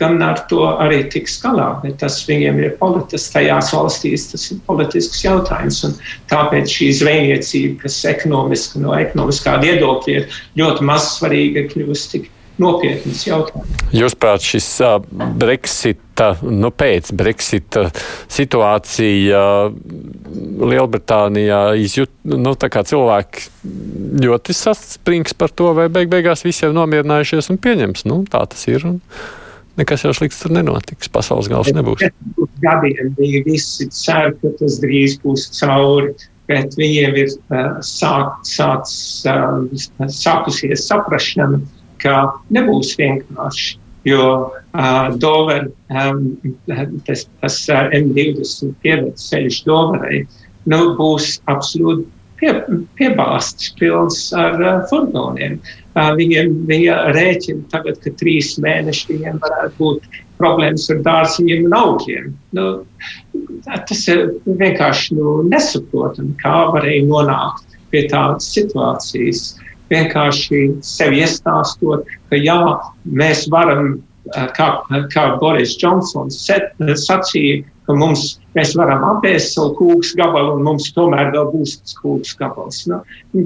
gan 0.00 0.20
ar 0.22 0.44
to 0.50 0.66
arī 0.82 1.02
tiks 1.12 1.38
galā, 1.42 1.68
tas 2.00 2.20
viņiem 2.28 2.60
ir 2.62 2.76
politisks, 2.80 3.32
tajās 3.34 3.72
valstīs 3.74 4.28
tas 4.32 4.46
ir 4.52 4.60
politisks 4.68 5.24
jautājums, 5.24 5.82
tāpēc 6.30 6.70
šī 6.76 6.90
zvejniecība, 7.00 7.80
kas 7.86 8.02
ekonomiski 8.12 8.84
no 8.84 8.94
ekonomiskā 8.98 9.56
viedokļa 9.64 10.20
ir 10.20 10.40
ļoti 10.60 10.88
maz 10.90 11.14
svarīga, 11.16 11.68
kļuvusi 11.72 12.10
tik 12.14 12.30
nopietnas 12.60 13.22
jautājums. 13.26 13.84
Jūs 13.94 14.16
prāt, 14.18 14.44
šis 14.46 14.66
uh, 14.84 14.96
Brexita, 15.40 16.32
nu 16.42 16.70
pēc 16.74 17.10
Brexita 17.16 17.86
situācija 18.32 19.42
Lielbritānijā 20.72 21.60
izjūt, 21.82 22.12
nu 22.34 22.54
tā 22.58 22.70
kā 22.72 22.84
cilvēki 22.86 23.48
ļoti 24.24 24.56
sasprings 24.56 25.36
par 25.38 25.54
to, 25.54 25.72
vai 25.76 25.88
beig 25.92 26.10
beigās 26.12 26.44
visi 26.46 26.66
jau 26.66 26.74
nomierinājušies 26.76 27.50
un 27.54 27.62
pieņems. 27.62 28.06
Nu, 28.10 28.22
tā 28.30 28.44
tas 28.50 28.66
ir. 28.70 28.86
Un 28.88 29.00
nekas 29.80 30.04
jau 30.06 30.14
slikts 30.16 30.42
tur 30.42 30.54
nenotiks. 30.54 31.10
Pasaules 31.12 31.50
gals 31.50 31.72
nebūs. 31.74 32.06
Gadiem 32.64 33.14
bija 33.18 33.42
visi 33.46 33.88
cer, 33.92 34.34
ka 34.40 34.54
tas 34.60 34.78
drīz 34.82 35.18
būs 35.24 35.50
cauri. 35.58 36.14
Bet 36.44 36.74
viņiem 36.76 37.14
ir 37.16 37.30
uh, 37.32 37.78
sāk, 37.80 38.42
sāc, 38.44 38.90
uh, 39.32 40.10
sākusies 40.12 40.82
saprašana, 40.90 41.62
ka 42.04 42.18
nebūs 42.54 42.94
vienkārši. 43.00 43.80
Jo 44.04 44.24
uh, 44.52 45.06
Dover, 45.16 45.70
um, 45.88 46.34
tas, 47.06 47.24
tas 47.40 47.56
uh, 47.72 47.86
M20 47.96 48.74
pievedas 48.84 49.30
ceļš 49.30 49.62
Doverai, 49.64 50.26
nu, 50.68 50.80
būs 50.98 51.38
absolūti 51.48 52.04
pie, 52.40 52.52
piebāzts 52.98 53.72
pilns 53.80 54.26
ar 54.36 54.60
uh, 54.60 54.82
furgoniem. 54.90 55.56
Uh, 55.94 56.12
viņiem 56.18 56.52
viņa 56.68 56.98
rēķina 57.16 57.64
tagad, 57.72 57.96
ka 58.04 58.12
trīs 58.20 58.54
mēneši 58.60 59.08
viņiem 59.14 59.40
varētu 59.40 59.80
būt 59.80 60.20
problēmas 60.40 60.88
ar 60.92 61.00
dārziņiem 61.06 61.68
un 61.68 61.76
augļiem. 61.78 62.32
Nu, 62.58 62.66
tas 63.64 64.06
ir 64.12 64.26
vienkārši 64.44 65.16
nu, 65.16 65.38
nesaprotami, 65.48 66.34
kā 66.42 66.56
varēja 66.74 67.06
nonākt 67.08 67.78
pie 67.94 68.04
tādas 68.10 68.50
situācijas 68.52 69.54
vienkārši 69.92 70.64
sev 70.84 71.14
iestāstot, 71.16 72.08
ka 72.30 72.40
jā, 72.40 72.58
mēs 73.04 73.46
varam, 73.52 73.96
kā, 74.56 74.68
kā 75.12 75.24
Boris 75.40 75.76
Džonsons 75.80 76.40
sacīja, 76.44 77.64
ka 77.84 77.96
mums, 77.98 78.38
mēs 78.56 78.72
varam 78.78 79.04
apēst 79.16 79.56
savu 79.56 79.74
kūks 79.80 80.14
gabalu 80.16 80.56
un 80.58 80.64
mums 80.70 80.88
tomēr 80.96 81.34
vēl 81.34 81.50
būs 81.52 81.76
tas 81.82 81.98
kūks 82.00 82.38
gabals. 82.40 82.84
Nu, 82.88 83.02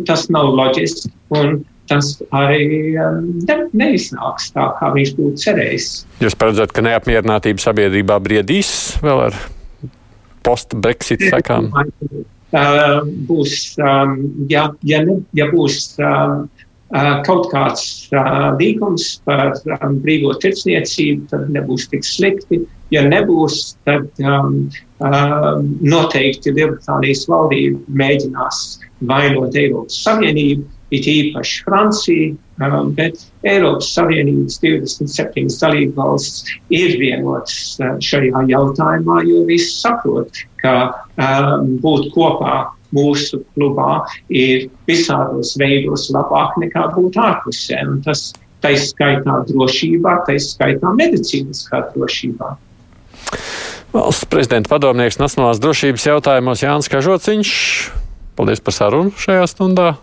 tas 0.06 0.28
nav 0.30 0.52
loģiski. 0.54 1.10
Un, 1.34 1.60
tas 1.88 2.10
arī 2.36 2.92
ne, 2.92 3.56
neiznāks 3.72 4.50
tā, 4.52 4.68
kā 4.76 4.90
viņš 4.94 5.14
būtu 5.16 5.44
cerējis. 5.44 5.86
Jūs 6.20 6.36
paredzat, 6.38 6.74
ka 6.76 6.84
neapmierinātība 6.84 7.64
sabiedrībā 7.64 8.18
briedīs 8.20 8.70
vēl 9.00 9.30
ar 9.30 9.38
post-Brexit 10.48 11.28
sakām? 11.28 11.70
uh, 12.56 13.02
būs, 13.28 13.76
um, 13.82 14.16
ja, 14.50 14.68
ja, 14.88 15.02
ne, 15.04 15.20
ja 15.36 15.48
būs 15.52 15.98
um, 16.00 16.48
uh, 16.94 17.14
kaut 17.26 17.50
kāds 17.52 18.08
uh, 18.14 18.50
līgums 18.60 19.18
par 19.28 19.54
um, 19.78 19.98
brīvo 20.04 20.34
tirdzniecību, 20.42 21.28
tad 21.32 21.48
nebūs 21.54 21.88
tik 21.92 22.06
slikti. 22.06 22.62
Ja 22.94 23.02
nebūs, 23.04 23.76
tad 23.84 24.08
um, 24.24 24.62
uh, 25.04 25.58
noteikti 25.84 26.54
Lielbritānijas 26.56 27.26
valdība 27.28 27.82
mēģinās 28.00 28.78
vainot 29.08 29.56
Eiropas 29.58 29.98
Savienību, 30.06 30.64
it 30.94 31.08
īpaši 31.10 31.64
Franciju, 31.66 32.36
um, 32.62 32.92
bet 32.96 33.20
Eiropas 33.46 33.90
Savienības 33.96 34.58
27 34.62 35.58
dalību 35.60 35.94
valsts 35.98 36.48
ir 36.74 36.96
vienotas 37.00 37.76
uh, 37.82 37.96
šajā 38.02 38.46
jautājumā, 38.52 39.20
jo 39.28 39.44
visi 39.48 39.70
saprot, 39.76 40.42
ka 40.62 40.74
um, 41.16 41.76
būt 41.84 42.10
kopā 42.16 42.68
mūsu 42.94 43.42
klubā 43.52 44.02
ir 44.32 44.68
visādos 44.88 45.54
veidos 45.60 46.08
labāk 46.14 46.56
nekā 46.62 46.88
būt 46.94 47.18
ārpusē. 47.20 47.82
Tas 48.06 48.30
taiskaitā 48.64 49.42
drošībā, 49.50 50.22
taiskaitā 50.26 50.94
medicīniskā 50.96 51.84
drošībā. 51.94 52.54
Valsts 53.94 54.28
prezidenta 54.28 54.72
padomnieks 54.72 55.20
Nacionālās 55.20 55.60
drošības 55.62 56.04
jautājumos 56.10 56.64
Jānis 56.64 56.90
Kažociņš. 56.92 57.52
Paldies 58.38 58.62
par 58.62 58.76
sarunu 58.76 59.14
šajā 59.18 59.46
stundā. 59.50 59.94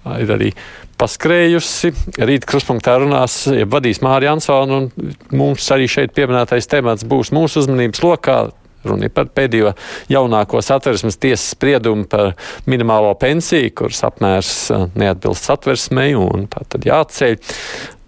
Ir 0.00 0.30
arī 0.32 0.52
paskrējusi. 1.00 1.92
Rīt 2.24 2.46
kruspunktā 2.48 2.96
runās, 3.02 3.42
ja 3.52 3.68
vadīs 3.68 4.00
Mārija 4.04 4.32
Ansona, 4.36 4.80
un 4.80 5.12
mums 5.36 5.68
arī 5.74 5.88
šeit 5.90 6.14
pieminētais 6.16 6.68
temats 6.70 7.06
būs 7.08 7.34
mūsu 7.36 7.64
uzmanības 7.64 8.02
lokā. 8.04 8.40
Runa 8.80 9.10
ir 9.10 9.12
par 9.12 9.28
pēdējo 9.36 9.74
jaunāko 10.08 10.62
satversmes 10.64 11.20
tiesas 11.20 11.50
spriedumu 11.52 12.06
par 12.08 12.30
minimālo 12.64 13.12
pensiju, 13.20 13.74
kuras 13.76 14.00
apmērs 14.08 14.54
neatbilst 14.96 15.50
satversmei, 15.50 16.14
un 16.16 16.48
tā 16.48 16.64
tad 16.64 16.88
jāceļ. 16.88 17.36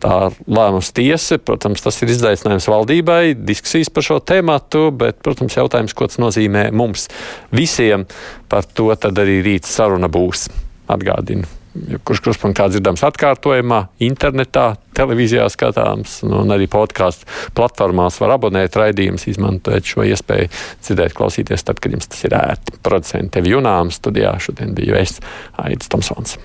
Tā 0.03 0.17
lēmums 0.51 0.89
tiesa, 0.97 1.37
protams, 1.39 1.85
tas 1.85 2.01
ir 2.03 2.11
izaicinājums 2.11 2.67
valdībai, 2.73 3.37
diskusijas 3.39 3.93
par 3.93 4.09
šo 4.09 4.19
tēmatu, 4.33 4.89
bet, 4.99 5.21
protams, 5.23 5.61
jautājums, 5.61 5.95
ko 5.95 6.11
tas 6.11 6.19
nozīmē 6.25 6.71
mums 6.75 7.07
visiem, 7.55 8.09
par 8.51 8.67
to 8.67 8.91
tad 8.99 9.23
arī 9.23 9.43
rīt 9.47 9.69
saruna 9.69 10.11
būs. 10.11 10.49
Atgādinu 10.91 11.62
kurš 12.05 12.21
kruspunktā 12.25 12.69
dzirdams 12.71 13.03
atkārtojumā, 13.07 13.81
internetā, 14.05 14.67
televīzijā 14.97 15.47
skatāms, 15.53 16.19
nu, 16.27 16.43
un 16.45 16.53
arī 16.55 16.69
podkāstu 16.71 17.29
platformās 17.57 18.21
var 18.21 18.37
abonēt 18.37 18.77
raidījumus, 18.79 19.29
izmantojot 19.33 19.93
šo 19.95 20.07
iespēju 20.13 20.51
dzirdēt, 20.85 21.17
klausīties 21.17 21.69
tad, 21.69 21.81
kad 21.83 21.97
jums 21.97 22.13
tas 22.13 22.25
ir 22.29 22.37
ērti. 22.39 22.79
Producenti 22.85 23.39
tevi 23.39 23.57
junām 23.57 23.93
studijā 23.95 24.37
šodien 24.43 24.77
biju 24.77 24.99
es, 25.01 25.21
Aits 25.65 25.89
Tomsons. 25.93 26.37